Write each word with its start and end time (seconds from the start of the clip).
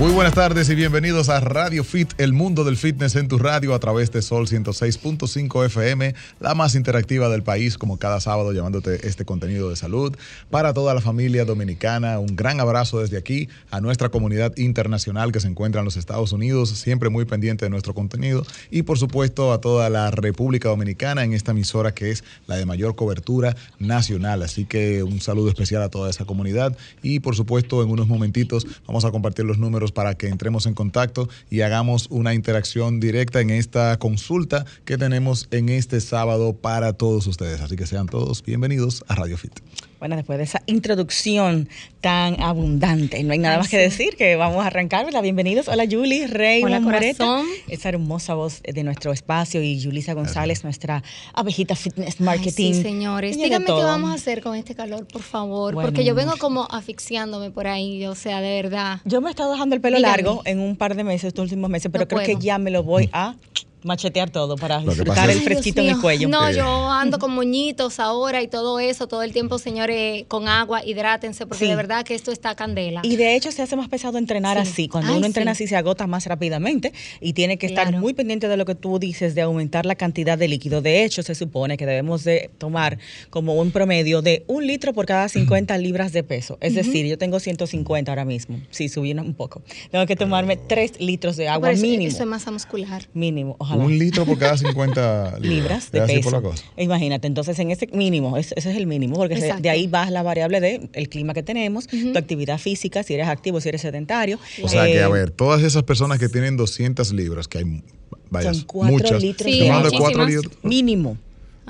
Muy 0.00 0.12
buenas 0.12 0.32
tardes 0.32 0.70
y 0.70 0.74
bienvenidos 0.74 1.28
a 1.28 1.40
Radio 1.40 1.84
Fit, 1.84 2.14
el 2.16 2.32
mundo 2.32 2.64
del 2.64 2.78
fitness 2.78 3.16
en 3.16 3.28
tu 3.28 3.36
radio 3.36 3.74
a 3.74 3.80
través 3.80 4.10
de 4.10 4.22
Sol 4.22 4.46
106.5 4.46 5.66
FM, 5.66 6.14
la 6.40 6.54
más 6.54 6.74
interactiva 6.74 7.28
del 7.28 7.42
país, 7.42 7.76
como 7.76 7.98
cada 7.98 8.18
sábado 8.18 8.52
llevándote 8.52 9.06
este 9.06 9.26
contenido 9.26 9.68
de 9.68 9.76
salud 9.76 10.16
para 10.48 10.72
toda 10.72 10.94
la 10.94 11.02
familia 11.02 11.44
dominicana. 11.44 12.18
Un 12.18 12.34
gran 12.34 12.60
abrazo 12.60 13.00
desde 13.00 13.18
aquí 13.18 13.50
a 13.70 13.82
nuestra 13.82 14.08
comunidad 14.08 14.56
internacional 14.56 15.32
que 15.32 15.40
se 15.40 15.48
encuentra 15.48 15.82
en 15.82 15.84
los 15.84 15.98
Estados 15.98 16.32
Unidos, 16.32 16.70
siempre 16.70 17.10
muy 17.10 17.26
pendiente 17.26 17.66
de 17.66 17.70
nuestro 17.70 17.92
contenido 17.92 18.46
y 18.70 18.84
por 18.84 18.96
supuesto 18.96 19.52
a 19.52 19.60
toda 19.60 19.90
la 19.90 20.10
República 20.10 20.70
Dominicana 20.70 21.24
en 21.24 21.34
esta 21.34 21.50
emisora 21.50 21.92
que 21.92 22.10
es 22.10 22.24
la 22.46 22.56
de 22.56 22.64
mayor 22.64 22.96
cobertura 22.96 23.54
nacional. 23.78 24.42
Así 24.44 24.64
que 24.64 25.02
un 25.02 25.20
saludo 25.20 25.50
especial 25.50 25.82
a 25.82 25.90
toda 25.90 26.08
esa 26.08 26.24
comunidad 26.24 26.74
y 27.02 27.20
por 27.20 27.36
supuesto 27.36 27.82
en 27.82 27.90
unos 27.90 28.08
momentitos 28.08 28.66
vamos 28.86 29.04
a 29.04 29.10
compartir 29.10 29.44
los 29.44 29.58
números 29.58 29.89
para 29.92 30.14
que 30.14 30.28
entremos 30.28 30.66
en 30.66 30.74
contacto 30.74 31.28
y 31.50 31.62
hagamos 31.62 32.06
una 32.10 32.34
interacción 32.34 33.00
directa 33.00 33.40
en 33.40 33.50
esta 33.50 33.98
consulta 33.98 34.64
que 34.84 34.98
tenemos 34.98 35.48
en 35.50 35.68
este 35.68 36.00
sábado 36.00 36.54
para 36.54 36.92
todos 36.92 37.26
ustedes. 37.26 37.60
Así 37.60 37.76
que 37.76 37.86
sean 37.86 38.06
todos 38.06 38.42
bienvenidos 38.42 39.04
a 39.08 39.14
Radio 39.14 39.36
Fit. 39.36 39.60
Bueno, 40.00 40.16
después 40.16 40.38
de 40.38 40.44
esa 40.44 40.62
introducción 40.64 41.68
tan 42.00 42.40
abundante, 42.40 43.22
no 43.22 43.34
hay 43.34 43.38
nada 43.38 43.58
más 43.58 43.68
que 43.68 43.76
decir 43.76 44.16
que 44.16 44.34
vamos 44.34 44.64
a 44.64 44.68
arrancar. 44.68 45.06
Bienvenidos. 45.20 45.68
Hola 45.68 45.84
Julie, 45.88 46.26
Rey, 46.26 46.62
Hola 46.62 46.80
corazón. 46.80 47.44
Esa 47.68 47.90
hermosa 47.90 48.32
voz 48.32 48.62
de 48.62 48.82
nuestro 48.82 49.12
espacio 49.12 49.62
y 49.62 49.78
Julisa 49.82 50.14
González, 50.14 50.64
nuestra 50.64 51.02
abejita 51.34 51.76
fitness 51.76 52.18
marketing. 52.18 52.72
sí, 52.72 52.82
señores. 52.82 53.36
Díganme 53.36 53.66
qué 53.66 53.72
vamos 53.72 54.10
a 54.10 54.14
hacer 54.14 54.42
con 54.42 54.56
este 54.56 54.74
calor, 54.74 55.06
por 55.06 55.20
favor, 55.20 55.74
porque 55.74 56.02
yo 56.02 56.14
vengo 56.14 56.32
como 56.38 56.66
asfixiándome 56.70 57.50
por 57.50 57.66
ahí, 57.66 58.06
o 58.06 58.14
sea, 58.14 58.40
de 58.40 58.62
verdad. 58.62 59.00
Yo 59.04 59.20
me 59.20 59.28
he 59.28 59.30
estado 59.32 59.52
dejando 59.52 59.74
el 59.74 59.82
pelo 59.82 59.98
largo 59.98 60.40
en 60.46 60.60
un 60.60 60.76
par 60.76 60.96
de 60.96 61.04
meses, 61.04 61.24
estos 61.24 61.42
últimos 61.42 61.68
meses, 61.68 61.92
pero 61.92 62.08
creo 62.08 62.22
que 62.22 62.36
ya 62.36 62.56
me 62.56 62.70
lo 62.70 62.82
voy 62.82 63.10
a 63.12 63.34
machetear 63.82 64.30
todo 64.30 64.56
para 64.56 64.80
disfrutar 64.80 65.30
el 65.30 65.40
fresquito 65.40 65.80
en 65.80 65.90
el 65.90 66.00
cuello. 66.00 66.28
No, 66.28 66.50
yo 66.50 66.90
ando 66.90 67.18
con 67.18 67.34
moñitos 67.34 68.00
ahora 68.00 68.42
y 68.42 68.48
todo 68.48 68.80
eso, 68.80 69.06
todo 69.06 69.22
el 69.22 69.32
tiempo, 69.32 69.58
señores, 69.58 70.24
con 70.28 70.48
agua, 70.48 70.84
hidrátense, 70.84 71.46
porque 71.46 71.66
de 71.66 71.76
verdad 71.76 72.04
que 72.04 72.14
esto 72.14 72.32
está 72.32 72.54
candela. 72.54 73.00
Y 73.04 73.16
de 73.16 73.36
hecho 73.36 73.52
se 73.52 73.62
hace 73.62 73.76
más 73.76 73.88
pesado 73.88 74.18
entrenar 74.18 74.58
así. 74.58 74.88
Cuando 74.88 75.16
uno 75.16 75.26
entrena 75.26 75.52
así 75.52 75.66
se 75.66 75.76
agota 75.76 76.06
más 76.06 76.26
rápidamente 76.26 76.92
y 77.20 77.32
tiene 77.32 77.58
que 77.58 77.66
estar 77.66 77.92
muy 77.96 78.14
pendiente 78.14 78.48
de 78.48 78.56
lo 78.56 78.64
que 78.64 78.74
tú 78.74 78.98
dices, 78.98 79.34
de 79.34 79.42
aumentar 79.42 79.86
la 79.86 79.94
cantidad 79.94 80.38
de 80.38 80.48
líquido. 80.48 80.80
De 80.80 81.04
hecho, 81.04 81.22
se 81.22 81.34
supone 81.34 81.76
que 81.76 81.86
debemos 81.86 82.24
de 82.24 82.50
tomar 82.58 82.98
como 83.30 83.54
un 83.54 83.70
promedio 83.70 84.22
de 84.22 84.44
un 84.46 84.66
litro 84.66 84.92
por 84.92 85.06
cada 85.06 85.28
50 85.28 85.76
libras 85.78 86.12
de 86.12 86.22
peso. 86.22 86.58
Es 86.60 86.74
decir, 86.74 87.06
yo 87.06 87.18
tengo 87.18 87.40
150 87.40 88.10
ahora 88.10 88.24
mismo. 88.24 88.60
Sí, 88.70 88.88
subí 88.88 89.10
un 89.12 89.34
poco. 89.34 89.62
Tengo 89.90 90.06
que 90.06 90.16
tomarme 90.16 90.56
3 90.56 91.00
litros 91.00 91.36
de 91.36 91.48
agua 91.48 91.72
mínimo. 91.72 92.06
Eso 92.06 92.22
es 92.22 92.28
masa 92.28 92.50
muscular. 92.50 93.08
Mínimo. 93.12 93.56
Un 93.76 93.98
litro 93.98 94.24
por 94.24 94.38
cada 94.38 94.56
50 94.56 95.38
libras, 95.40 95.90
de 95.90 96.00
peso. 96.02 96.54
Imagínate, 96.76 97.26
entonces 97.26 97.58
en 97.58 97.70
ese 97.70 97.86
mínimo, 97.88 98.36
ese, 98.36 98.54
es 98.56 98.66
el 98.66 98.86
mínimo, 98.86 99.16
porque 99.16 99.36
de 99.36 99.70
ahí 99.70 99.86
vas 99.86 100.10
la 100.10 100.22
variable 100.22 100.60
de 100.60 100.88
el 100.92 101.08
clima 101.08 101.34
que 101.34 101.42
tenemos, 101.42 101.86
tu 101.86 102.18
actividad 102.18 102.58
física, 102.58 103.02
si 103.02 103.14
eres 103.14 103.28
activo, 103.28 103.60
si 103.60 103.68
eres 103.68 103.82
sedentario. 103.82 104.38
O 104.62 104.68
sea 104.68 104.86
que, 104.86 105.00
a 105.00 105.06
eh, 105.06 105.12
ver, 105.12 105.30
todas 105.30 105.62
esas 105.62 105.82
personas 105.82 106.18
que 106.18 106.28
tienen 106.28 106.56
200 106.56 107.12
libras, 107.12 107.48
que 107.48 107.58
hay 107.58 107.82
varias, 108.30 108.66
muchas, 108.72 109.22
litros 109.22 109.50
de 109.50 109.90
4 109.96 110.26
litros. 110.26 110.52
Mínimo. 110.62 111.16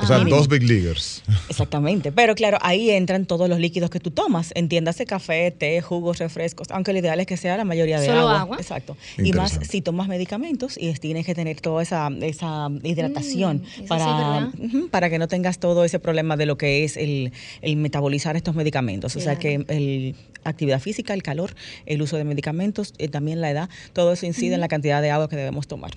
O 0.02 0.06
sea, 0.06 0.18
dos 0.18 0.48
big 0.48 0.62
leaguers. 0.62 1.22
Exactamente. 1.48 2.12
Pero 2.12 2.34
claro, 2.34 2.58
ahí 2.60 2.90
entran 2.90 3.26
todos 3.26 3.48
los 3.48 3.58
líquidos 3.58 3.90
que 3.90 4.00
tú 4.00 4.10
tomas. 4.10 4.52
Entiéndase 4.54 5.06
café, 5.06 5.50
té, 5.50 5.80
jugos, 5.80 6.18
refrescos. 6.18 6.68
Aunque 6.70 6.92
lo 6.92 6.98
ideal 6.98 7.20
es 7.20 7.26
que 7.26 7.36
sea 7.36 7.56
la 7.56 7.64
mayoría 7.64 8.00
de 8.00 8.06
Solo 8.06 8.28
agua. 8.28 8.56
Exacto. 8.58 8.96
Y 9.18 9.32
más 9.32 9.58
si 9.62 9.80
tomas 9.80 10.08
medicamentos 10.08 10.76
y 10.78 10.92
tienes 10.94 11.26
que 11.26 11.34
tener 11.34 11.60
toda 11.60 11.82
esa, 11.82 12.10
esa 12.20 12.68
hidratación 12.82 13.62
mm, 13.78 13.86
para, 13.86 14.50
para 14.90 15.10
que 15.10 15.18
no 15.18 15.28
tengas 15.28 15.58
todo 15.58 15.84
ese 15.84 15.98
problema 15.98 16.36
de 16.36 16.46
lo 16.46 16.56
que 16.58 16.84
es 16.84 16.96
el, 16.96 17.32
metabolizar 17.76 18.36
estos 18.36 18.54
medicamentos. 18.54 19.16
O 19.16 19.20
sea 19.20 19.36
que 19.36 19.64
el 19.68 20.14
actividad 20.44 20.80
física, 20.80 21.14
el 21.14 21.22
calor, 21.22 21.54
el 21.86 22.02
uso 22.02 22.16
de 22.16 22.24
medicamentos, 22.24 22.94
eh, 22.98 23.08
también 23.08 23.40
la 23.40 23.50
edad, 23.50 23.68
todo 23.92 24.12
eso 24.12 24.26
incide 24.26 24.54
en 24.54 24.60
la 24.60 24.68
cantidad 24.68 25.02
de 25.02 25.10
agua 25.10 25.28
que 25.28 25.36
debemos 25.36 25.66
tomar. 25.66 25.92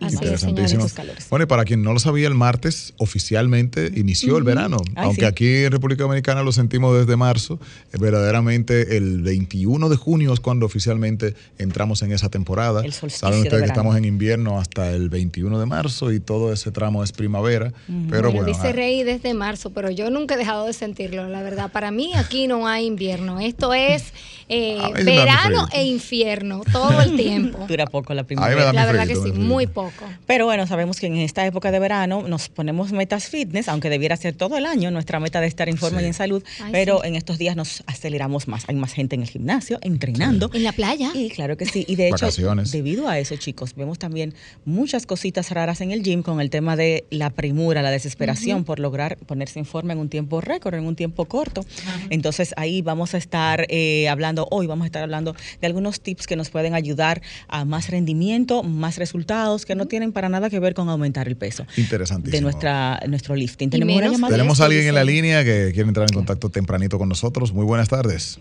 Interesantísimo. 0.00 0.86
Bueno, 1.28 1.44
y 1.44 1.46
para 1.46 1.64
quien 1.64 1.82
no 1.82 1.92
lo 1.92 1.98
sabía, 1.98 2.26
el 2.28 2.34
martes 2.34 2.94
oficialmente 2.96 3.90
inició 3.94 4.38
el 4.38 4.44
verano. 4.44 4.78
Aunque 4.96 5.26
aquí 5.26 5.64
en 5.64 5.72
República 5.72 6.04
Dominicana 6.04 6.42
lo 6.42 6.52
sentimos 6.52 6.98
desde 6.98 7.16
marzo, 7.16 7.58
eh, 7.92 7.98
verdaderamente 7.98 8.96
el 8.96 9.22
21 9.22 9.88
de 9.88 9.96
junio 9.96 10.32
es 10.32 10.40
cuando 10.40 10.66
oficialmente 10.66 11.34
entramos 11.58 12.02
en 12.02 12.12
esa 12.12 12.28
temporada. 12.28 12.82
Saben 13.08 13.40
ustedes 13.40 13.62
que 13.62 13.68
estamos 13.68 13.96
en 13.96 14.04
invierno 14.04 14.58
hasta 14.58 14.90
el 14.90 15.08
21 15.10 15.58
de 15.58 15.66
marzo 15.66 16.12
y 16.12 16.20
todo 16.20 16.52
ese 16.52 16.70
tramo 16.70 17.04
es 17.04 17.12
primavera. 17.12 17.72
Pero 18.08 18.32
bueno, 18.32 18.46
dice. 18.46 18.72
Rey 18.72 19.02
desde 19.02 19.34
marzo, 19.34 19.70
pero 19.70 19.90
yo 19.90 20.10
nunca 20.10 20.34
he 20.34 20.38
dejado 20.38 20.66
de 20.66 20.72
sentirlo, 20.72 21.28
la 21.28 21.42
verdad. 21.42 21.70
Para 21.70 21.90
mí 21.90 22.12
aquí 22.14 22.46
no 22.46 22.66
hay 22.66 22.86
invierno. 22.86 23.40
Esto 23.40 23.74
es 23.74 24.12
eh, 24.48 24.80
verano 25.04 25.68
e 25.72 25.84
infierno 25.84 26.62
todo 26.72 27.00
el 27.02 27.16
tiempo. 27.16 27.64
Dura 27.68 27.86
poco 27.86 28.14
la 28.14 28.24
primavera. 28.24 28.72
La 28.72 28.86
verdad 28.86 29.06
que 29.06 29.16
sí, 29.16 29.32
muy 29.32 29.66
poco. 29.66 29.89
Pero 30.26 30.46
bueno, 30.46 30.66
sabemos 30.66 30.98
que 31.00 31.06
en 31.06 31.16
esta 31.16 31.46
época 31.46 31.70
de 31.70 31.78
verano 31.78 32.22
nos 32.26 32.48
ponemos 32.48 32.92
metas 32.92 33.28
fitness, 33.28 33.68
aunque 33.68 33.90
debiera 33.90 34.16
ser 34.16 34.34
todo 34.34 34.56
el 34.56 34.66
año 34.66 34.90
nuestra 34.90 35.20
meta 35.20 35.40
de 35.40 35.46
estar 35.46 35.68
en 35.68 35.76
forma 35.76 36.02
y 36.02 36.06
en 36.06 36.14
salud, 36.14 36.42
pero 36.72 37.04
en 37.04 37.16
estos 37.16 37.38
días 37.38 37.56
nos 37.56 37.82
aceleramos 37.86 38.48
más. 38.48 38.64
Hay 38.68 38.76
más 38.76 38.92
gente 38.92 39.14
en 39.16 39.22
el 39.22 39.28
gimnasio, 39.28 39.78
entrenando. 39.82 40.50
En 40.52 40.64
la 40.64 40.72
playa. 40.72 41.10
Y 41.14 41.30
claro 41.30 41.56
que 41.56 41.66
sí. 41.66 41.84
Y 41.88 41.96
de 41.96 42.08
hecho, 42.08 42.28
debido 42.72 43.08
a 43.08 43.18
eso, 43.18 43.36
chicos, 43.36 43.74
vemos 43.74 43.98
también 43.98 44.34
muchas 44.64 45.06
cositas 45.06 45.50
raras 45.50 45.80
en 45.80 45.90
el 45.90 46.02
gym 46.02 46.22
con 46.22 46.40
el 46.40 46.50
tema 46.50 46.76
de 46.76 47.04
la 47.10 47.30
premura, 47.30 47.82
la 47.82 47.90
desesperación 47.90 48.64
por 48.64 48.78
lograr 48.78 49.16
ponerse 49.18 49.58
en 49.58 49.64
forma 49.64 49.92
en 49.92 49.98
un 49.98 50.08
tiempo 50.08 50.40
récord, 50.40 50.74
en 50.74 50.86
un 50.86 50.96
tiempo 50.96 51.24
corto. 51.24 51.64
Entonces 52.10 52.54
ahí 52.56 52.82
vamos 52.82 53.14
a 53.14 53.18
estar 53.18 53.66
eh, 53.68 54.08
hablando, 54.08 54.48
hoy 54.50 54.66
vamos 54.66 54.84
a 54.84 54.86
estar 54.86 55.02
hablando 55.02 55.34
de 55.60 55.66
algunos 55.66 56.00
tips 56.00 56.26
que 56.26 56.36
nos 56.36 56.50
pueden 56.50 56.74
ayudar 56.74 57.22
a 57.48 57.64
más 57.64 57.90
rendimiento, 57.90 58.62
más 58.62 58.96
resultados, 58.96 59.66
que 59.66 59.74
no 59.80 59.86
tienen 59.86 60.12
para 60.12 60.28
nada 60.28 60.50
que 60.50 60.60
ver 60.60 60.74
con 60.74 60.88
aumentar 60.90 61.26
el 61.26 61.36
peso. 61.36 61.64
Interesantísimo. 61.78 62.36
De 62.36 62.42
nuestra, 62.42 63.00
nuestro 63.08 63.34
lifting. 63.34 63.70
Tenemos, 63.70 64.28
Tenemos 64.28 64.60
a 64.60 64.66
alguien 64.66 64.86
en 64.86 64.94
la 64.94 65.04
línea 65.04 65.42
que 65.42 65.70
quiere 65.72 65.88
entrar 65.88 66.06
en 66.10 66.14
contacto 66.14 66.50
tempranito 66.50 66.98
con 66.98 67.08
nosotros. 67.08 67.52
Muy 67.54 67.64
buenas 67.64 67.88
tardes. 67.88 68.38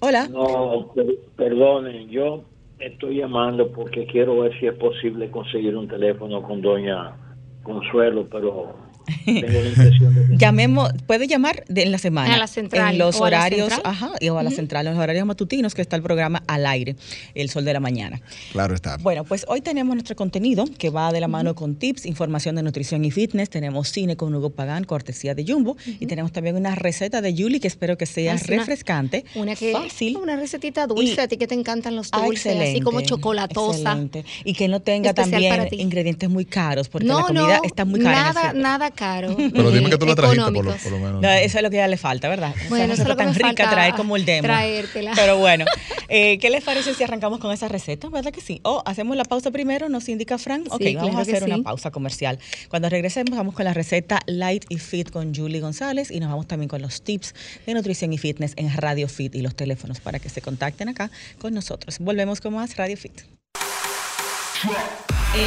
Hola. 0.00 0.28
No, 0.28 0.92
perdonen, 1.36 2.08
yo 2.08 2.44
estoy 2.78 3.16
llamando 3.16 3.72
porque 3.72 4.06
quiero 4.06 4.40
ver 4.40 4.56
si 4.60 4.66
es 4.66 4.74
posible 4.74 5.30
conseguir 5.30 5.76
un 5.76 5.88
teléfono 5.88 6.42
con 6.42 6.62
doña 6.62 7.16
Consuelo, 7.64 8.28
pero 8.30 8.76
Llamemos, 10.36 10.90
puede 11.06 11.26
llamar 11.26 11.64
en 11.68 11.92
la 11.92 11.98
semana. 11.98 12.34
A 12.34 12.38
la 12.38 12.46
central. 12.46 12.92
En 12.92 12.98
los 12.98 13.20
horarios, 13.20 13.72
ajá, 13.84 14.12
o 14.30 14.38
a 14.38 14.42
la 14.42 14.50
central, 14.50 14.86
en 14.86 14.94
los 14.94 15.02
horarios 15.02 15.26
matutinos 15.26 15.74
que 15.74 15.82
está 15.82 15.96
el 15.96 16.02
programa 16.02 16.42
al 16.46 16.66
aire, 16.66 16.96
El 17.34 17.50
Sol 17.50 17.64
de 17.64 17.72
la 17.72 17.80
Mañana. 17.80 18.20
Claro 18.52 18.74
está. 18.74 18.96
Bueno, 18.98 19.24
pues 19.24 19.44
hoy 19.48 19.60
tenemos 19.60 19.94
nuestro 19.94 20.16
contenido 20.16 20.64
que 20.78 20.90
va 20.90 21.12
de 21.12 21.20
la 21.20 21.28
mano 21.28 21.54
con 21.54 21.76
tips, 21.76 22.06
información 22.06 22.56
de 22.56 22.62
nutrición 22.62 23.04
y 23.04 23.10
fitness. 23.10 23.50
Tenemos 23.50 23.88
cine 23.88 24.16
con 24.16 24.34
Hugo 24.34 24.50
Pagán, 24.50 24.84
cortesía 24.84 25.34
de 25.34 25.44
Jumbo. 25.46 25.76
Y 25.86 26.06
tenemos 26.06 26.32
también 26.32 26.56
una 26.56 26.74
receta 26.74 27.20
de 27.20 27.34
Julie 27.36 27.60
que 27.60 27.68
espero 27.68 27.96
que 27.96 28.06
sea 28.06 28.36
refrescante. 28.36 29.24
Una, 29.34 29.54
que, 29.54 29.72
fácil. 29.72 30.16
Una 30.16 30.36
recetita 30.36 30.86
dulce, 30.86 31.20
a 31.20 31.28
ti 31.28 31.36
que 31.36 31.46
te 31.46 31.54
encantan 31.54 31.96
los 31.96 32.10
dulces, 32.10 32.60
así 32.60 32.80
como 32.80 33.00
chocolatosa. 33.00 33.92
Excelente. 33.92 34.24
Y 34.44 34.54
que 34.54 34.68
no 34.68 34.80
tenga 34.80 35.14
también 35.14 35.68
ingredientes 35.72 36.28
muy 36.28 36.44
caros, 36.44 36.88
porque 36.88 37.06
la 37.06 37.22
comida 37.22 37.60
está 37.64 37.84
muy 37.84 38.00
cara. 38.00 38.32
Nada, 38.32 38.52
nada 38.52 38.90
caro. 38.96 39.36
Pero 39.54 39.70
dime 39.70 39.90
que 39.90 39.98
tú 39.98 40.06
la 40.06 40.16
trajiste 40.16 40.42
por 40.52 40.64
lo, 40.64 40.98
menos. 40.98 41.24
eso 41.24 41.58
es 41.58 41.62
lo 41.62 41.70
que 41.70 41.76
ya 41.76 41.86
le 41.86 41.96
falta, 41.96 42.28
¿verdad? 42.28 42.54
Bueno, 42.68 42.94
eso 42.94 43.02
es 43.02 43.08
lo 43.08 43.16
que 43.16 43.24
tan 43.24 43.34
rica 43.34 43.46
falta 43.46 43.70
traer 43.70 43.94
como 43.94 44.16
el 44.16 44.24
demo. 44.24 44.48
Traértela. 44.48 45.12
Pero 45.14 45.38
bueno, 45.38 45.64
eh, 46.08 46.38
¿qué 46.38 46.50
les 46.50 46.64
parece 46.64 46.94
si 46.94 47.04
arrancamos 47.04 47.38
con 47.38 47.52
esa 47.52 47.68
receta? 47.68 48.08
¿Verdad 48.08 48.32
que 48.32 48.40
sí? 48.40 48.60
O 48.64 48.82
hacemos 48.84 49.16
la 49.16 49.24
pausa 49.24 49.50
primero, 49.50 49.88
nos 49.88 50.08
indica 50.08 50.38
Frank. 50.38 50.66
Ok, 50.70 50.82
vamos 50.96 51.16
a 51.16 51.20
hacer 51.20 51.44
una 51.44 51.62
pausa 51.62 51.90
comercial. 51.90 52.38
Cuando 52.68 52.88
regresemos, 52.88 53.36
vamos 53.36 53.54
con 53.54 53.64
la 53.64 53.74
receta 53.74 54.20
Light 54.26 54.64
y 54.68 54.78
Fit 54.78 55.10
con 55.10 55.34
Julie 55.34 55.60
González 55.60 56.10
y 56.10 56.18
nos 56.18 56.30
vamos 56.30 56.46
también 56.48 56.68
con 56.68 56.82
los 56.82 57.02
tips 57.02 57.34
de 57.66 57.74
nutrición 57.74 58.12
y 58.12 58.18
fitness 58.18 58.54
en 58.56 58.74
Radio 58.76 59.08
Fit 59.08 59.34
y 59.34 59.42
los 59.42 59.54
teléfonos 59.54 60.00
para 60.00 60.18
que 60.18 60.28
se 60.28 60.40
contacten 60.40 60.88
acá 60.88 61.10
con 61.38 61.54
nosotros. 61.54 61.98
Volvemos 61.98 62.40
con 62.40 62.54
más 62.54 62.76
Radio 62.76 62.96
Fit. 62.96 63.22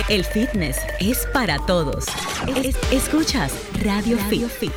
El 0.09 0.23
fitness 0.23 0.77
es 0.99 1.27
para 1.33 1.57
todos. 1.65 2.05
escuchas 2.91 3.53
Radio, 3.83 4.17
Fit. 4.49 4.71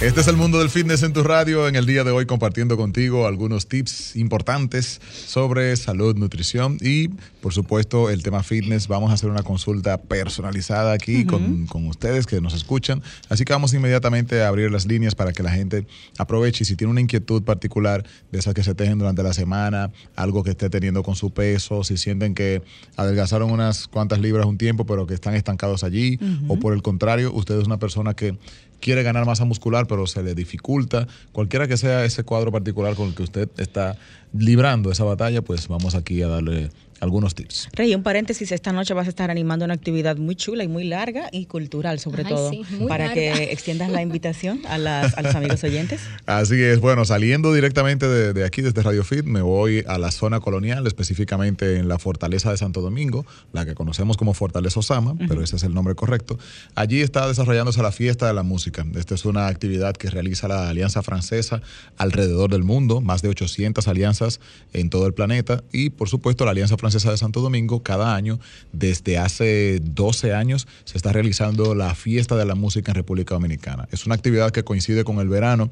Este 0.00 0.20
es 0.20 0.28
el 0.28 0.36
mundo 0.36 0.58
del 0.58 0.68
fitness 0.68 1.02
en 1.02 1.12
tu 1.12 1.22
radio. 1.22 1.66
En 1.66 1.76
el 1.76 1.86
día 1.86 2.04
de 2.04 2.10
hoy 2.10 2.26
compartiendo 2.26 2.76
contigo 2.76 3.26
algunos 3.26 3.68
tips 3.68 4.16
importantes 4.16 5.00
sobre 5.26 5.74
salud, 5.76 6.16
nutrición 6.16 6.76
y 6.80 7.08
por 7.40 7.54
supuesto 7.54 8.10
el 8.10 8.22
tema 8.22 8.42
fitness. 8.42 8.86
Vamos 8.86 9.12
a 9.12 9.14
hacer 9.14 9.30
una 9.30 9.42
consulta 9.42 9.96
personalizada 10.02 10.92
aquí 10.92 11.24
con, 11.24 11.66
con, 11.66 11.86
ustedes 11.86 12.26
que 12.26 12.40
nos 12.40 12.54
escuchan. 12.54 13.02
Así 13.30 13.44
que 13.44 13.52
vamos 13.52 13.72
inmediatamente 13.72 14.42
a 14.42 14.48
abrir 14.48 14.70
las 14.70 14.84
líneas 14.84 15.14
para 15.14 15.32
que 15.32 15.42
la 15.42 15.50
gente 15.50 15.86
aproveche 16.18 16.64
y 16.64 16.66
si 16.66 16.76
tiene 16.76 16.90
una 16.90 17.00
inquietud 17.00 17.42
particular 17.42 18.04
de 18.30 18.38
esas 18.38 18.52
que 18.52 18.64
se 18.64 18.74
tejen 18.74 18.98
durante 18.98 19.22
la 19.22 19.32
semana, 19.32 19.90
algo 20.16 20.42
que 20.42 20.50
esté 20.50 20.68
teniendo 20.68 21.02
con 21.02 21.14
su 21.14 21.32
peso, 21.32 21.82
si 21.82 21.96
sienten 21.96 22.34
que 22.34 22.62
adelgazaron 22.96 23.50
unas 23.50 23.88
cuantas 23.88 24.18
libras 24.18 24.44
un 24.44 24.58
tiempo 24.58 24.84
pero 24.84 25.06
que 25.06 25.14
están 25.14 25.34
estancados 25.34 25.82
allí 25.82 26.18
o 26.48 26.58
por 26.58 26.74
el 26.74 26.82
contrario, 26.82 27.32
usted 27.32 27.58
es 27.58 27.66
una 27.66 27.78
persona 27.78 28.12
que 28.14 28.36
quiere 28.80 29.02
ganar 29.02 29.26
masa 29.26 29.44
muscular, 29.44 29.86
pero 29.86 30.06
se 30.06 30.22
le 30.22 30.34
dificulta, 30.34 31.06
cualquiera 31.32 31.66
que 31.68 31.76
sea 31.76 32.04
ese 32.04 32.24
cuadro 32.24 32.52
particular 32.52 32.94
con 32.94 33.08
el 33.08 33.14
que 33.14 33.22
usted 33.22 33.48
está 33.58 33.96
librando 34.32 34.90
esa 34.90 35.04
batalla, 35.04 35.42
pues 35.42 35.68
vamos 35.68 35.94
aquí 35.94 36.22
a 36.22 36.28
darle 36.28 36.70
algunos 37.00 37.34
tips. 37.34 37.68
Rey, 37.72 37.94
un 37.94 38.02
paréntesis, 38.02 38.52
esta 38.52 38.72
noche 38.72 38.94
vas 38.94 39.06
a 39.06 39.10
estar 39.10 39.30
animando 39.30 39.64
una 39.64 39.74
actividad 39.74 40.16
muy 40.16 40.36
chula 40.36 40.64
y 40.64 40.68
muy 40.68 40.84
larga 40.84 41.28
y 41.32 41.46
cultural 41.46 41.98
sobre 41.98 42.24
todo, 42.24 42.50
para 42.88 43.12
que 43.12 43.52
extiendas 43.52 43.90
la 43.90 44.02
invitación 44.02 44.60
a, 44.68 44.78
las, 44.78 45.16
a, 45.16 45.22
los 45.22 45.34
amigos 45.34 45.62
oyentes. 45.64 46.00
Así 46.26 46.62
es, 46.62 46.80
bueno, 46.80 47.04
saliendo 47.04 47.52
directamente 47.52 48.08
de, 48.08 48.44
aquí, 48.44 48.62
desde 48.62 48.82
Radio 48.82 49.04
Fit, 49.04 49.24
me 49.24 49.42
voy 49.42 49.84
a 49.86 49.98
la 49.98 50.10
zona 50.10 50.40
colonial, 50.40 50.86
específicamente 50.86 51.78
en 51.78 51.88
la 51.88 51.98
Fortaleza 51.98 52.50
de 52.50 52.56
Santo 52.56 52.80
Domingo, 52.80 53.26
la 53.52 53.66
que 53.66 53.74
conocemos 53.74 54.16
como 54.16 54.34
Fortaleza 54.34 54.80
Osama, 54.80 55.14
pero 55.28 55.42
ese 55.42 55.56
es 55.56 55.62
el 55.64 55.74
nombre 55.74 55.94
correcto. 55.94 56.38
Allí 56.74 57.00
está 57.00 57.28
desarrollándose 57.28 57.82
la 57.82 57.92
fiesta 57.92 58.26
de 58.26 58.34
la 58.34 58.42
música. 58.42 58.86
Esta 58.94 59.14
es 59.14 59.24
una 59.24 59.48
actividad 59.48 59.94
que 59.94 60.10
realiza 60.10 60.48
la 60.48 60.68
Alianza 60.68 61.02
Francesa 61.02 61.60
alrededor 61.96 62.50
del 62.50 62.62
mundo, 62.62 63.00
más 63.00 63.22
de 63.22 63.28
800 63.28 63.86
alianzas 63.88 64.40
en 64.72 64.90
todo 64.90 65.06
el 65.06 65.14
planeta 65.14 65.62
y 65.72 65.90
por 65.90 66.08
supuesto 66.08 66.44
la 66.44 66.52
Alianza 66.52 66.76
Francesa 66.76 66.83
de 66.92 67.16
Santo 67.16 67.40
Domingo, 67.40 67.82
cada 67.82 68.14
año, 68.14 68.38
desde 68.72 69.16
hace 69.16 69.80
12 69.82 70.34
años, 70.34 70.68
se 70.84 70.98
está 70.98 71.12
realizando 71.12 71.74
la 71.74 71.94
fiesta 71.94 72.36
de 72.36 72.44
la 72.44 72.54
música 72.54 72.92
en 72.92 72.96
República 72.96 73.34
Dominicana. 73.34 73.88
Es 73.90 74.04
una 74.04 74.14
actividad 74.14 74.50
que 74.50 74.64
coincide 74.64 75.02
con 75.02 75.18
el 75.18 75.28
verano 75.28 75.70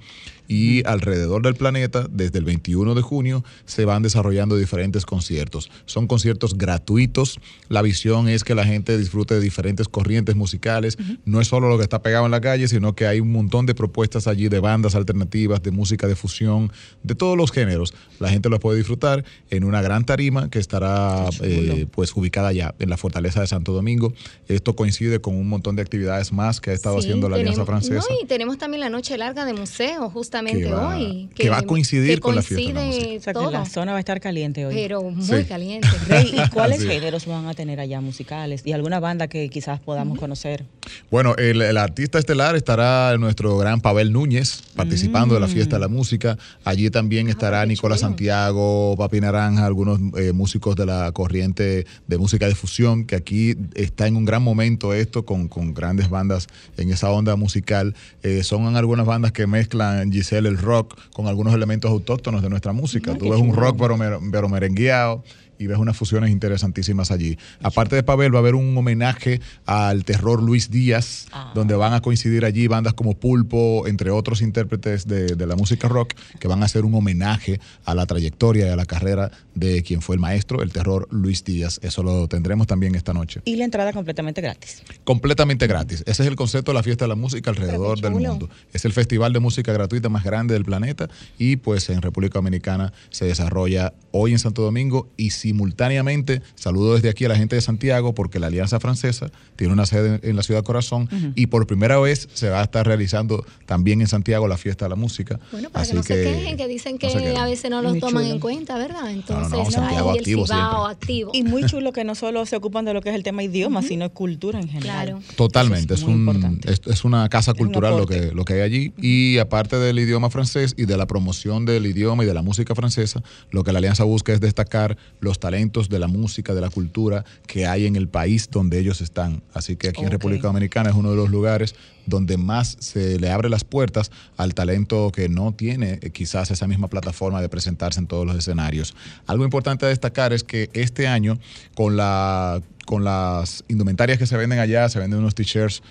y 0.49 0.87
alrededor 0.87 1.43
del 1.43 1.55
planeta, 1.55 2.07
desde 2.11 2.39
el 2.39 2.45
21 2.45 2.95
de 2.95 3.03
junio, 3.03 3.45
se 3.65 3.85
van 3.85 4.03
desarrollando 4.03 4.57
diferentes 4.57 5.07
conciertos. 5.07 5.71
Son 5.87 6.07
conciertos 6.07 6.59
gratuitos. 6.59 7.39
La 7.69 7.83
visión 7.83 8.29
es 8.29 8.45
que 8.45 8.55
la 8.55 8.65
gente 8.65 8.99
disfrute 8.99 9.35
de 9.35 9.41
diferentes 9.41 9.89
corrientes 9.89 10.35
musicales. 10.37 10.99
No 11.25 11.41
es 11.41 11.49
solo 11.49 11.69
lo 11.69 11.79
que 11.79 11.85
está 11.85 12.03
pegado 12.03 12.27
en 12.27 12.33
la 12.33 12.41
calle, 12.41 12.69
sino 12.69 12.95
que 12.95 13.07
hay 13.07 13.21
un 13.21 13.33
montón 13.33 13.67
de 13.67 13.75
propuestas 13.75 14.27
allí 14.27 14.49
de 14.49 14.61
bandas 14.61 14.95
alternativas, 14.95 15.63
de 15.63 15.71
música 15.71 16.07
de 16.07 16.17
fusión, 16.17 16.73
de 17.03 17.15
todos 17.15 17.37
los 17.37 17.53
géneros. 17.53 17.95
La 18.19 18.29
gente 18.29 18.49
lo 18.49 18.61
puede 18.61 18.79
disfrutar 18.79 19.25
en 19.51 19.65
una 19.65 19.81
gran 19.83 20.05
tarima 20.05 20.51
que 20.51 20.59
estará 20.59 21.02
eh, 21.43 21.87
pues 21.91 22.15
ubicada 22.17 22.53
ya 22.53 22.75
en 22.79 22.91
la 22.91 22.97
Fortaleza 22.97 23.41
de 23.41 23.47
Santo 23.47 23.73
Domingo. 23.73 24.13
Esto 24.49 24.75
coincide 24.77 25.21
con 25.21 25.35
un 25.35 25.49
montón 25.49 25.77
de 25.77 25.83
actividades 25.83 26.33
más 26.33 26.61
que 26.61 26.71
ha 26.71 26.73
estado 26.75 26.99
haciendo 26.99 27.29
la 27.29 27.37
Alianza 27.37 27.65
Francesa. 27.65 28.07
y 28.23 28.27
tenemos 28.27 28.59
también 28.59 28.81
la 28.81 28.91
noche 28.91 29.17
larga 29.19 29.45
de 29.45 29.55
museo, 29.55 30.11
justamente 30.11 30.63
que 30.65 30.73
va, 30.73 30.97
hoy. 30.97 31.29
Que, 31.35 31.51
va 31.51 31.59
a 31.59 31.63
coincidir 31.63 32.21
con 32.21 32.35
la 32.35 32.43
fiesta. 32.43 32.81
De 32.81 33.21
la, 33.35 33.41
o 33.41 33.51
la 33.51 33.65
zona 33.67 33.93
va 33.93 33.99
a 33.99 34.01
estar 34.01 34.21
caliente 34.21 34.67
hoy. 34.67 34.75
Pero 34.75 35.03
muy 35.03 35.45
caliente. 35.45 35.89
¿y 36.33 36.49
cuáles 36.51 36.85
géneros 36.85 37.27
van 37.27 37.47
a 37.47 37.55
tener 37.55 37.81
allá 37.81 38.01
musicales? 38.01 38.63
¿Y 38.65 38.73
alguna 38.73 39.01
banda 39.01 39.29
que 39.29 39.49
quizás 39.49 39.81
podamos 39.81 40.19
conocer? 40.19 40.65
Bueno, 41.11 41.35
el, 41.37 41.77
artista 41.77 42.19
estelar 42.19 42.57
estará 42.57 43.17
nuestro 43.19 43.57
gran 43.59 43.81
Pavel 43.81 44.13
Núñez 44.13 44.63
participando 44.77 45.35
de 45.35 45.41
la 45.41 45.49
fiesta 45.49 45.77
de 45.77 45.81
la 45.81 45.89
mm. 45.89 45.93
música. 45.93 46.39
Allí 46.65 46.91
también 46.91 47.29
ah, 47.29 47.31
estará 47.31 47.67
Nicolás 47.67 48.01
Santiago, 48.01 48.95
Papi 48.97 49.21
Naranja, 49.21 49.67
algunos 49.67 50.01
eh, 50.17 50.33
músicos 50.33 50.77
de 50.77 50.87
la 50.87 50.92
corriente 51.13 51.87
de 52.07 52.19
música 52.19 52.47
de 52.47 52.55
fusión, 52.55 53.05
que 53.05 53.17
aquí 53.17 53.57
está 53.75 54.07
en 54.07 54.17
un 54.17 54.25
gran 54.25 54.43
momento 54.43 54.95
esto 54.95 55.25
con, 55.25 55.49
con 55.49 55.75
grandes 55.75 56.09
bandas 56.09 56.47
en 56.77 56.91
esa 56.91 57.11
onda 57.11 57.37
musical. 57.37 57.95
Eh, 58.23 58.43
son 58.43 58.77
algunas 58.77 59.07
bandas 59.07 59.33
que 59.33 59.47
mezclan 59.47 60.11
el 60.13 60.59
rock 60.59 60.99
con 61.13 61.27
algunos 61.27 61.55
elementos 61.55 61.91
autóctonos 61.91 62.43
de 62.43 62.49
nuestra 62.49 62.73
música. 62.73 63.15
Tú 63.15 63.31
ves 63.31 63.41
un 63.41 63.55
rock 63.55 63.77
pero, 63.79 63.97
pero 64.31 64.49
merengueado 64.49 65.23
y 65.63 65.67
ves 65.69 65.79
unas 65.79 65.97
fusiones 65.97 66.31
interesantísimas 66.31 67.11
allí. 67.11 67.39
Aparte 67.63 67.95
de 67.95 68.03
Pavel, 68.03 68.35
va 68.35 68.39
a 68.39 68.41
haber 68.41 68.57
un 68.57 68.77
homenaje 68.77 69.41
al 69.65 70.05
terror 70.05 70.43
Luis 70.43 70.71
Díaz, 70.71 71.27
ah. 71.33 71.53
donde 71.55 71.77
van 71.77 71.95
a 71.95 72.01
coincidir 72.01 72.45
allí 72.45 72.67
bandas 72.67 72.95
como 72.95 73.15
Pulpo, 73.15 73.87
entre 73.87 74.11
otros 74.11 74.43
intérpretes 74.43 75.07
de, 75.07 75.47
la 75.47 75.57
música 75.57 75.89
rock, 75.89 76.15
que 76.39 76.49
van 76.49 76.63
a 76.63 76.67
hacer 76.67 76.85
un 76.85 76.95
homenaje 76.95 77.61
a 77.85 77.95
la 77.95 78.07
trayectoria 78.07 78.67
y 78.67 78.69
a 78.71 78.77
la 78.77 78.87
carrera 78.87 79.31
de 79.55 79.83
quien 79.83 80.03
fue 80.03 80.17
el 80.17 80.21
maestro, 80.21 80.63
el 80.63 80.73
terror 80.73 81.07
Luis 81.11 81.45
Díaz. 81.45 81.79
Eso 81.83 82.03
lo 82.03 82.29
tendremos 82.29 82.67
también 82.67 82.95
esta 82.95 83.13
noche. 83.13 83.41
Y 83.45 83.57
la 83.57 83.65
entrada 83.65 83.93
completamente 83.93 84.41
gratis. 84.41 84.83
Completamente 85.05 85.67
gratis. 85.67 86.03
Ese 86.07 86.23
es 86.23 86.29
el 86.29 86.37
concepto 86.37 86.73
de 86.73 86.77
la 86.77 86.83
fiesta 86.83 87.05
de 87.05 87.11
la 87.11 87.17
música 87.17 87.51
alrededor 87.51 88.01
del 88.01 88.13
mundo. 88.13 88.49
Es 88.73 88.85
el 88.85 88.93
festival 88.93 89.33
de 89.33 89.41
música 89.41 89.73
gratuita 89.73 90.09
más 90.09 90.25
grande 90.25 90.55
del 90.55 90.65
planeta 90.65 91.09
y 91.39 91.57
pues 91.57 91.89
en 91.91 92.03
República 92.03 92.39
Dominicana 92.39 92.93
se 93.11 93.27
desarrolla 93.27 93.93
hoy 94.11 94.33
en 94.33 94.39
Santo 94.39 94.63
Domingo 94.63 95.09
y 95.17 95.31
si 95.31 95.52
simultáneamente, 95.53 96.41
saludo 96.55 96.95
desde 96.95 97.11
aquí 97.11 97.27
a 97.27 97.29
la 97.29 97.37
gente 97.37 97.57
de 97.57 97.61
Santiago 97.61 98.15
porque 98.15 98.39
la 98.39 98.47
Alianza 98.47 98.81
Francesa 98.81 99.31
tiene 99.57 99.73
una 99.75 99.85
sede 99.85 100.19
en 100.23 100.35
la 100.35 100.43
ciudad 100.43 100.65
Corazón 100.65 101.09
y 101.35 101.47
por 101.47 101.67
primera 101.67 101.99
vez 101.99 102.29
se 102.33 102.49
va 102.49 102.61
a 102.61 102.63
estar 102.63 102.87
realizando 102.87 103.45
también 103.67 104.01
en 104.01 104.09
Santiago 104.09 104.49
la 104.49 104.57
fiesta 104.57 104.87
de 104.87 104.91
la 104.91 104.97
música. 104.97 105.39
Bueno, 105.53 105.69
para 105.71 105.87
que 105.87 105.93
no 105.93 106.03
se 106.03 106.15
quejen, 106.15 106.57
que 106.57 106.67
dicen 106.69 106.99
que 106.99 107.37
a 107.37 107.45
veces 107.45 107.71
no 107.71 107.83
los 107.83 107.99
toman 107.99 108.25
en 108.25 108.41
cuenta, 108.41 108.79
¿verdad? 108.79 109.11
Entonces, 109.11 109.75
Santiago 109.75 110.11
activo, 110.13 110.47
activo. 110.87 111.31
Y 111.35 111.43
muy 111.43 111.65
chulo 111.67 111.93
que 111.93 112.05
no 112.05 112.15
solo 112.15 112.47
se 112.47 112.57
ocupan 112.57 112.85
de 112.87 112.95
lo 112.95 113.03
que 113.03 113.11
es 113.11 113.15
el 113.15 113.23
tema 113.23 113.43
idioma, 113.43 113.83
sino 113.83 114.09
cultura 114.11 114.59
en 114.59 114.69
general. 114.69 115.07
Claro. 115.07 115.23
Totalmente, 115.37 115.95
es, 115.95 116.03
un, 116.03 116.61
es, 116.65 117.05
una 117.05 117.29
casa 117.29 117.53
cultural 117.53 117.97
lo 117.97 118.07
que, 118.07 118.33
lo 118.33 118.45
que 118.45 118.55
hay 118.55 118.61
allí 118.61 118.93
y 118.97 119.39
aparte 119.39 119.77
del 119.77 119.99
idioma 119.99 120.31
francés 120.31 120.75
y 120.79 120.87
de 120.87 120.97
la 120.97 121.07
promoción 121.07 121.67
del 121.67 121.85
idioma 121.87 122.25
y 122.25 122.27
de 122.27 122.35
la 122.35 122.43
música 122.43 122.75
francesa, 122.75 123.23
lo 123.51 123.65
que 123.65 123.73
la 123.73 123.79
Alianza 123.79 124.05
busca 124.05 124.33
es 124.33 124.41
destacar 124.41 124.97
los 125.21 125.39
talentos 125.43 125.89
de 125.89 125.99
la 125.99 126.07
música, 126.07 126.55
de 126.55 126.61
la 126.61 126.71
cultura 126.71 127.25
que 127.49 127.67
hay 127.67 127.87
en 127.87 127.97
el 127.97 128.07
país 128.07 128.49
donde 128.49 128.79
ellos 128.79 129.01
están. 129.01 129.43
Así 129.53 129.75
que 129.75 129.89
aquí 129.89 130.03
en 130.03 130.11
República 130.13 130.47
Dominicana 130.47 130.91
es 130.91 130.95
uno 130.95 131.11
de 131.11 131.17
los 131.17 131.31
lugares 131.31 131.75
donde 132.07 132.37
más 132.37 132.77
se 132.79 133.19
le 133.19 133.29
abre 133.31 133.49
las 133.49 133.65
puertas 133.65 134.13
al 134.37 134.55
talento 134.55 135.11
que 135.11 135.29
no 135.29 135.53
tiene 135.53 135.99
eh, 136.01 136.11
quizás 136.11 136.53
esa 136.53 136.69
misma 136.69 136.87
plataforma 136.89 137.41
de 137.41 137.49
presentarse 137.49 137.99
en 137.99 138.07
todos 138.07 138.25
los 138.25 138.37
escenarios. 138.37 138.95
Algo 139.27 139.45
importante 139.45 139.85
a 139.85 139.89
destacar 139.89 140.33
es 140.33 140.45
que 140.45 140.71
este 140.75 141.09
año, 141.09 141.39
con 141.75 141.97
la 141.97 142.63
con 142.87 143.05
las 143.05 143.65
indumentarias 143.69 144.19
que 144.19 144.27
se 144.27 144.37
venden 144.37 144.59
allá, 144.59 144.89
se 144.89 144.99
venden 144.99 145.21
unos 145.21 145.35
t-shirts 145.35 145.83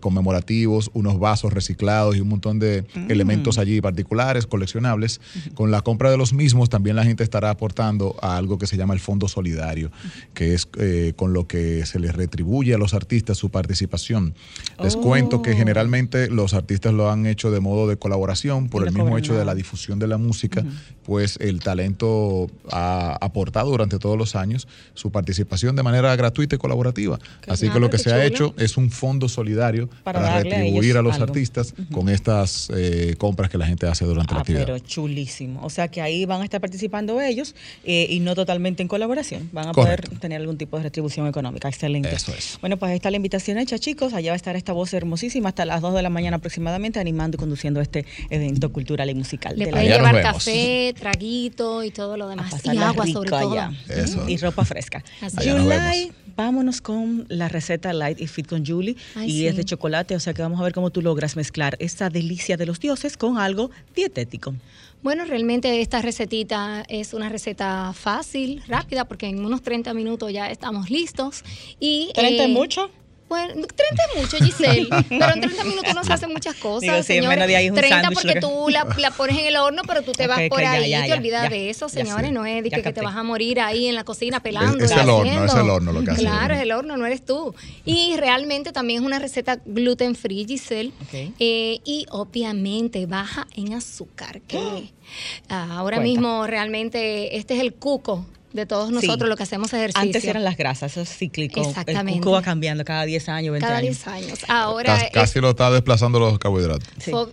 conmemorativos, 0.00 0.90
unos 0.94 1.18
vasos 1.18 1.52
reciclados 1.52 2.16
y 2.16 2.20
un 2.20 2.28
montón 2.28 2.58
de 2.58 2.84
mm. 2.94 3.10
elementos 3.10 3.58
allí 3.58 3.80
particulares, 3.80 4.46
coleccionables. 4.46 5.20
Con 5.54 5.70
la 5.70 5.82
compra 5.82 6.10
de 6.10 6.16
los 6.16 6.32
mismos 6.32 6.70
también 6.70 6.96
la 6.96 7.04
gente 7.04 7.22
estará 7.22 7.50
aportando 7.50 8.16
a 8.22 8.36
algo 8.36 8.58
que 8.58 8.66
se 8.66 8.76
llama 8.76 8.94
el 8.94 9.00
Fondo 9.00 9.28
Solidario, 9.28 9.90
que 10.34 10.54
es 10.54 10.68
eh, 10.78 11.12
con 11.16 11.32
lo 11.32 11.46
que 11.46 11.84
se 11.86 11.98
les 11.98 12.14
retribuye 12.14 12.74
a 12.74 12.78
los 12.78 12.94
artistas 12.94 13.36
su 13.36 13.50
participación. 13.50 14.34
Les 14.82 14.96
cuento 14.96 15.42
que 15.42 15.52
oh. 15.52 15.56
generalmente 15.56 16.28
los 16.30 16.54
artistas 16.54 16.94
lo 16.94 17.10
han 17.10 17.26
hecho 17.26 17.50
de 17.50 17.60
modo 17.60 17.86
de 17.86 17.96
colaboración 17.96 18.68
por 18.68 18.86
el 18.86 18.94
mismo 18.94 19.18
hecho 19.18 19.34
de 19.34 19.44
la 19.44 19.54
difusión 19.54 19.98
de 19.98 20.06
la 20.06 20.16
música, 20.16 20.64
pues 21.04 21.36
el 21.40 21.60
talento 21.60 22.48
ha 22.70 23.18
aportado 23.20 23.70
durante 23.70 23.98
todos 23.98 24.16
los 24.16 24.36
años 24.36 24.68
su 24.94 25.10
participación 25.10 25.76
de 25.76 25.82
manera 25.82 26.14
gratuita 26.16 26.29
gratuita 26.30 26.56
y 26.56 26.58
colaborativa. 26.58 27.18
Así 27.48 27.68
que 27.68 27.80
lo 27.80 27.90
que 27.90 27.98
se 27.98 28.12
ha 28.12 28.24
hecho 28.24 28.54
es 28.56 28.76
un 28.76 28.90
fondo 28.90 29.28
solidario 29.28 29.88
para, 30.04 30.40
retribuir 30.40 30.96
a, 30.96 31.02
los 31.02 31.18
artistas 31.18 31.74
con 31.92 32.08
estas 32.08 32.70
eh, 32.74 33.14
compras 33.18 33.50
que 33.50 33.58
la 33.58 33.66
gente 33.66 33.86
hace 33.86 34.04
durante 34.04 34.32
la 34.32 34.38
ah, 34.38 34.40
actividad. 34.42 34.66
Pero 34.66 34.78
chulísimo. 34.78 35.60
O 35.62 35.70
sea 35.70 35.88
que 35.88 36.00
ahí 36.00 36.24
van 36.24 36.42
a 36.42 36.44
estar 36.44 36.60
participando 36.60 37.20
ellos 37.20 37.54
eh, 37.84 38.06
y 38.08 38.20
no 38.20 38.34
totalmente 38.34 38.82
en 38.82 38.88
colaboración. 38.88 39.48
Van 39.52 39.68
a 39.68 39.72
poder 39.72 40.08
tener 40.20 40.40
algún 40.40 40.56
tipo 40.56 40.76
de 40.76 40.84
retribución 40.84 41.26
económica. 41.26 41.68
Excelente. 41.68 42.14
Eso 42.14 42.32
es. 42.32 42.58
Bueno, 42.60 42.76
pues 42.76 42.90
ahí 42.90 42.96
está 42.96 43.10
la 43.10 43.16
invitación 43.16 43.58
hecha, 43.58 43.78
chicos. 43.78 44.12
Allá 44.12 44.30
va 44.30 44.34
a 44.34 44.36
estar 44.36 44.56
esta 44.56 44.72
voz 44.72 44.94
hermosísima 44.94 45.48
hasta 45.48 45.64
las 45.64 45.80
2 45.80 45.94
de 45.94 46.02
la 46.02 46.10
mañana 46.10 46.36
aproximadamente, 46.36 47.00
animando 47.00 47.36
y 47.36 47.38
conduciendo 47.38 47.80
este 47.80 48.06
evento 48.30 48.70
cultural 48.72 49.10
y 49.10 49.14
musical. 49.14 49.56
Le 49.56 49.68
pueden 49.68 49.88
llevar 49.88 50.22
café, 50.22 50.94
traguito 50.98 51.82
y 51.82 51.90
todo 51.90 52.16
lo 52.16 52.28
demás. 52.28 52.54
Y 52.64 52.76
agua 52.78 53.06
sobre 53.06 53.30
todo. 53.30 53.56
Y 54.28 54.36
ropa 54.36 54.64
fresca. 54.64 55.02
July 55.42 56.12
vámonos 56.36 56.80
con 56.80 57.26
la 57.28 57.48
receta 57.48 57.92
Light 57.92 58.20
y 58.20 58.26
Fit 58.26 58.46
con 58.46 58.64
Julie. 58.64 58.96
y 59.24 59.46
es 59.46 59.56
de 59.56 59.64
chocolate, 59.64 60.16
o 60.16 60.20
sea 60.20 60.34
que 60.34 60.42
vamos 60.42 60.60
a 60.60 60.64
ver 60.64 60.72
cómo 60.72 60.90
tú 60.90 61.02
logras 61.02 61.36
mezclar 61.36 61.76
esta 61.78 62.10
delicia 62.10 62.56
de 62.56 62.66
los 62.66 62.80
dioses 62.80 63.16
con 63.16 63.38
algo 63.38 63.70
dietético. 63.94 64.54
Bueno, 65.02 65.24
realmente 65.24 65.80
esta 65.80 66.02
recetita 66.02 66.84
es 66.88 67.14
una 67.14 67.30
receta 67.30 67.92
fácil, 67.94 68.62
rápida, 68.68 69.06
porque 69.06 69.26
en 69.26 69.42
unos 69.44 69.62
30 69.62 69.94
minutos 69.94 70.30
ya 70.30 70.50
estamos 70.50 70.90
listos. 70.90 71.42
Y, 71.78 72.10
¿30 72.14 72.22
es 72.22 72.40
eh, 72.40 72.48
mucho? 72.48 72.90
Bueno, 73.30 73.54
30 73.54 73.74
es 73.76 74.20
mucho, 74.20 74.36
Giselle, 74.38 74.88
pero 75.08 75.34
en 75.34 75.40
30 75.40 75.62
minutos 75.62 75.94
no 75.94 76.02
se 76.02 76.12
hacen 76.12 76.32
muchas 76.32 76.56
cosas, 76.56 76.80
Digo, 76.80 76.96
sí, 76.96 77.02
señores. 77.04 77.46
De 77.46 77.54
ahí 77.54 77.66
es 77.66 77.70
un 77.70 77.76
30 77.76 78.10
porque 78.10 78.40
tú 78.40 78.68
la, 78.70 78.84
la, 78.98 79.12
pones 79.12 79.38
en 79.38 79.46
el 79.46 79.56
horno, 79.56 79.82
pero 79.86 80.02
tú 80.02 80.10
te 80.10 80.26
vas 80.26 80.40
por 80.48 80.64
ahí 80.64 80.92
y 80.92 81.06
te 81.06 81.12
olvidas 81.12 81.48
de 81.48 81.70
eso, 81.70 81.88
señores. 81.88 82.32
no 82.32 82.44
es 82.44 82.64
de 82.64 82.70
que, 82.70 82.92
te 82.92 83.00
vas 83.00 83.14
a 83.14 83.22
morir 83.22 83.60
ahí 83.60 83.86
en 83.86 83.94
la 83.94 84.02
cocina 84.02 84.42
pelando. 84.42 84.84
Es, 84.84 84.90
el 84.90 85.08
horno, 85.08 85.44
es 85.44 85.54
el 85.54 85.70
horno 85.70 85.92
lo 85.92 86.02
que 86.02 86.10
hace. 86.10 86.22
Claro, 86.22 86.54
es 86.54 86.62
el 86.62 86.72
horno, 86.72 86.96
no 86.96 87.06
eres 87.06 87.24
tú. 87.24 87.54
Y 87.84 88.16
realmente 88.16 88.72
también 88.72 89.00
es 89.00 89.06
una 89.06 89.20
receta 89.20 89.60
gluten 89.64 90.16
free, 90.16 90.44
Giselle. 90.44 90.90
Eh, 91.12 91.78
y 91.84 92.06
obviamente 92.10 93.06
baja 93.06 93.46
en 93.54 93.74
azúcar, 93.74 94.40
que 94.40 94.92
ahora 95.48 96.00
mismo 96.00 96.48
realmente 96.48 97.36
este 97.36 97.54
es 97.54 97.60
el 97.60 97.74
cuco 97.74 98.26
de 98.52 98.66
todos 98.66 98.90
nosotros 98.90 99.28
lo 99.28 99.36
que 99.36 99.44
hacemos 99.44 99.72
ejercicio. 99.72 100.00
Antes 100.00 100.24
eran 100.24 100.44
las 100.44 100.56
grasas, 100.56 100.92
eso 100.92 101.02
es 101.02 101.16
cíclico. 101.16 101.60
Exactamente. 101.60 102.14
El 102.14 102.18
cuco 102.20 102.32
va 102.32 102.42
cambiando 102.42 102.84
cada 102.84 103.04
10 103.04 103.28
años, 103.28 103.52
20 103.52 103.66
cada 103.66 103.78
años. 103.78 103.98
Cada 103.98 104.16
10 104.16 104.28
años. 104.28 104.38
Ahora 104.48 105.08
casi, 105.12 105.40
lo 105.40 105.50
está 105.50 105.70
desplazando 105.70 106.18
los 106.18 106.38
carbohidratos. 106.38 106.88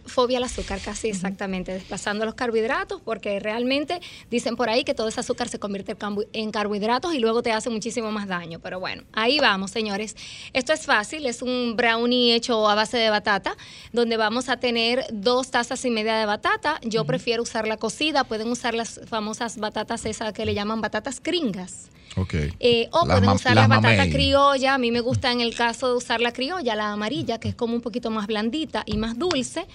Fobia 0.06 0.38
al 0.38 0.44
azúcar, 0.44 0.80
casi 0.84 1.10
exactamente, 1.10 1.74
desplazando 1.74 2.26
los 2.26 2.36
carbohidratos, 2.36 3.02
porque 3.02 3.40
realmente 3.40 4.00
dicen 4.30 4.56
por 4.56 4.70
ahí 4.70 4.84
que 4.84 4.94
todo 4.94 5.08
ese 5.08 5.20
azúcar 5.20 5.50
se 5.50 5.60
convierte 5.60 5.96
en 6.34 6.52
carbohidratos 6.52 7.14
y 7.14 7.20
luego 7.20 7.42
te 7.42 7.52
hace 7.52 7.70
muchísimo 7.70 8.12
más 8.12 8.28
daño. 8.28 8.60
Pero 8.60 8.80
bueno, 8.80 9.04
ahí 9.14 9.40
vamos, 9.40 9.72
señores. 9.72 10.16
Esto 10.54 10.74
es 10.74 10.86
fácil, 10.86 11.26
es 11.26 11.42
un 11.42 11.76
brownie 11.76 12.36
hecho 12.36 12.68
a 12.68 12.76
base 12.76 12.98
de 12.98 13.10
batata, 13.10 13.56
donde 13.92 14.18
vamos 14.18 14.50
a 14.50 14.58
tener 14.58 15.06
dos 15.12 15.52
tazas 15.52 15.84
y 15.86 15.90
media 15.90 16.16
de 16.18 16.26
batata. 16.26 16.80
Yo 16.84 17.06
prefiero 17.06 17.44
usar 17.44 17.68
la 17.68 17.78
cocida, 17.78 18.24
pueden 18.24 18.50
usar 18.50 18.74
las 18.74 19.02
famosas 19.08 19.58
batatas 19.58 20.06
esas 20.06 20.34
que 20.34 20.46
le 20.46 20.54
llaman 20.54 20.82
batatas 21.08 21.22
gringas. 21.24 21.90
Okay. 22.16 22.52
Eh, 22.60 22.90
o 22.92 23.06
pueden 23.06 23.30
usar 23.30 23.56
la 23.56 23.68
batata 23.68 24.10
criolla. 24.10 24.74
A 24.74 24.78
mí 24.78 24.92
me 24.92 25.02
gusta 25.02 25.32
en 25.32 25.42
el 25.42 25.54
caso 25.54 25.90
de 25.90 25.98
usar 25.98 26.20
la 26.20 26.32
criolla, 26.32 26.76
la 26.76 26.92
amarilla, 26.92 27.40
que 27.40 27.50
es 27.50 27.56
como 27.56 27.76
un 27.76 27.82
poquito 27.82 28.10
más 28.10 28.28
blandita 28.28 28.84
y 28.86 28.98
más 28.98 29.20
dulce. 29.20 29.68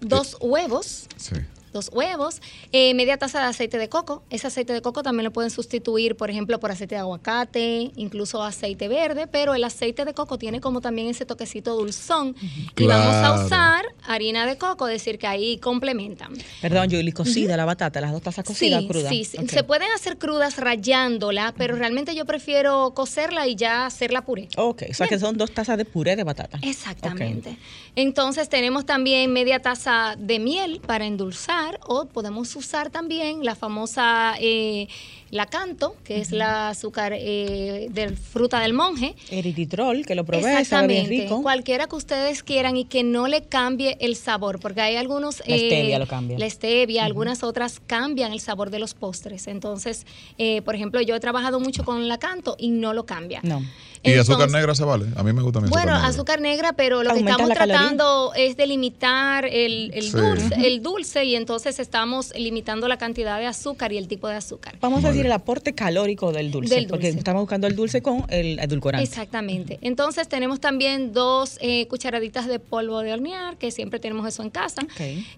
Dos 0.00 0.36
huevos. 0.40 1.06
Sí 1.16 1.34
dos 1.72 1.90
huevos, 1.92 2.40
eh, 2.72 2.94
media 2.94 3.16
taza 3.16 3.40
de 3.40 3.46
aceite 3.46 3.78
de 3.78 3.88
coco. 3.88 4.22
Ese 4.30 4.46
aceite 4.46 4.72
de 4.72 4.82
coco 4.82 5.02
también 5.02 5.24
lo 5.24 5.32
pueden 5.32 5.50
sustituir, 5.50 6.16
por 6.16 6.30
ejemplo, 6.30 6.58
por 6.60 6.70
aceite 6.70 6.94
de 6.94 7.00
aguacate, 7.00 7.90
incluso 7.96 8.42
aceite 8.42 8.88
verde, 8.88 9.26
pero 9.26 9.54
el 9.54 9.64
aceite 9.64 10.04
de 10.04 10.14
coco 10.14 10.38
tiene 10.38 10.60
como 10.60 10.80
también 10.80 11.08
ese 11.08 11.26
toquecito 11.26 11.74
dulzón. 11.74 12.34
Y 12.76 12.86
vamos 12.86 13.14
a 13.14 13.44
usar 13.44 13.84
harina 14.04 14.46
de 14.46 14.56
coco, 14.56 14.86
decir 14.86 15.18
que 15.18 15.26
ahí 15.26 15.58
complementan. 15.58 16.32
Perdón, 16.60 16.90
Julie, 16.90 17.12
cocida 17.12 17.56
la 17.56 17.64
batata, 17.64 18.00
las 18.00 18.12
dos 18.12 18.22
tazas 18.22 18.44
cocidas 18.44 18.82
sí, 18.82 18.88
crudas. 18.88 19.10
Sí, 19.10 19.24
se 19.24 19.64
pueden 19.64 19.88
hacer 19.92 20.18
crudas 20.18 20.56
rayándola, 20.58 21.54
pero 21.56 21.76
realmente 21.76 22.14
yo 22.14 22.24
prefiero 22.24 22.92
cocerla 22.94 23.46
y 23.46 23.56
ya 23.56 23.86
hacerla 23.86 24.24
puré. 24.24 24.48
Ok, 24.56 24.84
o 24.90 24.94
sea 24.94 25.08
que 25.08 25.18
son 25.18 25.36
dos 25.36 25.52
tazas 25.52 25.76
de 25.78 25.84
puré 25.84 26.16
de 26.16 26.24
batata. 26.24 26.58
Exactamente. 26.62 27.56
Entonces 27.94 28.48
tenemos 28.48 28.86
también 28.86 29.32
media 29.32 29.60
taza 29.60 30.14
de 30.18 30.38
miel 30.38 30.80
para 30.86 31.06
endulzar 31.06 31.65
o 31.86 32.06
podemos 32.06 32.54
usar 32.56 32.90
también 32.90 33.44
la 33.44 33.54
famosa 33.54 34.34
eh, 34.40 34.88
la 35.30 35.46
canto, 35.46 35.96
que 36.04 36.20
es 36.20 36.30
la 36.30 36.68
azúcar 36.68 37.12
eh, 37.14 37.88
de 37.90 38.10
fruta 38.10 38.60
del 38.60 38.72
monje. 38.72 39.14
Erititrol, 39.30 40.06
que 40.06 40.14
lo 40.14 40.24
probé, 40.24 40.64
sabe 40.64 40.86
bien 40.88 41.08
rico. 41.08 41.42
Cualquiera 41.42 41.86
que 41.86 41.96
ustedes 41.96 42.42
quieran 42.42 42.76
y 42.76 42.84
que 42.84 43.02
no 43.02 43.26
le 43.26 43.42
cambie 43.42 43.96
el 44.00 44.14
sabor, 44.16 44.60
porque 44.60 44.80
hay 44.80 44.96
algunos... 44.96 45.42
La 45.46 45.56
stevia 45.56 45.96
eh, 45.96 45.98
lo 45.98 46.06
cambia. 46.06 46.38
La 46.38 46.48
stevia, 46.48 47.04
algunas 47.04 47.42
otras 47.42 47.80
cambian 47.84 48.32
el 48.32 48.40
sabor 48.40 48.70
de 48.70 48.78
los 48.78 48.94
postres. 48.94 49.48
Entonces, 49.48 50.06
eh, 50.38 50.62
por 50.62 50.76
ejemplo, 50.76 51.00
yo 51.00 51.16
he 51.16 51.20
trabajado 51.20 51.58
mucho 51.58 51.84
con 51.84 52.08
la 52.08 52.18
canto 52.18 52.56
y 52.58 52.70
no 52.70 52.94
lo 52.94 53.04
cambia. 53.04 53.40
No. 53.42 53.62
¿Y 54.06 54.18
azúcar 54.18 54.50
negra 54.50 54.74
se 54.74 54.84
vale? 54.84 55.06
A 55.16 55.22
mí 55.22 55.32
me 55.32 55.42
gusta 55.42 55.60
mi 55.60 55.66
azúcar 55.66 55.84
Bueno, 55.84 55.98
azúcar 55.98 56.40
negra, 56.40 56.72
pero 56.72 57.02
lo 57.02 57.12
que 57.12 57.20
estamos 57.20 57.50
tratando 57.50 58.32
es 58.34 58.56
de 58.56 58.66
limitar 58.66 59.44
el, 59.46 59.90
dulce, 60.12 60.54
el 60.66 60.82
dulce 60.82 61.24
y 61.24 61.34
entonces 61.34 61.78
estamos 61.78 62.32
limitando 62.36 62.88
la 62.88 62.98
cantidad 62.98 63.38
de 63.38 63.46
azúcar 63.46 63.92
y 63.92 63.98
el 63.98 64.08
tipo 64.08 64.28
de 64.28 64.36
azúcar. 64.36 64.76
Vamos 64.80 65.04
a 65.04 65.08
decir 65.08 65.26
el 65.26 65.32
aporte 65.32 65.74
calórico 65.74 66.32
del 66.32 66.50
dulce, 66.50 66.86
porque 66.88 67.08
estamos 67.08 67.42
buscando 67.42 67.66
el 67.66 67.76
dulce 67.76 68.02
con 68.02 68.24
el 68.28 68.58
edulcorante. 68.58 69.04
Exactamente. 69.04 69.78
Entonces 69.82 70.28
tenemos 70.28 70.60
también 70.60 71.12
dos 71.12 71.58
eh, 71.60 71.86
cucharaditas 71.88 72.46
de 72.46 72.58
polvo 72.58 73.00
de 73.00 73.12
hornear, 73.12 73.56
que 73.56 73.70
siempre 73.70 74.00
tenemos 74.00 74.26
eso 74.26 74.42
en 74.42 74.50
casa. 74.50 74.82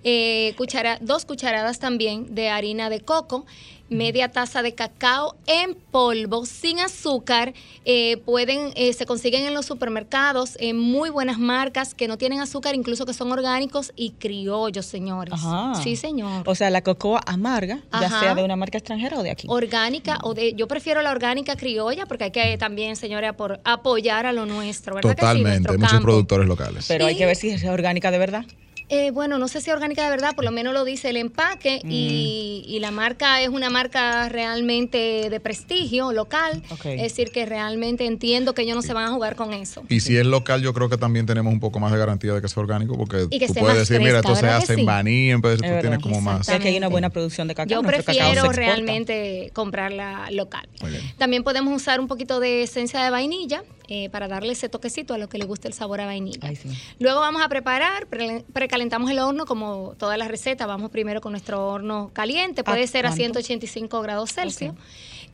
Eh, 0.04 0.54
cuchara, 0.56 0.98
dos 1.00 1.24
cucharadas 1.24 1.78
también 1.78 2.34
de 2.34 2.48
harina 2.48 2.90
de 2.90 3.00
coco 3.00 3.46
media 3.90 4.28
taza 4.28 4.62
de 4.62 4.74
cacao 4.74 5.36
en 5.46 5.74
polvo, 5.74 6.46
sin 6.46 6.80
azúcar. 6.80 7.54
Eh, 7.84 8.18
pueden, 8.18 8.72
eh, 8.74 8.92
se 8.92 9.06
consiguen 9.06 9.46
en 9.46 9.54
los 9.54 9.66
supermercados 9.66 10.56
en 10.60 10.78
muy 10.78 11.10
buenas 11.10 11.38
marcas 11.38 11.94
que 11.94 12.08
no 12.08 12.18
tienen 12.18 12.40
azúcar, 12.40 12.74
incluso 12.74 13.06
que 13.06 13.14
son 13.14 13.32
orgánicos 13.32 13.92
y 13.96 14.10
criollos, 14.12 14.86
señores. 14.86 15.34
Sí, 15.82 15.96
señor. 15.96 16.42
O 16.46 16.54
sea, 16.54 16.70
la 16.70 16.82
cocoa 16.82 17.20
amarga, 17.26 17.80
ya 17.92 18.08
sea 18.08 18.34
de 18.34 18.42
una 18.42 18.56
marca 18.56 18.78
extranjera 18.78 19.18
o 19.18 19.22
de 19.22 19.30
aquí. 19.30 19.46
Orgánica 19.50 20.18
o 20.22 20.34
de, 20.34 20.54
yo 20.54 20.68
prefiero 20.68 21.02
la 21.02 21.10
orgánica 21.10 21.56
criolla 21.56 22.06
porque 22.06 22.24
hay 22.24 22.30
que 22.30 22.58
también, 22.58 22.96
señores, 22.96 23.32
por 23.34 23.60
apoyar 23.64 24.26
a 24.26 24.32
lo 24.32 24.46
nuestro, 24.46 24.94
¿verdad? 24.94 25.16
Totalmente, 25.16 25.70
hay 25.70 25.78
muchos 25.78 26.00
productores 26.00 26.46
locales. 26.46 26.84
Pero 26.88 27.06
hay 27.06 27.16
que 27.16 27.26
ver 27.26 27.36
si 27.36 27.50
es 27.50 27.64
orgánica 27.64 28.10
de 28.10 28.18
verdad. 28.18 28.44
Eh, 28.90 29.10
bueno, 29.10 29.38
no 29.38 29.48
sé 29.48 29.60
si 29.60 29.70
orgánica 29.70 30.04
de 30.04 30.10
verdad, 30.10 30.34
por 30.34 30.44
lo 30.44 30.50
menos 30.50 30.72
lo 30.72 30.84
dice 30.84 31.10
el 31.10 31.16
empaque 31.16 31.80
y, 31.84 32.76
mm. 32.76 32.80
la 32.80 32.90
marca 32.90 33.42
es 33.42 33.48
una 33.48 33.68
marca 33.70 34.28
realmente 34.28 35.28
de 35.28 35.40
prestigio 35.40 36.12
local. 36.12 36.62
Es 36.84 37.02
decir, 37.02 37.30
que 37.30 37.44
realmente 37.44 38.06
entiendo 38.06 38.54
que 38.54 38.62
ellos 38.62 38.76
no 38.76 38.82
se 38.82 38.94
van 38.94 39.04
a 39.04 39.12
jugar 39.12 39.36
con 39.36 39.52
eso. 39.52 39.82
Y 39.88 40.00
si 40.00 40.16
es 40.16 40.26
local, 40.26 40.62
yo 40.62 40.72
creo 40.72 40.88
que 40.88 40.96
también 40.96 41.26
tenemos 41.26 41.52
un 41.52 41.60
poco 41.60 41.80
más 41.80 41.92
de 41.92 41.98
garantía 41.98 42.32
de 42.32 42.40
que 42.40 42.48
sea 42.48 42.62
orgánico, 42.62 42.96
porque 42.96 43.26
tú 43.26 43.54
puedes 43.54 43.78
decir, 43.78 44.00
mira, 44.00 44.20
esto 44.20 44.34
se 44.34 44.46
hace 44.46 44.74
en 44.74 44.86
Baní, 44.86 45.30
en 45.30 45.40
vez 45.40 45.60
de 45.60 45.68
tú 45.68 45.80
tienes 45.80 45.98
como 46.00 46.20
más. 46.20 46.48
Es 46.48 46.60
que 46.60 46.68
hay 46.68 46.78
una 46.78 46.88
buena 46.88 47.10
producción 47.10 47.48
de 47.48 47.54
cacao. 47.54 47.82
Yo 47.82 47.86
prefiero 47.86 48.50
realmente 48.52 49.50
comprarla 49.52 50.30
local. 50.30 50.68
También 51.18 51.42
podemos 51.42 51.74
usar 51.74 52.00
un 52.00 52.08
poquito 52.08 52.40
de 52.40 52.62
esencia 52.62 53.02
de 53.02 53.10
vainilla 53.10 53.62
eh, 53.88 54.10
para 54.10 54.28
darle 54.28 54.52
ese 54.52 54.68
toquecito 54.68 55.14
a 55.14 55.18
lo 55.18 55.28
que 55.28 55.38
le 55.38 55.46
guste 55.46 55.66
el 55.66 55.74
sabor 55.74 56.00
a 56.00 56.06
vainilla. 56.06 56.52
Luego 56.98 57.20
vamos 57.20 57.42
a 57.42 57.48
preparar, 57.48 58.06
precalentamos 58.52 59.10
el 59.10 59.18
horno 59.18 59.46
como 59.46 59.94
todas 59.98 60.18
las 60.18 60.28
recetas. 60.28 60.66
Vamos 60.68 60.90
primero 60.90 61.20
con 61.20 61.32
nuestro 61.32 61.66
horno 61.66 62.10
caliente, 62.12 62.64
puede 62.64 62.86
ser 62.86 63.06
a 63.06 63.12
185 63.12 64.02
grados 64.02 64.34
Celsius. 64.34 64.74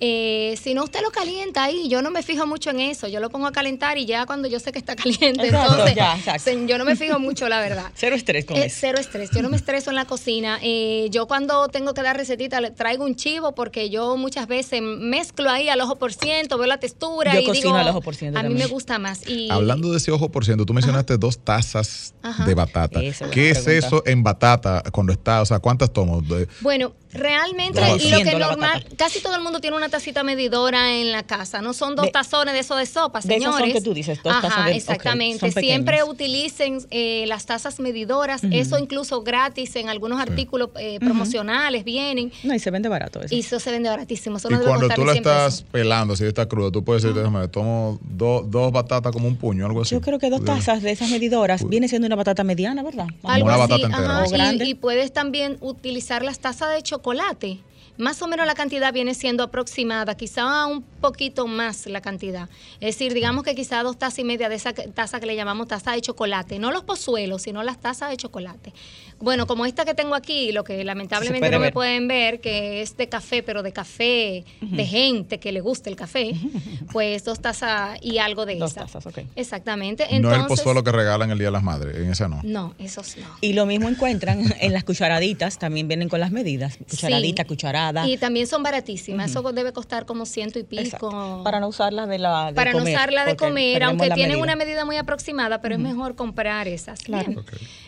Eh, 0.01 0.59
si 0.61 0.75
no, 0.75 0.85
usted 0.85 1.01
lo 1.03 1.11
calienta 1.11 1.65
ahí. 1.65 1.89
Yo 1.89 2.03
no 2.03 2.11
me 2.11 2.23
fijo 2.23 2.47
mucho 2.47 2.71
en 2.71 2.81
eso. 2.81 3.09
Yo 3.09 3.21
lo 3.21 3.31
pongo 3.31 3.47
a 3.47 3.53
calentar 3.53 3.99
y 3.99 4.07
ya 4.07 4.27
cuando 4.27 4.49
yo 4.49 4.61
sé 4.61 4.73
que 4.73 4.79
está 4.79 4.97
caliente, 4.97 5.49
entonces 5.49 6.67
yo 6.67 6.79
no 6.79 6.85
me 6.85 6.97
fijo 6.97 7.19
mucho, 7.19 7.49
la 7.49 7.61
verdad. 7.61 7.91
cero 7.95 8.17
estrés 8.17 8.45
con 8.45 8.57
eh, 8.57 8.67
eso. 8.67 8.77
Cero 8.81 8.99
estrés. 8.99 9.31
Yo 9.31 9.43
no 9.43 9.49
me 9.49 9.57
estreso 9.65 9.91
en 9.91 9.97
la 9.97 10.05
cocina. 10.05 10.59
Eh, 10.63 11.09
yo 11.11 11.27
cuando 11.27 11.69
tengo 11.69 11.95
que 11.95 12.03
dar 12.03 12.17
recetita 12.17 12.61
le 12.61 12.71
traigo 12.71 13.05
un 13.05 13.17
chivo 13.17 13.55
porque 13.55 13.91
yo 13.91 14.17
muchas 14.17 14.47
veces 14.47 14.83
mezclo 14.83 15.51
ahí 15.51 15.69
al 15.69 15.81
ojo 15.81 15.97
por 15.97 16.13
ciento, 16.13 16.59
veo 16.59 16.67
la 16.67 16.79
textura 16.79 17.35
yo 17.35 17.41
y 17.41 17.45
cocino 17.45 17.69
digo, 17.69 17.77
al 17.77 17.89
ojo 17.89 18.01
por 18.01 18.15
ciento. 18.15 18.39
A 18.39 18.43
mí 18.43 18.55
me 18.55 18.67
gusta 18.67 18.99
más. 18.99 19.27
Y, 19.29 19.51
Hablando 19.51 19.91
de 19.91 19.99
ese 19.99 20.11
ojo 20.11 20.31
por 20.31 20.45
ciento, 20.45 20.67
tú 20.67 20.75
mencionaste 20.75 21.17
dos 21.19 21.39
tazas 21.39 22.15
de 22.47 22.55
batata. 22.55 23.01
¿Qué 23.31 23.51
es 23.51 23.67
eso 23.67 24.03
en 24.07 24.23
batata 24.23 24.83
cuando 24.93 25.13
está? 25.13 25.43
O 25.43 25.47
sea, 25.47 25.59
¿cuántas 25.59 25.93
tomo? 25.93 26.23
Bueno, 26.61 26.93
realmente 27.15 27.81
lo 27.81 28.19
que 28.19 28.37
normal, 28.37 28.85
casi 28.97 29.21
todo 29.21 29.37
el 29.37 29.43
mundo 29.43 29.61
tiene 29.61 29.77
una 29.77 29.89
tacita 29.89 30.23
medidora 30.25 30.93
en 30.93 31.13
la 31.13 31.23
casa. 31.23 31.63
No 31.63 31.73
son 31.73 31.95
dos 31.95 32.11
tazones 32.11 32.55
de 32.55 32.61
eso 32.61 32.77
de 32.77 32.87
sopa, 32.87 33.23
señores. 33.23 33.45
De 33.45 33.63
son 33.63 33.73
que 33.73 33.81
tú 33.81 33.95
dices, 33.95 34.21
dos 34.23 34.41
tazas 34.41 34.67
de, 34.67 34.73
Exactamente. 34.73 35.51
Siempre 35.53 36.03
utilicen 36.03 36.79
eh, 36.91 37.25
las 37.27 37.47
tazas 37.47 37.79
medidoras. 37.81 38.43
Eso 38.51 38.79
incluso 38.79 39.23
gratis 39.23 39.77
en 39.77 39.89
algunos 39.89 40.21
artículos 40.21 40.71
eh, 40.79 40.99
promocionales 41.01 41.85
vienen. 41.85 42.33
No, 42.43 42.55
y 42.55 42.59
se 42.59 42.71
vende 42.71 42.89
barato 42.89 43.23
eso. 43.23 43.35
Y 43.35 43.41
eso 43.41 43.61
se 43.61 43.71
vende 43.71 43.89
baratísimo. 43.89 44.39
y 44.39 44.55
cuando 44.65 44.89
tú 44.89 45.05
la 45.05 45.15
estás 45.15 45.63
pelando, 45.63 46.17
si 46.17 46.25
está 46.25 46.47
cruda, 46.47 46.71
tú 46.71 46.85
puedes 46.85 47.03
decir, 47.03 47.17
déjame, 47.17 47.49
tomo 47.49 47.99
dos 48.03 48.73
batatas 48.73 49.13
como 49.13 49.29
un 49.29 49.37
puño, 49.37 49.67
algo 49.67 49.83
así. 49.83 49.95
Yo 49.95 50.01
creo 50.01 50.19
que 50.19 50.31
dos 50.31 50.45
tazas 50.45 50.83
de 50.83 50.91
esas 50.91 51.11
medidoras 51.11 51.67
viene 51.69 51.89
siendo 51.89 52.07
una 52.07 52.17
batata 52.17 52.43
mediana, 52.43 52.83
¿verdad? 52.83 53.07
Algo 53.23 53.47
una 53.47 53.57
batata 53.57 53.87
entera. 53.87 54.25
grande. 54.29 54.65
y 54.65 54.75
puedes 54.75 55.13
también 55.13 55.57
utilizar 55.61 56.25
las 56.25 56.41
tazas 56.41 56.75
de 56.75 56.83
chocolate 56.83 57.04
chocolate 57.05 57.61
más 57.97 58.21
o 58.23 58.29
menos 58.29 58.47
la 58.47 58.55
cantidad 58.55 58.93
viene 58.93 59.15
siendo 59.15 59.43
aproximada, 59.45 60.17
quizá 60.17 60.67
un 60.67 60.83
poquito 60.83 61.47
más 61.47 61.87
la 61.87 62.01
cantidad. 62.01 62.49
Es 62.81 62.97
decir, 62.97 63.15
digamos 63.15 63.45
que 63.45 63.55
quizá 63.55 63.83
dos 63.83 63.99
tazas 63.99 64.19
y 64.19 64.25
media 64.25 64.49
de 64.49 64.57
esa 64.57 64.73
taza 64.73 65.21
que 65.21 65.27
le 65.27 65.37
llamamos 65.37 65.69
taza 65.69 65.93
de 65.93 66.01
chocolate, 66.01 66.59
no 66.59 66.73
los 66.73 66.85
pozuelos, 66.85 67.43
sino 67.43 67.63
las 67.63 67.81
tazas 67.81 68.11
de 68.11 68.17
chocolate. 68.17 68.73
Bueno, 69.21 69.47
como 69.47 69.65
esta 69.65 69.85
que 69.85 69.95
tengo 69.95 70.15
aquí, 70.15 70.53
lo 70.53 70.65
que 70.65 70.83
lamentablemente 70.85 71.51
no 71.51 71.61
me 71.61 71.73
pueden 71.73 72.09
ver, 72.09 72.41
que 72.41 72.83
es 72.83 72.97
de 72.97 73.09
café, 73.09 73.43
pero 73.43 73.63
de 73.63 73.73
café, 73.73 74.45
de 74.61 74.87
gente 74.87 75.39
que 75.39 75.53
le 75.53 75.61
gusta 75.61 75.89
el 75.89 75.97
café, 75.97 76.35
pues 76.93 77.25
dos 77.25 77.41
tazas 77.41 77.99
y 78.03 78.19
algo 78.19 78.45
de 78.45 78.57
dos 78.57 78.75
tazas, 78.75 79.07
ok. 79.07 79.19
Exactamente. 79.37 80.07
no 80.21 80.33
es 80.33 80.41
el 80.41 80.47
pozuelo 80.47 80.83
que 80.83 80.91
regalan 80.91 81.31
el 81.31 81.39
Día 81.39 81.49
de 81.49 81.53
las 81.53 81.63
Madres, 81.63 81.97
en 81.97 82.11
ese 82.11 82.29
no. 82.29 82.41
No, 82.43 82.75
esos 82.79 83.17
no. 83.17 83.27
Y 83.41 83.53
lo 83.53 83.67
mismo 83.67 83.89
encuentran 83.89 84.53
en 84.61 84.73
las 84.73 84.85
cucharaditas, 84.85 85.59
también 85.59 85.87
vienen 85.87 86.09
con 86.09 86.19
las 86.19 86.33
medidas. 86.33 86.77
Cucharadita, 86.77 87.45
cucharadita 87.45 87.45
cucharada. 87.45 87.84
Y 88.07 88.17
también 88.19 88.47
son 88.47 88.63
baratísimas. 88.63 89.31
Eso 89.31 89.53
debe 89.53 89.73
costar 89.73 90.07
como 90.07 90.27
ciento 90.27 90.59
y 90.59 90.65
pico. 90.65 91.43
Para 91.45 91.61
no 91.61 91.69
usarla 91.69 92.07
de 92.07 92.19
la 92.19 92.53
Para 92.55 92.73
no 92.73 92.83
usarla 92.83 93.25
de 93.25 93.37
comer, 93.37 93.83
aunque 93.83 94.11
tienen 94.11 94.41
una 94.41 94.57
medida 94.57 94.85
muy 94.85 94.97
aproximada, 94.97 95.61
pero 95.61 95.75
es 95.75 95.81
mejor 95.81 96.15
comprar 96.15 96.69
esas. 96.69 97.01
Claro. 97.01 97.45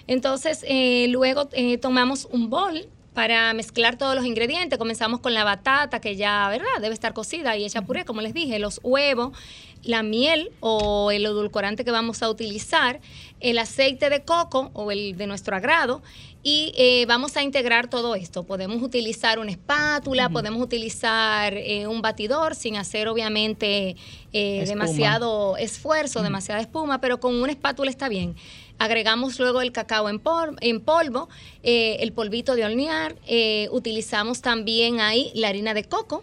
Entonces, 0.07 0.65
eh, 0.69 1.07
luego 1.09 1.49
eh, 1.53 1.79
tomamos 1.79 2.29
un 2.31 2.49
bol 2.51 2.89
para 3.17 3.55
mezclar 3.55 3.97
todos 3.97 4.15
los 4.15 4.27
ingredientes. 4.27 4.79
Comenzamos 4.79 5.21
con 5.21 5.33
la 5.33 5.43
batata, 5.43 6.03
que 6.03 6.17
ya, 6.17 6.51
¿verdad? 6.51 6.67
Debe 6.83 6.93
estar 6.93 7.15
cocida 7.15 7.57
y 7.57 7.65
hecha 7.65 7.81
puré, 7.81 8.05
como 8.05 8.21
les 8.21 8.35
dije, 8.35 8.59
los 8.59 8.79
huevos, 8.83 9.35
la 9.83 10.03
miel 10.03 10.51
o 10.61 11.11
el 11.11 11.25
edulcorante 11.25 11.83
que 11.83 11.91
vamos 11.91 12.23
a 12.23 12.29
utilizar, 12.29 13.01
el 13.41 13.59
aceite 13.59 14.11
de 14.11 14.23
coco 14.23 14.71
o 14.75 14.91
el 14.91 15.17
de 15.17 15.27
nuestro 15.27 15.57
agrado 15.57 16.03
y 16.43 16.73
eh, 16.77 17.07
vamos 17.07 17.37
a 17.39 17.43
integrar 17.43 17.89
todo 17.89 18.15
esto. 18.15 18.45
Podemos 18.45 18.83
utilizar 18.83 19.39
una 19.39 19.51
espátula, 19.51 20.29
podemos 20.29 20.63
utilizar 20.63 21.55
eh, 21.55 21.87
un 21.87 22.03
batidor 22.03 22.55
sin 22.55 22.77
hacer 22.77 23.09
obviamente 23.09 23.97
eh, 24.33 24.65
demasiado 24.67 25.57
esfuerzo, 25.57 26.23
demasiada 26.23 26.61
espuma, 26.61 27.01
pero 27.01 27.19
con 27.19 27.35
una 27.35 27.51
espátula 27.51 27.91
está 27.91 28.11
bien. 28.11 28.37
Agregamos 28.79 29.39
luego 29.39 29.63
el 29.63 29.73
cacao 29.73 30.09
en, 30.09 30.21
en 30.61 30.81
polvo, 30.81 31.29
eh, 31.63 31.97
el 32.01 32.13
polvito 32.13 32.55
de 32.55 32.65
hornear. 32.65 33.17
Eh, 33.27 33.69
utilizamos 33.73 34.43
también 34.43 35.01
ahí 35.01 35.31
la 35.35 35.49
harina 35.49 35.75
de 35.75 35.85
coco. 35.85 36.23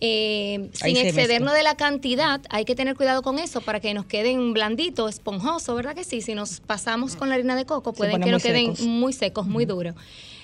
Eh, 0.00 0.70
sin 0.72 0.96
excedernos 0.96 1.54
de 1.54 1.62
la 1.62 1.76
cantidad, 1.76 2.40
hay 2.50 2.64
que 2.64 2.74
tener 2.74 2.96
cuidado 2.96 3.22
con 3.22 3.38
eso 3.38 3.60
para 3.60 3.80
que 3.80 3.94
nos 3.94 4.04
queden 4.04 4.52
blanditos, 4.52 5.08
esponjosos, 5.08 5.74
¿verdad 5.76 5.94
que 5.94 6.04
sí? 6.04 6.20
Si 6.20 6.34
nos 6.34 6.60
pasamos 6.60 7.16
con 7.16 7.28
la 7.28 7.36
harina 7.36 7.56
de 7.56 7.64
coco, 7.64 7.92
pueden 7.92 8.20
que 8.20 8.30
nos 8.30 8.42
queden 8.42 8.74
muy 8.80 9.12
secos, 9.12 9.46
muy 9.46 9.64
duros. 9.64 9.94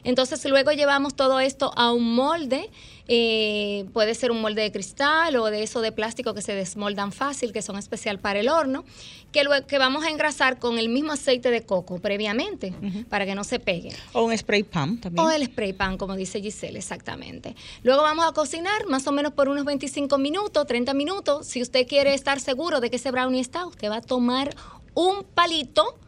Entonces 0.05 0.45
luego 0.45 0.73
llevamos 0.73 1.15
todo 1.15 1.41
esto 1.41 1.73
a 1.77 1.93
un 1.93 2.15
molde 2.15 2.71
eh, 3.13 3.87
puede 3.93 4.15
ser 4.15 4.31
un 4.31 4.41
molde 4.41 4.63
de 4.63 4.71
cristal 4.71 5.35
o 5.35 5.47
de 5.47 5.65
eso 5.65 5.81
de 5.81 5.91
plástico 5.91 6.33
que 6.33 6.43
se 6.43 6.55
desmoldan 6.55 7.11
fácil, 7.11 7.53
que 7.53 7.61
son 7.61 7.77
especial 7.77 8.21
para 8.21 8.39
el 8.39 8.49
horno, 8.49 8.85
que, 9.33 9.43
que 9.67 9.79
vamos 9.79 10.05
a 10.05 10.11
engrasar 10.11 10.61
con 10.61 10.79
el 10.79 10.89
mismo 10.89 11.11
aceite 11.11 11.51
de 11.51 11.63
coco 11.67 11.99
previamente 11.99 12.73
para 13.09 13.27
que 13.27 13.35
no 13.35 13.43
se 13.43 13.59
pegue. 13.59 13.91
O 14.13 14.23
un 14.23 14.39
spray 14.39 14.63
pan 14.63 15.01
también. 15.01 15.27
O 15.27 15.29
el 15.29 15.45
spray 15.45 15.73
pan, 15.73 15.99
como 15.99 16.15
dice 16.15 16.41
Giselle, 16.41 16.79
exactamente. 16.79 17.57
Luego 17.83 18.03
vamos 18.03 18.25
a 18.29 18.31
cocinar 18.31 18.87
más 18.87 19.05
o 19.09 19.13
menos 19.13 19.33
por 19.33 19.49
unos 19.49 19.65
25 19.65 20.17
minutos, 20.17 20.65
30 20.69 20.95
minutos. 20.95 21.49
Si 21.49 21.61
usted 21.61 21.89
quiere 21.89 22.15
estar 22.15 22.39
seguro 22.39 22.79
de 22.79 22.91
que 22.91 22.97
ese 22.97 23.11
brownie 23.11 23.41
está, 23.41 23.67
usted 23.67 23.91
va 23.91 23.97
a 23.97 24.03
tomar 24.03 24.55
un 24.95 25.25
palito 25.25 25.99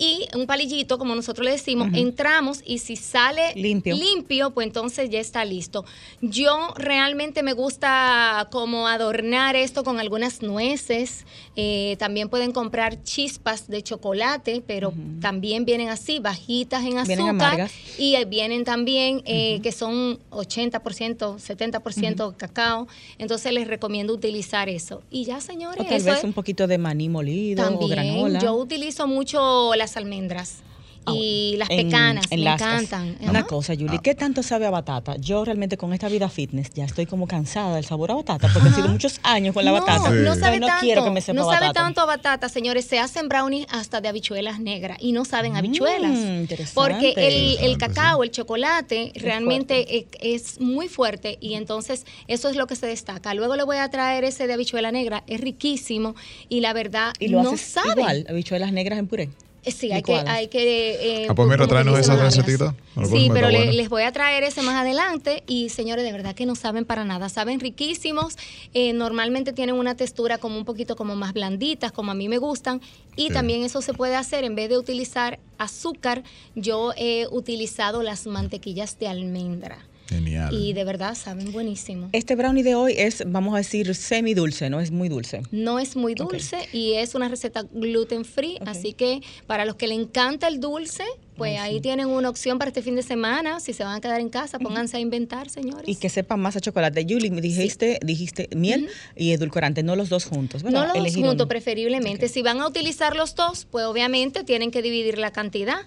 y 0.00 0.26
un 0.34 0.46
palillito, 0.46 0.96
como 0.96 1.14
nosotros 1.14 1.44
le 1.44 1.52
decimos, 1.52 1.90
entramos 1.92 2.62
y 2.64 2.78
si 2.78 2.96
sale 2.96 3.52
limpio. 3.54 3.94
limpio, 3.94 4.50
pues 4.50 4.66
entonces 4.66 5.10
ya 5.10 5.20
está 5.20 5.44
listo. 5.44 5.84
Yo 6.22 6.72
realmente 6.74 7.42
me 7.42 7.52
gusta 7.52 8.48
como 8.50 8.88
adornar 8.88 9.56
esto 9.56 9.84
con 9.84 10.00
algunas 10.00 10.40
nueces. 10.40 11.26
Eh, 11.54 11.96
también 11.98 12.30
pueden 12.30 12.52
comprar 12.52 13.02
chispas 13.02 13.68
de 13.68 13.82
chocolate, 13.82 14.62
pero 14.66 14.94
también 15.20 15.66
vienen 15.66 15.90
así, 15.90 16.18
bajitas 16.18 16.82
en 16.82 16.96
azúcar. 16.96 17.70
y 17.98 18.16
vienen 18.24 18.64
también 18.64 19.20
eh, 19.26 19.60
que 19.62 19.70
son 19.70 20.18
80%, 20.30 20.80
70% 20.80 22.36
cacao. 22.38 22.88
Entonces 23.18 23.52
les 23.52 23.68
recomiendo 23.68 24.14
utilizar 24.14 24.70
eso. 24.70 25.02
Y 25.10 25.24
ya, 25.24 25.42
señores. 25.42 25.78
O 25.78 25.84
tal 25.84 26.02
vez 26.02 26.24
un 26.24 26.32
poquito 26.32 26.66
de 26.66 26.78
maní 26.78 27.10
molido 27.10 27.68
o 27.78 27.86
granola. 27.86 28.38
Yo 28.38 28.54
utilizo 28.54 29.06
mucho 29.06 29.74
las 29.74 29.89
almendras. 29.96 30.62
Ah, 31.06 31.12
y 31.14 31.54
las 31.56 31.68
pecanas, 31.68 32.26
me 32.30 32.36
encantan. 32.36 33.16
Una 33.20 33.44
cosa, 33.44 33.74
Julie, 33.74 34.00
¿qué 34.02 34.14
tanto 34.14 34.42
sabe 34.42 34.66
a 34.66 34.70
batata? 34.70 35.16
Yo 35.16 35.44
realmente 35.44 35.78
con 35.78 35.94
esta 35.94 36.08
vida 36.08 36.28
fitness 36.28 36.70
ya 36.74 36.84
estoy 36.84 37.06
como 37.06 37.26
cansada 37.26 37.76
del 37.76 37.86
sabor 37.86 38.10
a 38.10 38.14
batata, 38.16 38.50
porque 38.52 38.68
he 38.68 38.72
sido 38.72 38.88
muchos 38.88 39.18
años 39.22 39.54
con 39.54 39.64
la 39.64 39.72
batata. 39.72 40.10
No 40.10 40.34
sabe 40.34 40.60
tanto, 40.60 40.76
quiero 40.80 41.02
que 41.02 41.10
me 41.10 41.22
sepa 41.22 41.40
no 41.40 41.50
sabe 41.50 41.72
tanto 41.72 42.02
a 42.02 42.04
batata, 42.04 42.50
señores. 42.50 42.84
Se 42.84 42.98
hacen 42.98 43.28
brownies 43.28 43.66
hasta 43.70 44.02
de 44.02 44.08
habichuelas 44.08 44.60
negras 44.60 44.98
y 45.00 45.12
no 45.12 45.24
saben 45.24 45.56
habichuelas. 45.56 46.12
Mm, 46.12 46.44
porque 46.74 47.14
el, 47.62 47.78
cacao, 47.78 48.22
el 48.22 48.30
chocolate, 48.30 49.12
realmente 49.16 50.06
es, 50.20 50.60
muy 50.60 50.88
fuerte 50.88 51.38
y 51.40 51.54
entonces 51.54 52.04
eso 52.28 52.50
es 52.50 52.56
lo 52.56 52.66
que 52.66 52.76
se 52.76 52.86
destaca. 52.86 53.32
Luego 53.32 53.56
le 53.56 53.62
voy 53.62 53.78
a 53.78 53.88
traer 53.88 54.24
ese 54.24 54.46
de 54.46 54.52
habichuela 54.52 54.92
negra, 54.92 55.24
es 55.26 55.40
riquísimo 55.40 56.14
y 56.48 56.60
la 56.60 56.72
verdad 56.72 57.14
¿Y 57.18 57.28
lo 57.28 57.42
no 57.42 57.56
sabe. 57.56 58.02
igual, 58.02 58.26
habichuelas 58.28 58.72
negras 58.72 58.98
en 58.98 59.06
puré. 59.06 59.30
Eh, 59.62 59.72
sí, 59.72 59.92
hay 59.92 60.02
que, 60.02 60.14
hay 60.14 60.48
que... 60.48 61.24
Eh, 61.24 61.26
ah, 61.28 61.34
pues 61.34 61.48
mira, 61.48 61.66
tráenos 61.66 61.98
esa 61.98 62.16
recetita. 62.16 62.74
Sí, 63.04 63.28
pero 63.32 63.50
les 63.50 63.88
voy 63.88 64.02
a 64.02 64.12
traer 64.12 64.42
ese 64.42 64.62
más 64.62 64.76
adelante. 64.76 65.42
Y 65.46 65.68
señores, 65.68 66.04
de 66.04 66.12
verdad 66.12 66.34
que 66.34 66.46
no 66.46 66.54
saben 66.54 66.84
para 66.84 67.04
nada, 67.04 67.28
saben 67.28 67.60
riquísimos, 67.60 68.36
eh, 68.72 68.92
normalmente 68.92 69.52
tienen 69.52 69.74
una 69.74 69.96
textura 69.96 70.38
como 70.38 70.56
un 70.56 70.64
poquito 70.64 70.96
como 70.96 71.14
más 71.14 71.34
blanditas, 71.34 71.92
como 71.92 72.12
a 72.12 72.14
mí 72.14 72.28
me 72.28 72.38
gustan, 72.38 72.80
y 73.16 73.30
también 73.30 73.62
eso 73.62 73.82
se 73.82 73.92
puede 73.92 74.16
hacer, 74.16 74.44
en 74.44 74.54
vez 74.54 74.70
de 74.70 74.78
utilizar 74.78 75.38
azúcar, 75.58 76.22
yo 76.54 76.92
he 76.96 77.26
utilizado 77.30 78.02
las 78.02 78.26
mantequillas 78.26 78.98
de 78.98 79.08
almendra. 79.08 79.89
Genial. 80.10 80.52
Y 80.52 80.72
de 80.72 80.82
verdad 80.82 81.14
saben 81.14 81.52
buenísimo. 81.52 82.08
Este 82.12 82.34
brownie 82.34 82.64
de 82.64 82.74
hoy 82.74 82.94
es, 82.96 83.22
vamos 83.26 83.54
a 83.54 83.58
decir, 83.58 83.94
semi 83.94 84.34
dulce, 84.34 84.68
no 84.68 84.80
es 84.80 84.90
muy 84.90 85.08
dulce. 85.08 85.42
No 85.52 85.78
es 85.78 85.94
muy 85.94 86.14
dulce 86.14 86.68
y 86.72 86.94
es 86.94 87.14
una 87.14 87.28
receta 87.28 87.62
gluten 87.72 88.24
free, 88.24 88.58
así 88.66 88.92
que 88.92 89.20
para 89.46 89.64
los 89.64 89.76
que 89.76 89.86
le 89.86 89.94
encanta 89.94 90.48
el 90.48 90.58
dulce, 90.58 91.04
pues 91.36 91.60
ahí 91.60 91.80
tienen 91.80 92.08
una 92.08 92.28
opción 92.28 92.58
para 92.58 92.70
este 92.70 92.82
fin 92.82 92.96
de 92.96 93.02
semana. 93.02 93.60
Si 93.60 93.72
se 93.72 93.84
van 93.84 93.94
a 93.96 94.00
quedar 94.00 94.20
en 94.20 94.30
casa, 94.30 94.58
pónganse 94.58 94.96
a 94.96 95.00
inventar, 95.00 95.48
señores. 95.48 95.88
Y 95.88 95.94
que 95.94 96.08
sepan 96.08 96.40
más 96.40 96.56
a 96.56 96.60
chocolate. 96.60 97.06
Julie, 97.08 97.30
me 97.30 97.40
dijiste, 97.40 98.00
dijiste 98.02 98.48
miel 98.54 98.88
y 99.16 99.30
edulcorante, 99.30 99.84
no 99.84 99.94
los 99.94 100.08
dos 100.08 100.24
juntos, 100.24 100.64
¿verdad? 100.64 100.88
No 100.88 100.94
los 100.94 101.14
dos 101.14 101.24
juntos, 101.24 101.46
preferiblemente. 101.46 102.28
Si 102.28 102.42
van 102.42 102.60
a 102.60 102.66
utilizar 102.66 103.14
los 103.14 103.36
dos, 103.36 103.66
pues 103.70 103.86
obviamente 103.86 104.42
tienen 104.42 104.72
que 104.72 104.82
dividir 104.82 105.18
la 105.18 105.30
cantidad 105.30 105.82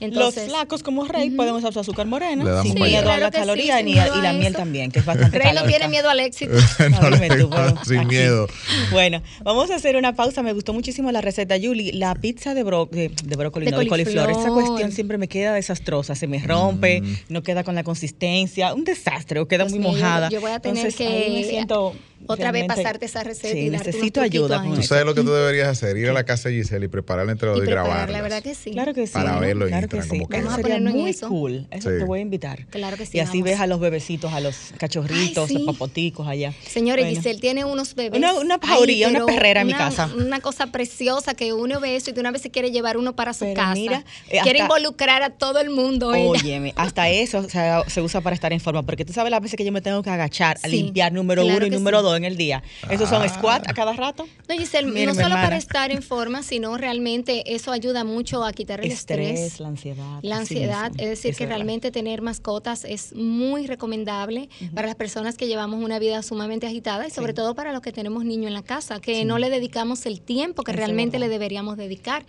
los 0.00 0.34
flacos 0.34 0.82
como 0.82 1.04
Rey 1.04 1.30
podemos 1.30 1.60
usar 1.60 1.72
su 1.72 1.80
azúcar 1.80 2.06
morena 2.06 2.62
sin 2.62 2.74
miedo 2.74 3.10
a 3.10 3.18
la 3.18 3.30
caloría 3.30 3.80
y, 3.80 3.94
la 3.94 4.32
miel 4.32 4.54
también, 4.54 4.90
que 4.90 5.00
es 5.00 5.04
bastante 5.04 5.38
Rey 5.38 5.54
no 5.54 5.64
tiene 5.64 5.88
miedo 5.88 6.08
al 6.08 6.20
éxito. 6.20 6.52
sin 7.86 8.06
miedo. 8.06 8.48
Bueno, 8.90 9.22
vamos 9.42 9.70
a 9.70 9.76
hacer 9.76 9.96
una 9.96 10.14
pausa. 10.14 10.42
Me 10.42 10.52
gustó 10.52 10.72
muchísimo 10.72 11.10
la 11.12 11.20
receta, 11.20 11.56
Julie. 11.60 11.92
La 11.92 12.14
pizza 12.14 12.54
de, 12.54 12.62
de, 12.62 12.64
brócoli, 12.64 13.66
de, 13.66 13.70
no, 13.70 13.86
coliflor. 13.88 14.30
Esa 14.30 14.50
cuestión 14.50 14.92
siempre 14.92 15.18
me 15.18 15.28
queda 15.28 15.54
desastrosa. 15.54 16.14
Se 16.14 16.26
me 16.26 16.38
rompe, 16.38 17.00
mm. 17.00 17.16
no 17.28 17.42
queda 17.42 17.64
con 17.64 17.74
la 17.74 17.84
consistencia. 17.84 18.74
Un 18.74 18.84
desastre, 18.84 19.40
o 19.40 19.48
queda 19.48 19.64
muy 19.66 19.78
mojada. 19.78 20.28
Yo 20.28 20.40
voy 20.40 20.52
a 20.52 20.60
tener 20.60 20.92
que... 20.94 21.30
me 21.30 21.44
siento 21.44 21.94
otra 22.26 22.52
vez 22.52 22.66
pasarte 22.66 23.06
esa 23.06 23.22
receta 23.22 23.54
sí, 23.54 23.66
y 23.66 23.70
necesito 23.70 24.20
ayuda 24.20 24.62
Tú 24.62 24.82
sabes 24.82 25.04
lo 25.04 25.14
que 25.14 25.22
tú 25.22 25.30
deberías 25.30 25.68
hacer, 25.68 25.96
ir 25.96 26.08
a 26.08 26.12
la 26.12 26.24
casa 26.24 26.48
de 26.48 26.56
Giselle 26.56 26.86
y 26.86 26.88
prepararla 26.88 27.32
entre 27.32 27.48
los 27.48 27.58
y, 27.58 27.62
y 27.62 27.66
grabarla. 27.66 28.12
La 28.12 28.22
verdad 28.22 28.42
que 28.42 28.54
sí. 28.54 28.72
Claro 28.72 28.94
que 28.94 29.06
sí. 29.06 29.12
Para 29.12 29.38
verlo 29.38 29.66
claro 29.66 29.88
que 29.88 30.02
sí. 30.02 30.22
Vamos 30.28 30.54
a 30.54 30.58
ponernos 30.58 30.94
muy 30.94 31.10
eso. 31.10 31.28
cool. 31.28 31.66
Eso 31.70 31.90
te 31.90 32.04
voy 32.04 32.20
a 32.20 32.22
invitar. 32.22 32.66
Claro 32.66 32.96
que 32.96 33.06
sí. 33.06 33.18
Y 33.18 33.20
así 33.20 33.42
ves 33.42 33.60
a 33.60 33.66
los 33.66 33.80
bebecitos, 33.80 34.32
a 34.32 34.40
los 34.40 34.72
cachorritos, 34.78 35.50
a 35.50 35.66
papoticos 35.66 36.26
allá. 36.26 36.52
Señores, 36.66 37.06
Giselle 37.08 37.40
tiene 37.40 37.64
unos 37.64 37.94
bebés. 37.94 38.18
Una, 38.18 38.34
una 38.34 38.58
pauría, 38.58 39.08
una 39.08 39.26
perrera 39.26 39.62
en 39.62 39.68
mi 39.68 39.74
casa. 39.74 40.10
Una 40.16 40.40
cosa 40.40 40.68
preciosa 40.68 41.34
que 41.34 41.52
uno 41.52 41.80
ve 41.80 41.96
eso 41.96 42.10
y 42.10 42.12
de 42.12 42.20
una 42.20 42.30
vez 42.30 42.42
se 42.42 42.50
quiere 42.50 42.70
llevar 42.70 42.96
uno 42.96 43.14
para 43.14 43.32
su 43.32 43.52
casa. 43.54 43.74
Mira, 43.74 44.04
eh, 44.28 44.40
quiere 44.42 44.60
involucrar 44.60 45.22
a 45.22 45.30
todo 45.30 45.60
el 45.60 45.70
mundo. 45.70 46.08
Óyeme, 46.08 46.72
hasta 46.76 47.08
eso 47.10 47.46
se 47.86 48.02
usa 48.02 48.20
para 48.20 48.34
estar 48.34 48.52
en 48.52 48.60
forma. 48.60 48.82
Porque 48.84 49.04
tú 49.04 49.12
sabes 49.12 49.30
las 49.30 49.40
veces 49.40 49.56
que 49.56 49.64
yo 49.64 49.72
me 49.72 49.80
tengo 49.80 50.02
que 50.02 50.10
agachar 50.10 50.58
a 50.62 50.68
limpiar 50.68 51.12
número 51.12 51.44
uno 51.44 51.66
y 51.66 51.70
número 51.70 52.02
dos 52.02 52.07
en 52.16 52.24
el 52.24 52.36
día. 52.36 52.62
¿Esos 52.90 53.08
son 53.08 53.28
squat 53.28 53.68
a 53.68 53.74
cada 53.74 53.92
rato? 53.92 54.26
No, 54.48 54.54
Giselle, 54.56 55.06
no 55.06 55.14
solo 55.14 55.34
para 55.34 55.56
estar 55.56 55.90
en 55.90 56.02
forma, 56.02 56.42
sino 56.42 56.76
realmente 56.76 57.54
eso 57.54 57.72
ayuda 57.72 58.04
mucho 58.04 58.44
a 58.44 58.52
quitar 58.52 58.80
el 58.80 58.90
estrés. 58.90 59.60
la 59.60 59.68
ansiedad. 59.68 60.18
La 60.22 60.36
ansiedad, 60.36 60.92
es 60.98 61.08
decir, 61.08 61.34
que 61.34 61.46
realmente 61.46 61.90
tener 61.90 62.22
mascotas 62.22 62.84
es 62.84 63.14
muy 63.14 63.66
recomendable 63.66 64.48
para 64.74 64.86
las 64.86 64.96
personas 64.96 65.36
que 65.36 65.46
llevamos 65.46 65.82
una 65.82 65.98
vida 65.98 66.22
sumamente 66.22 66.66
agitada 66.66 67.06
y 67.06 67.10
sobre 67.10 67.32
todo 67.32 67.54
para 67.54 67.72
los 67.72 67.82
que 67.82 67.92
tenemos 67.92 68.24
niños 68.24 68.48
en 68.48 68.54
la 68.54 68.62
casa, 68.62 69.00
que 69.00 69.24
no 69.24 69.38
le 69.38 69.50
dedicamos 69.50 70.06
el 70.06 70.20
tiempo 70.20 70.62
que 70.62 70.72
realmente 70.72 71.18
le 71.18 71.28
deberíamos 71.28 71.76
dedicar. 71.76 72.24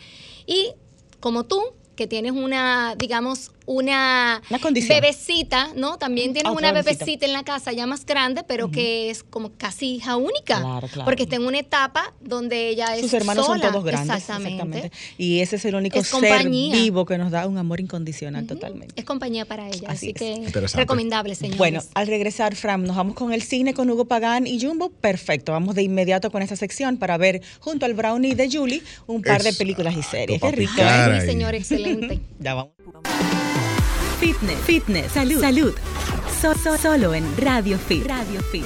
Y 0.46 0.72
como 1.20 1.44
tú, 1.44 1.62
que 1.96 2.08
tienes 2.08 2.32
una, 2.32 2.96
digamos, 2.98 3.52
una, 3.70 4.42
bebecita, 4.90 5.70
¿no? 5.76 6.00
También 6.00 6.34
tienes 6.34 6.52
una 6.52 6.72
bebecita. 6.72 7.28
en 7.28 7.34
la 7.34 7.44
casa 7.44 7.72
ya 7.72 7.86
más 7.86 8.04
grande, 8.04 8.44
pero 8.44 8.72
que 8.72 9.12
es 9.12 9.22
como 9.22 9.52
casi 9.52 9.96
hija 9.96 10.18
única. 10.18 10.60
Claro, 10.60 10.88
claro. 10.88 11.06
Porque 11.06 11.24
está 11.24 11.36
en 11.36 11.46
una 11.46 11.60
etapa 11.60 12.12
donde 12.20 12.70
ella 12.70 12.96
es 12.96 13.02
Sus 13.02 13.14
hermanos 13.14 13.46
son 13.46 13.62
todos 13.62 13.84
grandes. 13.84 14.18
Exactamente. 14.18 14.92
Y 15.20 15.42
ese 15.42 15.58
es 15.58 15.66
el 15.66 15.76
único 15.76 16.04
ser 16.04 16.50
vivo 16.50 17.06
que 17.06 17.20
nos 17.20 17.30
da 17.30 17.46
un 17.46 17.60
amor 17.60 17.80
incondicional 17.80 18.48
totalmente. 18.48 18.96
Es 18.98 19.06
compañía 19.06 19.46
para 19.46 19.68
ella, 19.68 19.90
así, 19.92 20.14
que 20.14 20.48
recomendable, 20.74 21.36
señores. 21.36 21.60
Bueno, 21.60 21.84
al 21.94 22.08
regresar, 22.08 22.56
Fram, 22.56 22.84
nos 22.84 22.96
vamos 22.96 23.14
con 23.14 23.34
el 23.34 23.44
cine 23.44 23.76
con 23.76 23.88
Hugo 23.88 24.06
Pagán 24.06 24.48
y 24.48 24.60
Jumbo. 24.60 24.90
Perfecto, 24.90 25.52
vamos 25.52 25.76
de 25.76 25.84
inmediato 25.84 26.32
con 26.32 26.42
esta 26.42 26.56
sección 26.56 26.98
para 26.98 27.18
ver 27.18 27.44
junto 27.60 27.86
al 27.86 27.94
Brownie 27.94 28.34
de 28.34 28.50
Julie 28.52 28.82
un 29.06 29.22
par 29.22 29.44
de 29.44 29.54
películas 29.54 29.96
y 29.96 30.02
series. 30.02 30.42
Qué 30.42 30.52
rico. 30.52 30.74
señor, 31.24 31.54
excelente. 31.54 32.20
ya 32.40 32.56
vamos. 32.56 32.74
Fitness, 34.20 34.60
fitness, 34.66 35.12
salud, 35.14 35.40
salud. 35.40 35.74
solo 36.82 37.14
en 37.14 37.24
Radio 37.38 37.78
Fit. 37.78 38.06
Radio 38.06 38.42
Fit. 38.52 38.66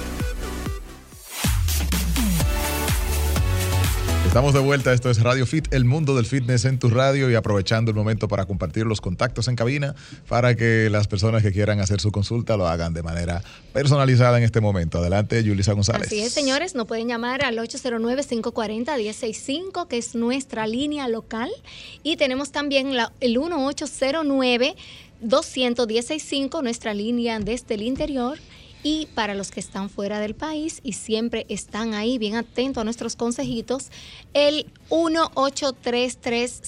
Estamos 4.25 4.53
de 4.55 4.61
vuelta, 4.61 4.93
esto 4.93 5.11
es 5.11 5.21
Radio 5.21 5.45
Fit, 5.45 5.71
el 5.71 5.85
mundo 5.85 6.15
del 6.15 6.25
fitness 6.25 6.65
en 6.65 6.79
tu 6.79 6.89
radio 6.89 7.29
y 7.29 7.35
aprovechando 7.35 7.91
el 7.91 7.95
momento 7.95 8.27
para 8.27 8.47
compartir 8.47 8.87
los 8.87 8.99
contactos 8.99 9.47
en 9.47 9.55
cabina 9.55 9.93
para 10.27 10.55
que 10.55 10.89
las 10.89 11.07
personas 11.07 11.43
que 11.43 11.51
quieran 11.51 11.79
hacer 11.79 12.01
su 12.01 12.11
consulta 12.11 12.57
lo 12.57 12.67
hagan 12.67 12.95
de 12.95 13.03
manera 13.03 13.43
personalizada 13.73 14.39
en 14.39 14.43
este 14.43 14.59
momento. 14.59 14.97
Adelante, 14.97 15.43
Yulisa 15.43 15.73
González. 15.73 16.07
Así 16.07 16.19
es, 16.19 16.33
señores, 16.33 16.73
nos 16.73 16.87
pueden 16.87 17.09
llamar 17.09 17.45
al 17.45 17.59
809-540-1065, 17.59 19.87
que 19.87 19.99
es 19.99 20.15
nuestra 20.15 20.65
línea 20.65 21.07
local, 21.07 21.51
y 22.01 22.17
tenemos 22.17 22.51
también 22.51 22.95
la, 22.95 23.13
el 23.19 23.37
1809 23.37 24.75
21065, 25.23 26.61
nuestra 26.61 26.93
línea 26.93 27.39
desde 27.39 27.75
el 27.75 27.81
interior 27.83 28.37
y 28.83 29.07
para 29.15 29.33
los 29.33 29.49
que 29.49 29.59
están 29.59 29.89
fuera 29.89 30.19
del 30.19 30.35
país 30.35 30.81
y 30.83 30.93
siempre 30.93 31.45
están 31.49 31.93
ahí 31.93 32.17
bien 32.17 32.35
atentos 32.35 32.81
a 32.81 32.83
nuestros 32.83 33.15
consejitos, 33.15 33.89
el 34.33 34.67
1833 34.91 36.61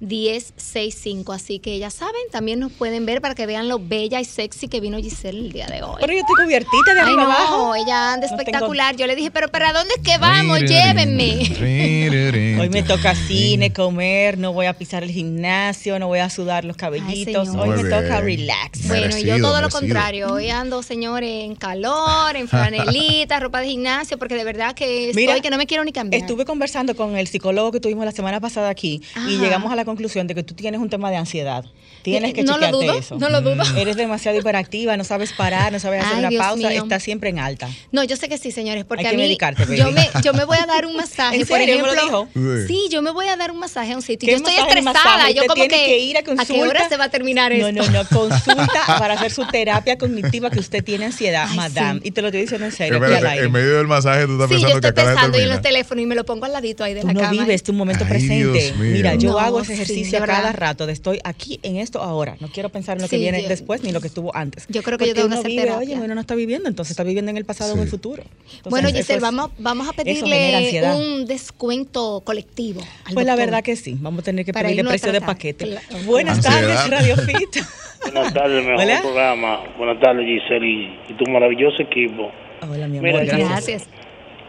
1065. 0.00 1.32
Así 1.32 1.58
que 1.58 1.78
ya 1.78 1.90
saben, 1.90 2.20
también 2.30 2.60
nos 2.60 2.72
pueden 2.72 3.06
ver 3.06 3.20
para 3.20 3.34
que 3.34 3.46
vean 3.46 3.68
lo 3.68 3.78
bella 3.78 4.20
y 4.20 4.24
sexy 4.24 4.68
que 4.68 4.80
vino 4.80 4.98
Giselle 4.98 5.38
el 5.38 5.52
día 5.52 5.66
de 5.66 5.82
hoy. 5.82 5.96
Pero 6.00 6.12
yo 6.12 6.20
estoy 6.20 6.44
cubiertita 6.44 6.94
de 6.94 7.00
arriba 7.00 7.24
abajo. 7.24 7.74
ella 7.74 8.12
anda 8.12 8.26
espectacular. 8.26 8.96
Yo 8.96 9.06
le 9.06 9.16
dije, 9.16 9.30
pero 9.30 9.48
¿para 9.48 9.72
dónde 9.72 9.94
es 9.96 10.02
que 10.02 10.18
vamos? 10.18 10.60
Llévenme. 10.60 12.58
hoy 12.60 12.68
me 12.68 12.82
toca 12.82 13.14
cine, 13.14 13.72
comer, 13.72 14.38
no 14.38 14.52
voy 14.52 14.66
a 14.66 14.72
pisar 14.74 15.02
el 15.02 15.10
gimnasio, 15.10 15.98
no 15.98 16.06
voy 16.06 16.20
a 16.20 16.30
sudar 16.30 16.64
los 16.64 16.76
cabellitos. 16.76 17.48
hoy 17.48 17.70
me 17.70 17.84
toca 17.84 18.20
relax. 18.20 18.86
Bueno, 18.88 19.18
yo 19.18 19.40
todo 19.40 19.60
lo 19.60 19.68
contrario. 19.68 20.32
Hoy 20.32 20.50
ando, 20.50 20.67
señores, 20.82 21.44
en 21.44 21.54
calor, 21.54 22.36
en 22.36 22.48
franelita, 22.48 23.40
ropa 23.40 23.60
de 23.60 23.68
gimnasio, 23.68 24.18
porque 24.18 24.34
de 24.34 24.44
verdad 24.44 24.74
que 24.74 25.10
estoy 25.10 25.40
que 25.40 25.50
no 25.50 25.56
me 25.56 25.66
quiero 25.66 25.84
ni 25.84 25.92
cambiar. 25.92 26.20
Estuve 26.20 26.44
conversando 26.44 26.94
con 26.94 27.16
el 27.16 27.26
psicólogo 27.26 27.72
que 27.72 27.80
tuvimos 27.80 28.04
la 28.04 28.12
semana 28.12 28.40
pasada 28.40 28.68
aquí 28.68 29.02
y 29.28 29.38
llegamos 29.38 29.72
a 29.72 29.76
la 29.76 29.84
conclusión 29.84 30.26
de 30.26 30.34
que 30.34 30.42
tú 30.42 30.54
tienes 30.54 30.80
un 30.80 30.88
tema 30.88 31.10
de 31.10 31.16
ansiedad. 31.16 31.64
Tienes 32.10 32.34
que 32.34 32.42
no 32.42 32.54
chequearte 32.54 32.86
lo 32.86 32.92
eso. 32.94 33.18
No 33.18 33.28
lo 33.28 33.40
dudo. 33.40 33.62
Eres 33.76 33.96
demasiado 33.96 34.38
hiperactiva, 34.38 34.96
no 34.96 35.04
sabes 35.04 35.32
parar, 35.32 35.72
no 35.72 35.78
sabes 35.78 36.04
hacer 36.04 36.18
una 36.18 36.30
pausa, 36.30 36.72
estás 36.72 37.02
siempre 37.02 37.30
en 37.30 37.38
alta. 37.38 37.68
No, 37.92 38.04
yo 38.04 38.16
sé 38.16 38.28
que 38.28 38.38
sí, 38.38 38.50
señores, 38.50 38.84
porque 38.84 39.06
Hay 39.06 39.14
a 39.14 39.16
mí 39.16 39.22
medicarte, 39.22 39.64
yo 39.76 39.90
me, 39.90 40.08
yo 40.22 40.32
me 40.32 40.44
voy 40.44 40.58
a 40.58 40.66
dar 40.66 40.86
un 40.86 40.96
masaje, 40.96 41.36
¿En 41.40 41.46
por 41.46 41.58
serio? 41.58 41.74
ejemplo. 41.74 41.92
¿Me 42.34 42.42
lo 42.42 42.56
dijo? 42.56 42.66
Sí, 42.66 42.88
yo 42.90 43.02
me 43.02 43.10
voy 43.10 43.28
a 43.28 43.36
dar 43.36 43.50
un 43.50 43.58
masaje 43.58 43.92
a 43.92 43.96
un 43.96 44.02
sitio. 44.02 44.28
Yo 44.28 44.36
estoy 44.36 44.54
estresada, 44.54 45.30
yo 45.30 45.42
como 45.46 45.62
que, 45.62 45.68
que 45.68 45.98
ir 45.98 46.16
a, 46.18 46.22
consulta, 46.22 46.52
¿a 46.52 46.56
qué 46.56 46.62
hora 46.62 46.88
se 46.88 46.96
va 46.96 47.04
a 47.04 47.10
terminar 47.10 47.52
esto? 47.52 47.72
No, 47.72 47.84
no, 47.84 47.90
no, 47.90 48.08
consulta 48.08 48.84
para 48.98 49.14
hacer 49.14 49.30
su 49.30 49.46
terapia 49.46 49.98
cognitiva 49.98 50.50
que 50.50 50.60
usted 50.60 50.84
tiene 50.84 51.06
ansiedad, 51.06 51.48
madame. 51.54 52.00
Y 52.04 52.10
te 52.10 52.22
lo 52.22 52.28
estoy 52.28 52.42
diciendo 52.42 52.66
en 52.66 52.72
serio. 52.72 53.00
en 53.04 53.52
medio 53.52 53.78
del 53.78 53.86
masaje 53.86 54.26
tú 54.26 54.32
estás 54.32 54.48
sí, 54.48 54.54
pensando 54.54 54.68
yo 54.68 54.76
estoy 54.76 54.90
que 54.90 54.92
pensando 54.92 55.38
y 55.38 55.42
en 55.42 55.48
los 55.48 55.62
teléfonos 55.62 56.02
y 56.02 56.06
me 56.06 56.14
lo 56.14 56.24
pongo 56.24 56.44
al 56.46 56.52
ladito 56.52 56.84
ahí 56.84 56.94
de 56.94 57.00
tú 57.00 57.06
la 57.08 57.12
no 57.12 57.20
cama. 57.20 57.32
no 57.32 57.40
vives 57.42 57.62
tu 57.62 57.72
momento 57.72 58.04
presente. 58.06 58.74
Mira, 58.78 59.14
yo 59.14 59.38
hago 59.38 59.60
ese 59.60 59.74
ejercicio 59.74 60.18
cada 60.24 60.52
rato 60.52 60.86
de 60.86 60.92
estoy 60.92 61.20
aquí 61.24 61.60
en 61.62 61.76
esto 61.76 61.97
ahora. 62.00 62.36
No 62.40 62.48
quiero 62.48 62.68
pensar 62.68 62.96
en 62.96 63.02
lo 63.02 63.08
que 63.08 63.18
viene 63.18 63.46
después 63.48 63.82
ni 63.82 63.92
lo 63.92 64.00
que 64.00 64.08
estuvo 64.08 64.34
antes. 64.34 64.66
Yo 64.68 64.82
creo 64.82 64.98
que 64.98 65.06
yo 65.06 65.14
tengo 65.14 65.28
que 65.28 65.34
hacer 65.34 65.50
vive, 65.50 65.70
Oye, 65.72 65.94
uno 65.94 66.14
no 66.14 66.20
está 66.20 66.34
viviendo, 66.34 66.68
entonces 66.68 66.92
está 66.92 67.02
viviendo 67.02 67.30
en 67.30 67.36
el 67.36 67.44
pasado 67.44 67.72
o 67.72 67.76
en 67.76 67.82
el 67.82 67.88
futuro. 67.88 68.22
bueno, 68.68 68.88
Giselle, 68.88 69.20
vamos, 69.20 69.50
vamos 69.58 69.88
a 69.88 69.92
pedirle 69.92 70.82
un 70.94 71.26
descuento 71.26 72.22
colectivo. 72.24 72.80
pues 73.12 73.26
la 73.26 73.36
verdad 73.36 73.62
que 73.62 73.76
sí, 73.76 73.96
vamos 74.00 74.20
a 74.20 74.24
tener 74.24 74.44
que 74.44 74.52
pedirle 74.52 74.84
precio 74.84 75.12
de 75.12 75.20
paquete. 75.20 75.78
Buenas 76.06 76.40
tardes, 76.40 76.88
Radio 76.90 77.16
Fit. 77.26 77.64
Buenas 78.02 78.32
tardes, 78.32 78.64
mejor 78.64 79.00
programa. 79.02 79.60
Buenas 79.76 80.00
tardes, 80.00 80.24
Giselle, 80.26 80.66
y, 81.08 81.14
tu 81.14 81.30
maravilloso 81.30 81.82
equipo. 81.82 82.30
Hola, 82.62 82.88
mi 82.88 82.98
amor. 82.98 83.24
gracias. 83.24 83.88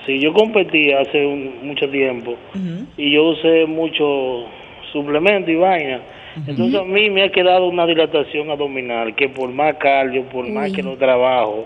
Sí, 0.05 0.19
yo 0.19 0.33
competí 0.33 0.91
hace 0.91 1.23
mucho 1.61 1.89
tiempo 1.89 2.35
y 2.97 3.13
yo 3.13 3.29
usé 3.29 3.65
mucho 3.65 4.45
suplemento 4.91 5.51
y 5.51 5.55
vaina. 5.55 6.01
Entonces 6.47 6.79
a 6.79 6.83
mí 6.83 7.09
me 7.09 7.23
ha 7.23 7.31
quedado 7.31 7.67
una 7.67 7.85
dilatación 7.85 8.49
abdominal 8.49 9.15
que 9.15 9.29
por 9.29 9.49
más 9.49 9.75
cardio, 9.75 10.23
por 10.25 10.47
más 10.47 10.71
que 10.71 10.83
lo 10.83 10.97
trabajo, 10.97 11.65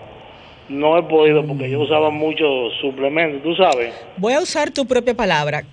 no 0.68 0.98
he 0.98 1.02
podido 1.02 1.44
porque 1.46 1.70
yo 1.70 1.80
usaba 1.80 2.10
mucho 2.10 2.70
suplemento, 2.80 3.38
tú 3.42 3.54
sabes. 3.54 3.94
Voy 4.16 4.32
a 4.32 4.40
usar 4.40 4.70
tu 4.70 4.86
propia 4.86 5.14
palabra. 5.14 5.64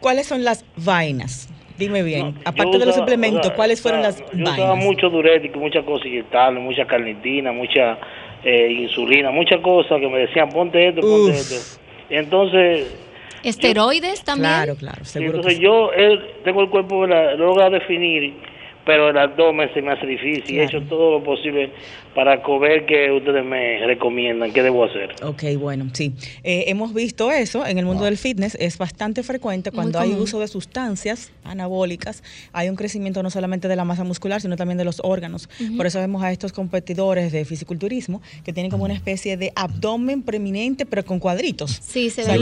¿Cuáles 0.00 0.26
son 0.26 0.44
las 0.44 0.64
vainas? 0.76 1.48
Dime 1.78 2.02
bien, 2.02 2.34
aparte 2.44 2.78
de 2.78 2.86
los 2.86 2.94
suplementos, 2.94 3.50
¿cuáles 3.52 3.80
fueron 3.80 4.02
las 4.02 4.18
yo 4.18 4.26
vainas? 4.32 4.52
usaba 4.52 4.74
mucho 4.74 5.08
durético, 5.08 5.58
muchas 5.58 5.84
cosas 5.84 6.06
inyectables, 6.06 6.62
mucha 6.62 6.84
carnitina, 6.84 7.52
mucha 7.52 7.98
eh, 8.44 8.70
insulina, 8.70 9.30
muchas 9.30 9.60
cosas 9.60 10.00
que 10.00 10.08
me 10.08 10.18
decían, 10.18 10.48
ponte 10.50 10.88
esto, 10.88 11.00
ponte 11.00 11.30
esto. 11.30 11.80
Entonces... 12.10 13.08
¿Esteroides 13.42 14.22
también? 14.24 14.50
Claro, 14.50 14.76
claro, 14.76 15.04
seguro 15.04 15.36
Entonces 15.36 15.60
yo 15.60 15.90
tengo 16.44 16.62
el 16.62 16.70
cuerpo, 16.70 17.06
lo 17.06 17.36
logro 17.36 17.70
definir 17.70 18.34
pero 18.84 19.10
el 19.10 19.18
abdomen 19.18 19.72
se 19.74 19.82
me 19.82 19.92
hace 19.92 20.06
difícil. 20.06 20.58
He 20.58 20.64
hecho 20.64 20.82
todo 20.82 21.18
lo 21.18 21.24
posible 21.24 21.70
para 22.14 22.36
ver 22.58 22.84
qué 22.86 23.10
ustedes 23.10 23.44
me 23.44 23.84
recomiendan, 23.86 24.52
qué 24.52 24.62
debo 24.62 24.84
hacer. 24.84 25.14
Ok, 25.22 25.44
bueno, 25.58 25.88
sí. 25.92 26.12
Eh, 26.42 26.64
hemos 26.66 26.92
visto 26.92 27.30
eso 27.30 27.66
en 27.66 27.78
el 27.78 27.86
mundo 27.86 28.04
del 28.04 28.18
fitness, 28.18 28.56
es 28.60 28.76
bastante 28.78 29.22
frecuente 29.22 29.70
cuando 29.70 29.98
hay 29.98 30.12
uso 30.12 30.40
de 30.40 30.48
sustancias 30.48 31.32
anabólicas, 31.44 32.22
hay 32.52 32.68
un 32.68 32.76
crecimiento 32.76 33.22
no 33.22 33.30
solamente 33.30 33.68
de 33.68 33.76
la 33.76 33.84
masa 33.84 34.04
muscular, 34.04 34.40
sino 34.40 34.56
también 34.56 34.78
de 34.78 34.84
los 34.84 35.00
órganos. 35.02 35.48
Por 35.76 35.86
eso 35.86 36.00
vemos 36.00 36.22
a 36.22 36.30
estos 36.30 36.52
competidores 36.52 37.32
de 37.32 37.44
fisiculturismo 37.44 38.20
que 38.44 38.52
tienen 38.52 38.70
como 38.70 38.84
una 38.84 38.94
especie 38.94 39.36
de 39.36 39.52
abdomen 39.54 40.22
preeminente, 40.22 40.84
pero 40.84 41.04
con 41.04 41.18
cuadritos. 41.18 41.80
Sí, 41.82 42.10
se, 42.10 42.24
ve, 42.24 42.38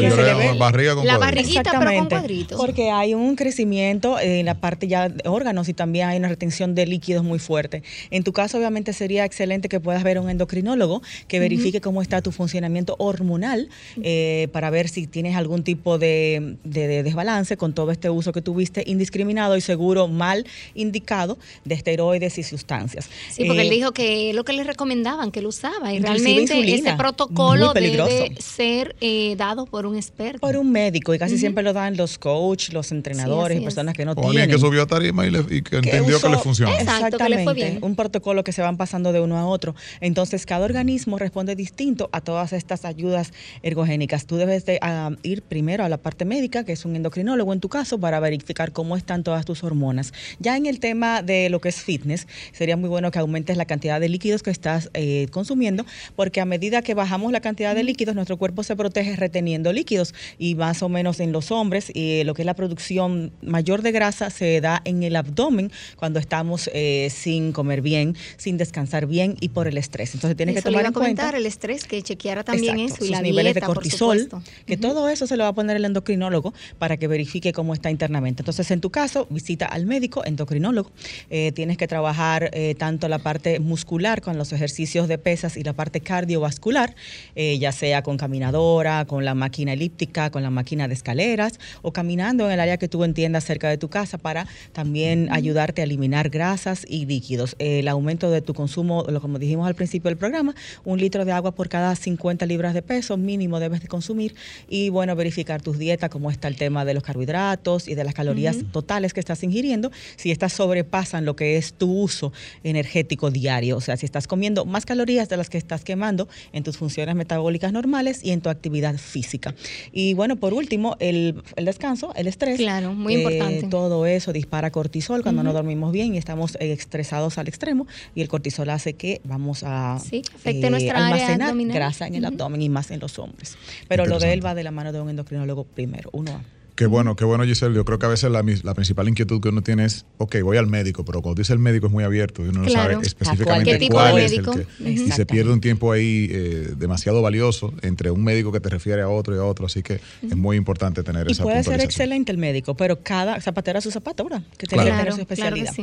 la 1.04 1.18
barriguita, 1.18 1.72
pero 1.78 1.98
con 1.98 2.08
cuadritos. 2.08 2.58
Porque 2.58 2.90
hay 2.90 3.14
un 3.14 3.36
crecimiento 3.36 4.18
en 4.18 4.46
la 4.46 4.54
parte 4.54 4.88
ya 4.88 5.08
de 5.08 5.28
órganos 5.28 5.68
y 5.68 5.74
también 5.74 6.08
hay 6.08 6.18
una 6.18 6.29
retención 6.30 6.74
de 6.74 6.86
líquidos 6.86 7.22
muy 7.22 7.38
fuerte. 7.38 7.82
En 8.10 8.24
tu 8.24 8.32
caso, 8.32 8.56
obviamente, 8.56 8.92
sería 8.94 9.24
excelente 9.24 9.68
que 9.68 9.80
puedas 9.80 10.02
ver 10.02 10.16
a 10.16 10.20
un 10.22 10.30
endocrinólogo 10.30 11.02
que 11.28 11.38
verifique 11.38 11.80
cómo 11.80 12.00
está 12.00 12.22
tu 12.22 12.32
funcionamiento 12.32 12.96
hormonal 12.98 13.68
eh, 14.02 14.48
para 14.52 14.70
ver 14.70 14.88
si 14.88 15.06
tienes 15.06 15.36
algún 15.36 15.62
tipo 15.62 15.98
de, 15.98 16.56
desbalance 16.64 17.56
con 17.56 17.74
todo 17.74 17.90
este 17.90 18.08
uso 18.08 18.32
que 18.32 18.40
tuviste 18.40 18.82
indiscriminado 18.86 19.56
y 19.56 19.60
seguro 19.60 20.08
mal 20.08 20.46
indicado 20.74 21.38
de 21.64 21.74
esteroides 21.74 22.38
y 22.38 22.42
sustancias. 22.42 23.08
Sí, 23.30 23.44
porque 23.44 23.62
él 23.62 23.68
eh, 23.68 23.74
dijo 23.74 23.92
que 23.92 24.32
lo 24.32 24.44
que 24.44 24.52
le 24.52 24.64
recomendaban, 24.64 25.30
que 25.30 25.42
lo 25.42 25.48
usaba 25.48 25.92
y 25.92 25.98
realmente 25.98 26.74
ese 26.74 26.94
protocolo 26.94 27.72
debe 27.72 28.34
ser 28.38 28.96
eh, 29.00 29.34
dado 29.36 29.66
por 29.66 29.86
un 29.86 29.96
experto. 29.96 30.40
Por 30.40 30.56
un 30.56 30.70
médico 30.70 31.14
y 31.14 31.18
casi 31.18 31.38
siempre 31.38 31.62
lo 31.62 31.72
dan 31.72 31.96
los 31.96 32.18
coach, 32.18 32.70
los 32.70 32.92
entrenadores 32.92 33.60
y 33.60 33.62
personas 33.62 33.94
que 33.94 34.04
no 34.04 34.14
tienen. 34.14 34.48
que 34.48 34.58
subió 34.58 34.82
a 34.82 34.86
tarima 34.86 35.26
y, 35.26 35.62
que 35.62 35.76
entendió 35.76 36.19
que 36.20 36.28
le 36.28 36.38
funciona. 36.38 36.78
Exactamente, 36.78 37.78
un 37.82 37.96
protocolo 37.96 38.44
que 38.44 38.52
se 38.52 38.62
van 38.62 38.76
pasando 38.76 39.12
de 39.12 39.20
uno 39.20 39.36
a 39.38 39.46
otro. 39.46 39.74
Entonces, 40.00 40.46
cada 40.46 40.64
organismo 40.64 41.18
responde 41.18 41.56
distinto 41.56 42.08
a 42.12 42.20
todas 42.20 42.52
estas 42.52 42.84
ayudas 42.84 43.32
ergogénicas. 43.62 44.26
Tú 44.26 44.36
debes 44.36 44.64
de, 44.66 44.78
ah, 44.82 45.10
ir 45.22 45.42
primero 45.42 45.84
a 45.84 45.88
la 45.88 45.98
parte 45.98 46.24
médica, 46.24 46.64
que 46.64 46.72
es 46.72 46.84
un 46.84 46.96
endocrinólogo 46.96 47.52
en 47.52 47.60
tu 47.60 47.68
caso, 47.68 47.98
para 47.98 48.20
verificar 48.20 48.72
cómo 48.72 48.96
están 48.96 49.22
todas 49.22 49.44
tus 49.44 49.62
hormonas. 49.62 50.12
Ya 50.38 50.56
en 50.56 50.66
el 50.66 50.80
tema 50.80 51.22
de 51.22 51.50
lo 51.50 51.60
que 51.60 51.68
es 51.68 51.76
fitness, 51.76 52.26
sería 52.52 52.76
muy 52.76 52.88
bueno 52.88 53.10
que 53.10 53.18
aumentes 53.18 53.56
la 53.56 53.64
cantidad 53.64 54.00
de 54.00 54.08
líquidos 54.08 54.42
que 54.42 54.50
estás 54.50 54.90
eh, 54.94 55.28
consumiendo, 55.30 55.84
porque 56.16 56.40
a 56.40 56.44
medida 56.44 56.82
que 56.82 56.94
bajamos 56.94 57.32
la 57.32 57.40
cantidad 57.40 57.74
de 57.74 57.84
líquidos, 57.84 58.14
nuestro 58.14 58.36
cuerpo 58.36 58.62
se 58.62 58.76
protege 58.76 59.16
reteniendo 59.16 59.72
líquidos 59.72 60.14
y 60.38 60.54
más 60.54 60.82
o 60.82 60.88
menos 60.88 61.20
en 61.20 61.32
los 61.32 61.50
hombres, 61.50 61.90
y 61.94 62.24
lo 62.24 62.34
que 62.34 62.42
es 62.42 62.46
la 62.46 62.54
producción 62.54 63.32
mayor 63.42 63.82
de 63.82 63.92
grasa 63.92 64.30
se 64.30 64.60
da 64.60 64.82
en 64.84 65.02
el 65.02 65.16
abdomen 65.16 65.70
cuando 65.96 66.09
estamos 66.18 66.70
eh, 66.72 67.08
sin 67.10 67.52
comer 67.52 67.82
bien, 67.82 68.16
sin 68.36 68.56
descansar 68.56 69.06
bien 69.06 69.36
y 69.40 69.50
por 69.50 69.68
el 69.68 69.78
estrés. 69.78 70.14
Entonces 70.14 70.36
tienes 70.36 70.56
que 70.56 70.62
tomar 70.62 70.86
en 70.86 70.92
cuenta 70.92 71.30
el 71.30 71.46
estrés, 71.46 71.84
que 71.84 72.02
chequeara 72.02 72.44
también 72.44 72.78
eso 72.78 73.04
y 73.04 73.08
sus 73.08 73.22
niveles 73.22 73.54
de 73.54 73.60
cortisol, 73.60 74.28
que 74.66 74.76
todo 74.76 75.08
eso 75.08 75.26
se 75.26 75.36
lo 75.36 75.44
va 75.44 75.50
a 75.50 75.54
poner 75.54 75.76
el 75.76 75.84
endocrinólogo 75.84 76.52
para 76.78 76.96
que 76.96 77.06
verifique 77.06 77.52
cómo 77.52 77.74
está 77.74 77.90
internamente. 77.90 78.42
Entonces, 78.42 78.70
en 78.70 78.80
tu 78.80 78.90
caso, 78.90 79.26
visita 79.30 79.66
al 79.66 79.86
médico 79.86 80.24
endocrinólogo. 80.24 80.90
Eh, 81.30 81.52
tienes 81.52 81.76
que 81.76 81.86
trabajar 81.86 82.50
eh, 82.52 82.74
tanto 82.76 83.08
la 83.08 83.18
parte 83.18 83.60
muscular 83.60 84.20
con 84.20 84.38
los 84.38 84.52
ejercicios 84.52 85.08
de 85.08 85.18
pesas 85.18 85.56
y 85.56 85.62
la 85.62 85.72
parte 85.72 86.00
cardiovascular, 86.00 86.94
ya 87.34 87.72
sea 87.72 88.02
con 88.02 88.16
caminadora, 88.16 89.04
con 89.06 89.24
la 89.24 89.34
máquina 89.34 89.72
elíptica, 89.72 90.30
con 90.30 90.42
la 90.42 90.50
máquina 90.50 90.88
de 90.88 90.94
escaleras 90.94 91.58
o 91.82 91.92
caminando 91.92 92.46
en 92.46 92.52
el 92.52 92.60
área 92.60 92.76
que 92.76 92.88
tú 92.88 93.04
entiendas 93.04 93.44
cerca 93.44 93.68
de 93.68 93.78
tu 93.78 93.88
casa 93.88 94.18
para 94.18 94.46
también 94.72 95.28
ayudarte 95.32 95.82
a 95.82 95.84
alimentar 95.84 95.99
eliminar 96.00 96.30
grasas 96.30 96.86
y 96.88 97.04
líquidos. 97.04 97.56
El 97.58 97.86
aumento 97.88 98.30
de 98.30 98.40
tu 98.40 98.54
consumo, 98.54 99.04
como 99.20 99.38
dijimos 99.38 99.66
al 99.66 99.74
principio 99.74 100.08
del 100.08 100.16
programa, 100.16 100.54
un 100.84 100.98
litro 100.98 101.24
de 101.24 101.32
agua 101.32 101.52
por 101.52 101.68
cada 101.68 101.94
50 101.94 102.46
libras 102.46 102.72
de 102.72 102.80
peso 102.80 103.16
mínimo 103.18 103.60
debes 103.60 103.82
de 103.82 103.88
consumir 103.88 104.34
y 104.68 104.88
bueno, 104.88 105.14
verificar 105.14 105.60
tus 105.60 105.78
dietas, 105.78 106.08
cómo 106.08 106.30
está 106.30 106.48
el 106.48 106.56
tema 106.56 106.84
de 106.84 106.94
los 106.94 107.02
carbohidratos 107.02 107.86
y 107.86 107.94
de 107.94 108.04
las 108.04 108.14
calorías 108.14 108.56
totales 108.72 109.12
que 109.12 109.20
estás 109.20 109.42
ingiriendo, 109.42 109.90
si 110.16 110.30
estas 110.30 110.54
sobrepasan 110.54 111.24
lo 111.24 111.36
que 111.36 111.58
es 111.58 111.74
tu 111.74 111.92
uso 111.92 112.32
energético 112.64 113.30
diario, 113.30 113.76
o 113.76 113.80
sea, 113.80 113.96
si 113.96 114.06
estás 114.06 114.26
comiendo 114.26 114.64
más 114.64 114.86
calorías 114.86 115.28
de 115.28 115.36
las 115.36 115.50
que 115.50 115.58
estás 115.58 115.84
quemando 115.84 116.28
en 116.52 116.62
tus 116.62 116.78
funciones 116.78 117.14
metabólicas 117.14 117.72
normales 117.72 118.20
y 118.24 118.30
en 118.30 118.40
tu 118.40 118.48
actividad 118.48 118.96
física. 118.96 119.54
Y 119.92 120.14
bueno, 120.14 120.36
por 120.36 120.54
último, 120.54 120.96
el, 120.98 121.42
descanso, 121.56 122.12
el 122.16 122.26
estrés. 122.26 122.56
Claro, 122.58 122.94
muy 122.94 123.16
importante. 123.16 123.66
Todo 123.68 124.06
eso 124.06 124.32
dispara 124.32 124.70
cortisol 124.70 125.22
cuando 125.22 125.42
no 125.42 125.52
dormimos 125.52 125.89
bien 125.90 126.14
y 126.14 126.18
estamos 126.18 126.56
estresados 126.60 127.38
al 127.38 127.48
extremo 127.48 127.86
y 128.14 128.22
el 128.22 128.28
cortisol 128.28 128.70
hace 128.70 128.94
que 128.94 129.20
vamos 129.24 129.62
a 129.64 129.98
sí, 129.98 130.22
afecte 130.34 130.70
nuestra 130.70 131.06
almacenar 131.06 131.54
grasa 131.56 132.06
en 132.06 132.14
el 132.14 132.24
abdomen 132.24 132.62
y 132.62 132.68
más 132.68 132.90
en 132.90 133.00
los 133.00 133.18
hombres. 133.18 133.56
Pero 133.88 134.06
lo 134.06 134.18
de 134.18 134.32
él 134.32 134.44
va 134.44 134.54
de 134.54 134.64
la 134.64 134.70
mano 134.70 134.92
de 134.92 135.00
un 135.00 135.10
endocrinólogo 135.10 135.64
primero, 135.64 136.10
uno 136.12 136.32
a 136.32 136.59
Qué 136.80 136.86
bueno, 136.86 137.14
qué 137.14 137.26
bueno, 137.26 137.44
Giselle. 137.44 137.74
Yo 137.74 137.84
creo 137.84 137.98
que 137.98 138.06
a 138.06 138.08
veces 138.08 138.30
la, 138.30 138.42
principal 138.72 139.06
inquietud 139.06 139.38
que 139.42 139.50
uno 139.50 139.60
tiene 139.60 139.84
es, 139.84 140.06
ok, 140.16 140.36
voy 140.42 140.56
al 140.56 140.66
médico, 140.66 141.04
pero 141.04 141.20
cuando 141.20 141.38
dice 141.38 141.52
el 141.52 141.58
médico 141.58 141.88
es 141.88 141.92
muy 141.92 142.04
abierto 142.04 142.42
y 142.42 142.48
uno 142.48 142.62
no 142.62 142.70
sabe 142.70 142.96
específicamente 143.02 143.86
cuál 143.90 144.18
es 144.18 144.32
el 144.32 144.46
que... 144.46 144.66
Y 144.90 145.10
se 145.10 145.26
pierde 145.26 145.52
un 145.52 145.60
tiempo 145.60 145.92
ahí 145.92 146.30
eh, 146.30 146.72
demasiado 146.78 147.20
valioso 147.20 147.74
entre 147.82 148.10
un 148.10 148.24
médico 148.24 148.50
que 148.50 148.60
te 148.60 148.70
refiere 148.70 149.02
a 149.02 149.10
otro 149.10 149.36
y 149.36 149.38
a 149.38 149.44
otro, 149.44 149.66
así 149.66 149.82
que 149.82 150.00
es 150.22 150.36
muy 150.36 150.56
importante 150.56 151.02
tener 151.02 151.28
y 151.28 151.32
esa 151.32 151.42
puede 151.42 151.62
ser 151.62 151.82
excelente 151.82 152.32
el 152.32 152.38
médico, 152.38 152.74
pero 152.74 153.02
cada 153.02 153.38
zapatero 153.42 153.78
a 153.78 153.82
su 153.82 153.90
zapato, 153.90 154.24
¿verdad? 154.24 154.42
Que 154.56 154.66
tiene 154.66 154.84
que 154.84 154.90
tener 154.90 155.12
su 155.12 155.20
especialidad. 155.20 155.74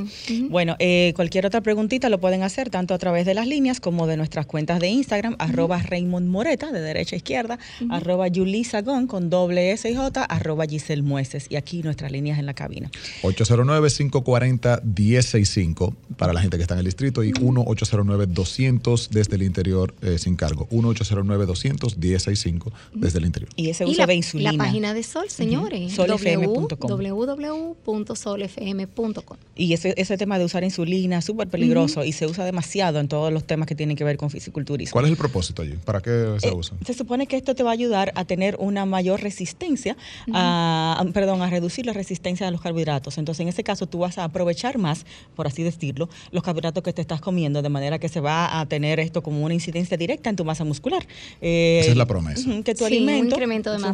Bueno, 0.49 0.77
eh, 0.79 1.13
cualquier 1.15 1.45
otra 1.45 1.61
preguntita 1.61 2.09
lo 2.09 2.19
pueden 2.19 2.41
hacer 2.41 2.71
tanto 2.71 2.95
a 2.95 2.97
través 2.97 3.27
de 3.27 3.35
las 3.35 3.45
líneas 3.45 3.79
como 3.79 4.07
de 4.07 4.17
nuestras 4.17 4.47
cuentas 4.47 4.79
de 4.79 4.87
Instagram, 4.87 5.35
arroba 5.37 5.79
Raymond 5.79 6.27
Moreta, 6.27 6.71
de 6.71 6.81
derecha 6.81 7.15
a 7.15 7.17
izquierda, 7.17 7.59
arroba 7.91 8.27
Yulisa 8.29 8.81
Gon, 8.81 9.05
con 9.05 9.29
doble 9.29 9.73
S 9.73 9.87
y 9.87 9.95
J, 9.95 10.23
arroba 10.23 10.65
Giselle 10.65 10.86
Mueces. 11.03 11.47
Y 11.49 11.55
aquí 11.55 11.81
nuestras 11.83 12.11
líneas 12.11 12.39
en 12.39 12.45
la 12.45 12.53
cabina. 12.53 12.89
809-540-1065 13.23 15.95
para 16.17 16.33
la 16.33 16.41
gente 16.41 16.57
que 16.57 16.63
está 16.63 16.73
en 16.75 16.79
el 16.79 16.85
distrito 16.85 17.23
y 17.23 17.31
1-809-200 17.33 19.09
desde 19.09 19.35
el 19.35 19.43
interior 19.43 19.93
eh, 20.01 20.17
sin 20.17 20.35
cargo. 20.35 20.67
1-809-200-1065 20.69 22.71
desde 22.93 23.19
el 23.19 23.25
interior. 23.25 23.51
Y 23.55 23.69
ese 23.69 23.85
uso 23.85 24.05
de 24.05 24.15
insulina. 24.15 24.51
La 24.51 24.57
página 24.57 24.93
de 24.93 25.03
Sol, 25.03 25.29
señores. 25.29 25.93
solfm.com. 25.93 26.89
www.solfm.com. 26.89 29.37
Y 29.55 29.71
ese, 29.73 29.93
ese 29.97 30.17
tema 30.17 30.39
de 30.39 30.45
usar 30.45 30.63
insulina 30.63 31.19
es 31.19 31.25
súper 31.25 31.47
peligroso 31.47 32.03
y 32.03 32.11
se 32.11 32.25
usa 32.25 32.43
demasiado 32.45 32.99
en 32.99 33.07
todos 33.07 33.33
los 33.33 33.43
temas 33.43 33.67
que 33.67 33.75
tienen 33.75 33.95
que 33.95 34.03
ver 34.03 34.17
con 34.17 34.29
fisiculturismo. 34.29 34.93
¿Cuál 34.93 35.05
es 35.05 35.11
el 35.11 35.17
propósito 35.17 35.61
allí? 35.61 35.75
¿Para 35.83 36.01
qué 36.01 36.35
se 36.39 36.49
eh, 36.49 36.53
usa? 36.53 36.77
Se 36.85 36.93
supone 36.93 37.27
que 37.27 37.37
esto 37.37 37.55
te 37.55 37.63
va 37.63 37.71
a 37.71 37.73
ayudar 37.73 38.11
a 38.15 38.25
tener 38.25 38.55
una 38.59 38.85
mayor 38.85 39.21
resistencia 39.21 39.97
a, 40.33 40.76
perdón, 41.13 41.41
a 41.41 41.49
reducir 41.49 41.85
la 41.85 41.93
resistencia 41.93 42.45
de 42.45 42.51
los 42.51 42.61
carbohidratos. 42.61 43.17
Entonces, 43.17 43.41
en 43.41 43.47
ese 43.49 43.63
caso, 43.63 43.87
tú 43.87 43.99
vas 43.99 44.17
a 44.17 44.25
aprovechar 44.25 44.77
más, 44.77 45.05
por 45.35 45.47
así 45.47 45.63
decirlo, 45.63 46.09
los 46.31 46.43
carbohidratos 46.43 46.83
que 46.83 46.93
te 46.93 47.01
estás 47.01 47.21
comiendo, 47.21 47.61
de 47.61 47.69
manera 47.69 47.99
que 47.99 48.09
se 48.09 48.19
va 48.19 48.59
a 48.59 48.65
tener 48.65 48.99
esto 48.99 49.21
como 49.23 49.43
una 49.43 49.53
incidencia 49.53 49.97
directa 49.97 50.29
en 50.29 50.35
tu 50.35 50.45
masa 50.45 50.63
muscular. 50.63 51.05
Eh, 51.41 51.79
Esa 51.81 51.91
es 51.91 51.97
la 51.97 52.05
promesa. 52.05 52.49
que 52.63 52.75
tu 52.75 52.85
alimento, 52.85 53.35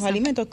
alimentos, 0.03 0.47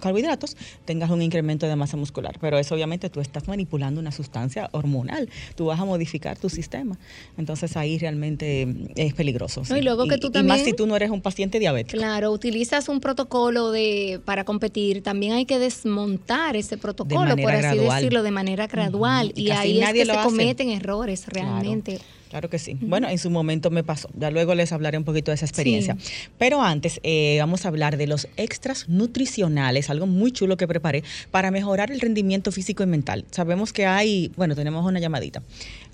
carbohidratos, 0.00 0.56
tengas 0.84 1.10
un 1.10 1.22
incremento 1.22 1.66
de 1.66 1.76
masa 1.76 1.96
muscular. 1.96 2.38
Pero 2.40 2.58
eso 2.58 2.74
obviamente 2.74 3.10
tú 3.10 3.20
estás 3.20 3.48
manipulando 3.48 4.00
una 4.00 4.12
sustancia 4.12 4.68
hormonal. 4.72 5.28
Tú 5.54 5.66
vas 5.66 5.80
a 5.80 5.84
modificar 5.84 6.38
tu 6.38 6.48
sistema. 6.48 6.98
Entonces 7.36 7.76
ahí 7.76 7.98
realmente 7.98 8.68
es 8.96 9.14
peligroso. 9.14 9.62
y 9.76 9.82
luego 9.82 10.06
que 10.06 10.18
tú 10.18 10.30
también... 10.30 10.58
más 10.58 10.64
si 10.64 10.72
tú 10.72 10.86
no 10.86 10.96
eres 10.96 11.10
un 11.10 11.20
paciente 11.20 11.58
diabético. 11.58 11.98
Claro, 11.98 12.30
utilizas 12.32 12.88
un 12.88 13.00
protocolo 13.00 13.70
de 13.70 14.20
para 14.24 14.44
competir. 14.44 15.02
También 15.02 15.32
hay 15.32 15.44
que 15.46 15.55
desmontar 15.58 16.56
ese 16.56 16.76
protocolo, 16.76 17.36
por 17.36 17.52
así 17.52 17.78
decirlo, 17.78 18.22
de 18.22 18.30
manera 18.30 18.66
gradual. 18.66 19.32
Y, 19.34 19.50
ahí 19.50 19.80
es 19.80 19.92
que 19.92 20.06
se 20.06 20.16
cometen 20.22 20.70
errores 20.70 21.26
realmente. 21.28 22.00
Claro. 22.28 22.50
que 22.50 22.58
sí. 22.58 22.76
Bueno, 22.80 23.08
en 23.08 23.18
su 23.18 23.30
momento 23.30 23.70
me 23.70 23.82
pasó. 23.82 24.08
Ya 24.14 24.30
luego 24.30 24.54
les 24.54 24.72
hablaré 24.72 24.98
un 24.98 25.04
poquito 25.04 25.30
de 25.30 25.36
esa 25.36 25.46
experiencia. 25.46 25.96
Pero 26.38 26.60
antes 26.60 27.00
eh, 27.02 27.36
vamos 27.40 27.64
a 27.64 27.68
hablar 27.68 27.96
de 27.96 28.06
los 28.06 28.28
extras 28.36 28.88
nutricionales, 28.88 29.88
algo 29.88 30.06
muy 30.06 30.32
chulo 30.32 30.56
que 30.56 30.68
preparé 30.68 31.02
para 31.30 31.50
mejorar 31.50 31.90
el 31.90 32.00
rendimiento 32.00 32.52
físico 32.52 32.82
y 32.82 32.86
mental. 32.86 33.24
Sabemos 33.30 33.72
que 33.72 33.86
hay, 33.86 34.32
bueno, 34.36 34.54
tenemos 34.54 34.84
una 34.84 35.00
llamadita. 35.00 35.42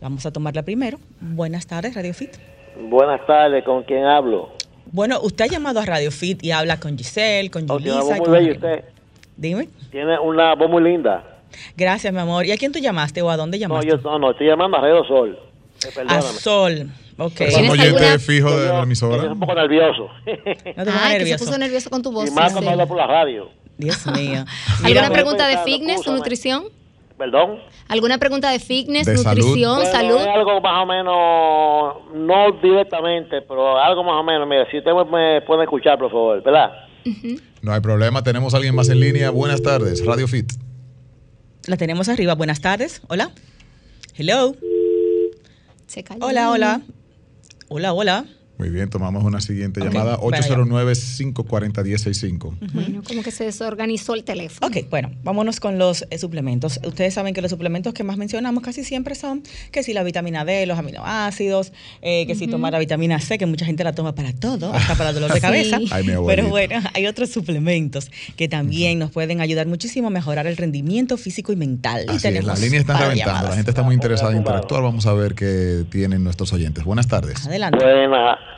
Vamos 0.01 0.27
a 0.27 0.33
tomarla 0.33 0.63
primero. 0.63 0.99
Buenas 1.21 1.67
tardes, 1.67 1.95
Radio 1.95 2.15
Fit. 2.15 2.31
Buenas 2.89 3.25
tardes, 3.27 3.65
¿con 3.65 3.85
quién 3.85 4.05
hablo? 4.05 4.51
Bueno, 4.91 5.21
usted 5.23 5.47
ha 5.47 5.49
llamado 5.49 5.81
a 5.81 5.87
Radio 5.87 6.11
Fit 6.11 6.43
y 6.43 6.51
habla 6.51 6.79
con 6.79 6.99
Giselle, 6.99 7.51
con 7.51 7.67
Julissa. 7.69 8.19
muy 8.19 8.51
usted. 8.51 8.85
Dime. 9.37 9.69
Tiene 9.91 10.19
una 10.19 10.55
voz 10.55 10.71
muy 10.71 10.83
linda. 10.83 11.25
Gracias, 11.77 12.13
mi 12.13 12.19
amor. 12.21 12.47
¿Y 12.47 12.53
a 12.53 12.57
quién 12.57 12.73
tú 12.73 12.79
llamaste 12.79 13.23
o 13.23 13.31
a 13.31 13.37
dónde 13.37 13.59
llamaste? 13.59 13.87
No, 13.87 13.97
yo 13.97 14.03
no, 14.03 14.19
no 14.19 14.31
estoy 14.31 14.47
llamando 14.47 14.77
a 14.79 14.81
Radio 14.81 15.05
Sol. 15.05 15.39
Eh, 15.85 16.05
a 16.09 16.23
Sol. 16.23 16.89
Ok. 17.19 17.41
un 17.59 17.71
oyente 17.71 18.19
fijo 18.19 18.51
de 18.59 18.69
la 18.69 18.83
emisora. 18.83 19.17
Estoy 19.17 19.33
un 19.33 19.41
poco 19.41 19.55
nervioso. 19.55 20.09
No 20.77 20.85
te 20.85 20.91
Ay, 20.91 21.19
nervioso. 21.19 21.19
que 21.19 21.27
se 21.27 21.39
puso 21.39 21.59
nervioso 21.59 21.91
con 21.91 22.03
tu 22.03 22.13
voz. 22.13 22.29
Y 22.29 22.31
más 22.33 22.53
cuando 22.53 22.71
habla 22.71 22.87
por 22.87 22.97
la 22.97 23.07
radio. 23.07 23.49
Dios 23.77 24.07
mío. 24.17 24.45
¿Alguna 24.85 25.11
pregunta 25.11 25.47
de 25.47 25.59
fitness 25.59 26.07
o 26.07 26.13
nutrición? 26.13 26.65
¿Perdón? 27.19 27.59
¿Alguna 27.89 28.19
pregunta 28.19 28.51
de 28.51 28.59
fitness, 28.59 29.07
nutrición, 29.07 29.85
salud? 29.87 30.19
algo 30.19 30.61
más 30.61 30.83
o 30.83 30.87
menos, 30.87 31.95
no 32.15 32.53
directamente, 32.61 33.43
pero 33.43 33.79
algo 33.79 34.03
más 34.03 34.15
o 34.15 34.23
menos. 34.25 34.49
Mira, 34.49 34.67
si 34.71 34.79
usted 34.79 34.91
me 34.93 35.41
puede 35.43 35.63
escuchar, 35.63 35.99
por 35.99 36.11
favor, 36.11 36.43
¿verdad? 36.43 36.73
No 37.63 37.73
hay 37.73 37.81
problema, 37.81 38.23
tenemos 38.23 38.55
a 38.55 38.57
alguien 38.59 38.75
más 38.75 38.89
en 38.89 39.01
línea. 39.01 39.31
Buenas 39.31 39.63
tardes, 39.63 40.05
Radio 40.05 40.29
Fit. 40.29 40.53
La 41.67 41.77
tenemos 41.77 42.09
arriba. 42.09 42.35
Buenas 42.35 42.61
tardes. 42.61 43.03
Hola. 43.09 43.31
Hello. 44.15 44.57
Se 45.87 46.03
cayó. 46.03 46.25
Hola, 46.25 46.51
hola. 46.51 46.83
Hola, 47.69 47.93
hola. 47.93 48.27
Muy 48.63 48.71
bien, 48.71 48.89
tomamos 48.89 49.25
una 49.25 49.41
siguiente 49.41 49.81
llamada, 49.81 50.19
809-540-1065. 50.19 52.55
Bueno, 52.73 53.03
como 53.03 53.25
que 53.25 53.33
se 53.33 53.43
desorganizó 53.43 54.15
el 54.15 54.23
teléfono. 54.23 54.69
Ok, 54.69 54.89
bueno, 54.89 55.11
vámonos 55.25 55.59
con 55.59 55.81
los 55.81 56.07
eh, 56.11 56.19
suplementos. 56.19 56.79
Ustedes 56.87 57.13
saben 57.13 57.35
que 57.35 57.43
los 57.43 57.51
suplementos 57.51 57.93
que 57.93 58.05
más 58.05 58.19
mencionamos 58.19 58.63
casi 58.63 58.85
siempre 58.85 59.17
son 59.17 59.43
que 59.73 59.83
si 59.83 59.93
la 59.93 60.05
vitamina 60.05 60.45
D, 60.45 60.65
los 60.67 60.79
aminoácidos, 60.79 61.73
eh, 62.03 62.25
que 62.29 62.37
si 62.37 62.47
tomar 62.47 62.73
la 62.73 62.79
vitamina 62.79 63.19
C, 63.19 63.37
que 63.37 63.47
mucha 63.47 63.65
gente 63.65 63.83
la 63.83 63.97
toma 63.97 64.15
para 64.15 64.33
todo, 64.33 64.73
hasta 64.73 64.95
para 64.95 65.13
dolor 65.13 65.33
de 65.33 65.41
cabeza. 65.49 65.81
Pero 66.25 66.49
bueno, 66.49 66.81
hay 66.95 67.09
otros 67.09 67.31
suplementos 67.31 68.13
que 68.37 68.47
también 68.47 69.01
nos 69.01 69.11
pueden 69.11 69.41
ayudar 69.41 69.67
muchísimo 69.67 70.07
a 70.07 70.11
mejorar 70.11 70.47
el 70.47 70.57
rendimiento 70.57 71.17
físico 71.17 71.51
y 71.51 71.57
mental. 71.57 72.05
Así 72.07 72.29
es, 72.29 72.45
las 72.45 72.61
líneas 72.61 72.83
están 72.83 73.01
reventando, 73.01 73.49
la 73.49 73.57
gente 73.57 73.73
está 73.73 73.83
muy 73.83 73.97
interesada 73.97 74.31
en 74.31 74.39
interactuar. 74.39 74.85
Vamos 74.85 75.05
a 75.07 75.15
ver 75.15 75.35
qué 75.35 75.85
tienen 75.91 76.23
nuestros 76.23 76.53
oyentes. 76.53 76.85
Buenas 76.85 77.09
tardes. 77.09 77.45
Adelante 77.45 77.85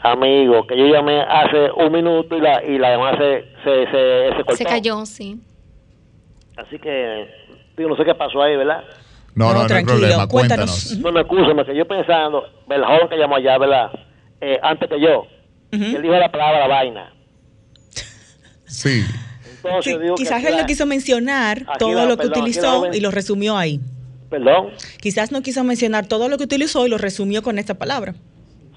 amigo, 0.03 0.67
que 0.67 0.77
yo 0.77 0.87
llamé 0.87 1.21
hace 1.23 1.71
un 1.77 1.93
minuto 1.93 2.37
y 2.37 2.41
la, 2.41 2.65
y 2.65 2.79
la 2.79 2.91
llamada 2.93 3.19
se, 3.19 3.45
se, 3.65 3.87
se, 3.91 4.45
cortó. 4.45 4.57
Se 4.57 4.65
cayó, 4.65 5.05
sí. 5.07 5.41
Así 6.57 6.79
que, 6.79 7.29
digo, 7.77 7.91
no 7.91 7.97
sé 7.97 8.05
qué 8.05 8.15
pasó 8.15 8.43
ahí, 8.43 8.57
¿verdad? 8.57 8.85
No, 9.35 9.53
no, 9.53 9.67
no, 9.67 9.75
hay 9.75 9.85
problema, 9.85 10.29
cuéntanos. 10.29 10.97
No, 10.99 11.11
me 11.11 11.21
escúchame, 11.21 11.65
que 11.65 11.75
yo 11.75 11.87
pensando, 11.87 12.45
el 12.71 12.85
joven 12.85 13.09
que 13.09 13.17
llamó 13.17 13.37
allá, 13.37 13.59
¿verdad? 13.59 13.91
Eh, 14.41 14.59
antes 14.63 14.89
que 14.89 15.01
yo, 15.01 15.27
él 15.73 16.03
dijo 16.03 16.15
la 16.15 16.31
palabra 16.31 16.61
la 16.61 16.69
vaina. 16.69 17.13
Sí. 18.67 19.05
Entonces, 19.57 20.01
digo 20.01 20.15
quizás 20.15 20.45
él 20.45 20.57
no 20.57 20.67
quiso 20.67 20.87
mencionar 20.87 21.65
todo 21.79 22.07
lo 22.07 22.17
que 22.17 22.27
utilizó 22.27 22.93
y 22.93 23.01
lo 23.01 23.11
resumió 23.11 23.57
ahí. 23.57 23.81
¿Perdón? 24.31 24.71
Quizás 25.01 25.33
no 25.33 25.43
quiso 25.43 25.65
mencionar 25.65 26.07
todo 26.07 26.29
lo 26.29 26.39
que 26.39 26.45
utilizó 26.45 26.87
y 26.87 26.91
lo 26.91 26.99
resumió 26.99 27.43
con 27.43 27.59
esta 27.59 27.75
palabra. 27.75 28.15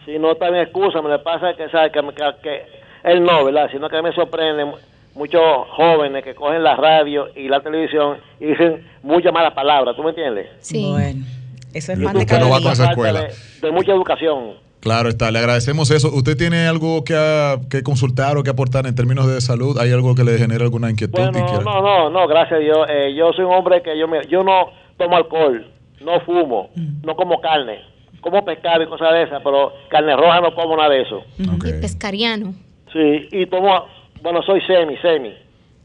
Si 0.07 0.17
no 0.17 0.31
está 0.31 0.49
bien, 0.49 0.63
excusa, 0.63 1.01
me 1.01 1.09
le 1.09 1.19
pasa 1.19 1.53
que, 1.57 1.67
sabe 1.67 1.91
que, 1.91 1.99
que, 2.41 2.61
él 3.03 3.21
no, 3.25 3.43
¿verdad? 3.43 3.67
Sino 3.69 3.89
que 3.89 4.01
me 4.01 4.13
sorprende 4.13 4.65
muchos 5.13 5.41
jóvenes 5.75 6.23
que 6.23 6.33
cogen 6.33 6.63
la 6.63 6.77
radio 6.77 7.27
y 7.35 7.49
la 7.49 7.59
televisión 7.59 8.15
y 8.39 8.45
dicen 8.45 8.87
muchas 9.03 9.33
malas 9.33 9.53
palabras, 9.53 9.97
¿tú 9.97 10.03
me 10.03 10.11
entiendes? 10.11 10.47
Sí. 10.61 10.89
Bueno, 10.89 11.25
eso 11.73 11.91
es 11.91 11.99
más 11.99 12.13
de 12.13 12.25
cada 12.25 12.45
día. 12.57 12.71
escuela. 12.71 13.27
De, 13.61 13.71
mucha 13.71 13.91
educación. 13.91 14.53
Claro 14.79 15.09
está, 15.09 15.29
le 15.29 15.39
agradecemos 15.39 15.91
eso. 15.91 16.07
¿Usted 16.15 16.37
tiene 16.37 16.67
algo 16.67 17.03
que, 17.03 17.59
que, 17.69 17.83
consultar 17.83 18.37
o 18.37 18.43
que 18.43 18.49
aportar 18.49 18.87
en 18.87 18.95
términos 18.95 19.27
de 19.27 19.41
salud? 19.41 19.77
¿Hay 19.77 19.91
algo 19.91 20.15
que 20.15 20.23
le 20.23 20.37
genere 20.37 20.63
alguna 20.63 20.89
inquietud? 20.89 21.19
Bueno, 21.19 21.61
no, 21.61 21.81
no, 21.81 22.09
no, 22.09 22.27
gracias 22.29 22.59
a 22.59 22.63
Dios. 22.63 22.87
Eh, 22.89 23.13
yo 23.13 23.33
soy 23.33 23.43
un 23.43 23.53
hombre 23.53 23.81
que 23.81 23.99
yo, 23.99 24.07
me, 24.07 24.25
yo 24.29 24.41
no 24.41 24.67
tomo 24.97 25.17
alcohol, 25.17 25.69
no 25.99 26.21
fumo, 26.21 26.69
mm. 26.75 27.05
no 27.05 27.13
como 27.17 27.41
carne 27.41 27.96
como 28.21 28.43
pescado 28.43 28.83
y 28.83 28.87
cosas 28.87 29.13
de 29.13 29.23
esas, 29.23 29.41
pero 29.43 29.73
carne 29.89 30.15
roja 30.15 30.41
no 30.41 30.53
como 30.53 30.75
nada 30.75 30.89
de 30.89 31.01
eso. 31.01 31.23
Y 31.37 31.71
pescariano. 31.81 32.53
Sí, 32.91 33.27
y 33.31 33.45
tomo, 33.47 33.85
bueno, 34.21 34.41
soy 34.43 34.61
semi, 34.61 34.97
semi. 34.97 35.33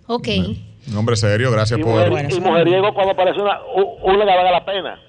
Ok. 0.06 0.28
Un 0.88 0.96
hombre 0.96 1.16
serio, 1.16 1.50
gracias 1.50 1.78
y 1.78 1.82
por... 1.82 2.10
Mujer, 2.10 2.32
y 2.32 2.40
mujeriego 2.40 2.92
cuando 2.94 3.12
aparece 3.12 3.40
una, 3.40 3.60
una 4.02 4.18
que 4.18 4.24
valga 4.24 4.50
la 4.50 4.64
pena. 4.64 5.00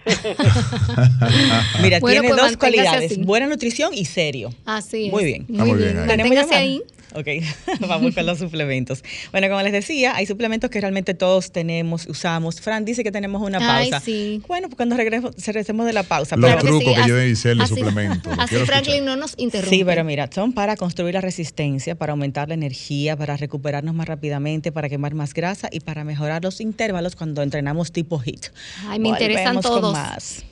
Mira, 1.82 2.00
tiene 2.00 2.28
pues 2.28 2.36
dos 2.36 2.56
cualidades, 2.56 3.18
buena 3.24 3.46
nutrición 3.46 3.92
y 3.92 4.06
serio. 4.06 4.50
Así 4.64 5.06
es. 5.06 5.12
Muy 5.12 5.24
bien. 5.24 5.46
Muy, 5.48 5.74
bien. 5.74 6.06
Tenemos 6.06 6.50
ahí. 6.52 6.82
Ok, 7.14 7.26
vamos 7.88 8.14
con 8.14 8.26
los 8.26 8.38
suplementos. 8.40 9.02
Bueno, 9.32 9.48
como 9.48 9.62
les 9.62 9.72
decía, 9.72 10.14
hay 10.14 10.26
suplementos 10.26 10.70
que 10.70 10.80
realmente 10.80 11.14
todos 11.14 11.52
tenemos, 11.52 12.06
usamos. 12.06 12.60
Fran 12.60 12.84
dice 12.84 13.02
que 13.02 13.12
tenemos 13.12 13.42
una 13.42 13.58
pausa. 13.58 13.96
Ay, 13.96 14.02
sí. 14.04 14.42
Bueno, 14.46 14.68
pues 14.68 14.76
cuando 14.76 14.96
regresemos 14.96 15.86
de 15.86 15.92
la 15.92 16.02
pausa. 16.02 16.36
Los 16.36 16.58
trucos 16.58 16.94
que, 16.94 17.08
yo 17.08 17.18
dice 17.18 17.52
el 17.52 17.66
suplemento. 17.66 18.30
Así 18.38 18.56
Franklin 18.56 19.04
no 19.04 19.16
nos 19.16 19.34
interrumpe. 19.36 19.76
Sí, 19.76 19.84
pero 19.84 20.04
mira, 20.04 20.28
son 20.32 20.52
para 20.52 20.76
construir 20.76 21.14
la 21.14 21.20
resistencia, 21.20 21.94
para 21.94 22.12
aumentar 22.12 22.48
la 22.48 22.54
energía, 22.54 23.16
para 23.16 23.36
recuperarnos 23.36 23.94
más 23.94 24.06
rápidamente, 24.06 24.72
para 24.72 24.88
quemar 24.88 25.14
más 25.14 25.34
grasa 25.34 25.68
y 25.70 25.80
para 25.80 26.04
mejorar 26.04 26.42
los 26.44 26.60
intervalos 26.60 27.16
cuando 27.16 27.42
entrenamos 27.42 27.92
tipo 27.92 28.20
HIT. 28.20 28.46
Ay, 28.88 28.98
me 28.98 29.08
interesan 29.08 29.60
todos. 29.60 29.92
más. 29.92 30.44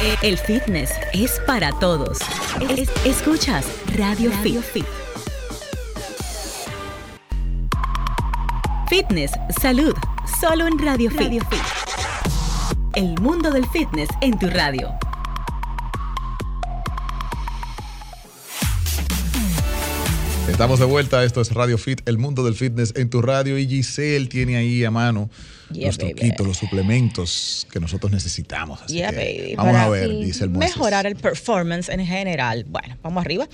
El 0.00 0.36
fitness 0.36 0.90
es 1.12 1.40
para 1.46 1.70
todos. 1.78 2.18
escuchas 3.04 3.64
Radio, 3.96 4.32
Fit. 4.42 4.84
Fitness, 8.88 9.30
salud, 9.60 9.94
solo 10.40 10.66
en 10.66 10.78
Radio, 10.78 11.10
Radio 11.10 11.40
Fit. 11.48 11.60
El 12.94 13.14
mundo 13.20 13.50
del 13.50 13.66
fitness 13.68 14.08
en 14.20 14.36
tu 14.38 14.48
radio. 14.48 14.92
Estamos 20.48 20.80
de 20.80 20.86
vuelta, 20.86 21.24
esto 21.24 21.40
es 21.40 21.52
Radio 21.52 21.78
Fit, 21.78 22.00
el 22.06 22.18
mundo 22.18 22.44
del 22.44 22.54
fitness 22.54 22.92
en 22.96 23.10
tu 23.10 23.22
radio 23.22 23.58
y 23.58 23.66
Giselle 23.66 24.26
tiene 24.26 24.56
ahí 24.56 24.84
a 24.84 24.90
mano 24.90 25.30
los 25.74 25.98
truquitos, 25.98 26.46
los 26.46 26.56
suplementos 26.56 27.66
que 27.70 27.80
nosotros 27.80 28.12
necesitamos. 28.12 28.82
Así 28.82 28.96
que 28.96 29.54
vamos 29.56 29.76
a 29.76 29.88
ver, 29.88 30.10
dice 30.18 30.44
el 30.44 30.50
Mejorar 30.50 31.06
el 31.06 31.16
performance 31.16 31.88
en 31.88 32.04
general. 32.06 32.64
Bueno, 32.68 32.96
vamos 33.02 33.24
arriba. 33.24 33.48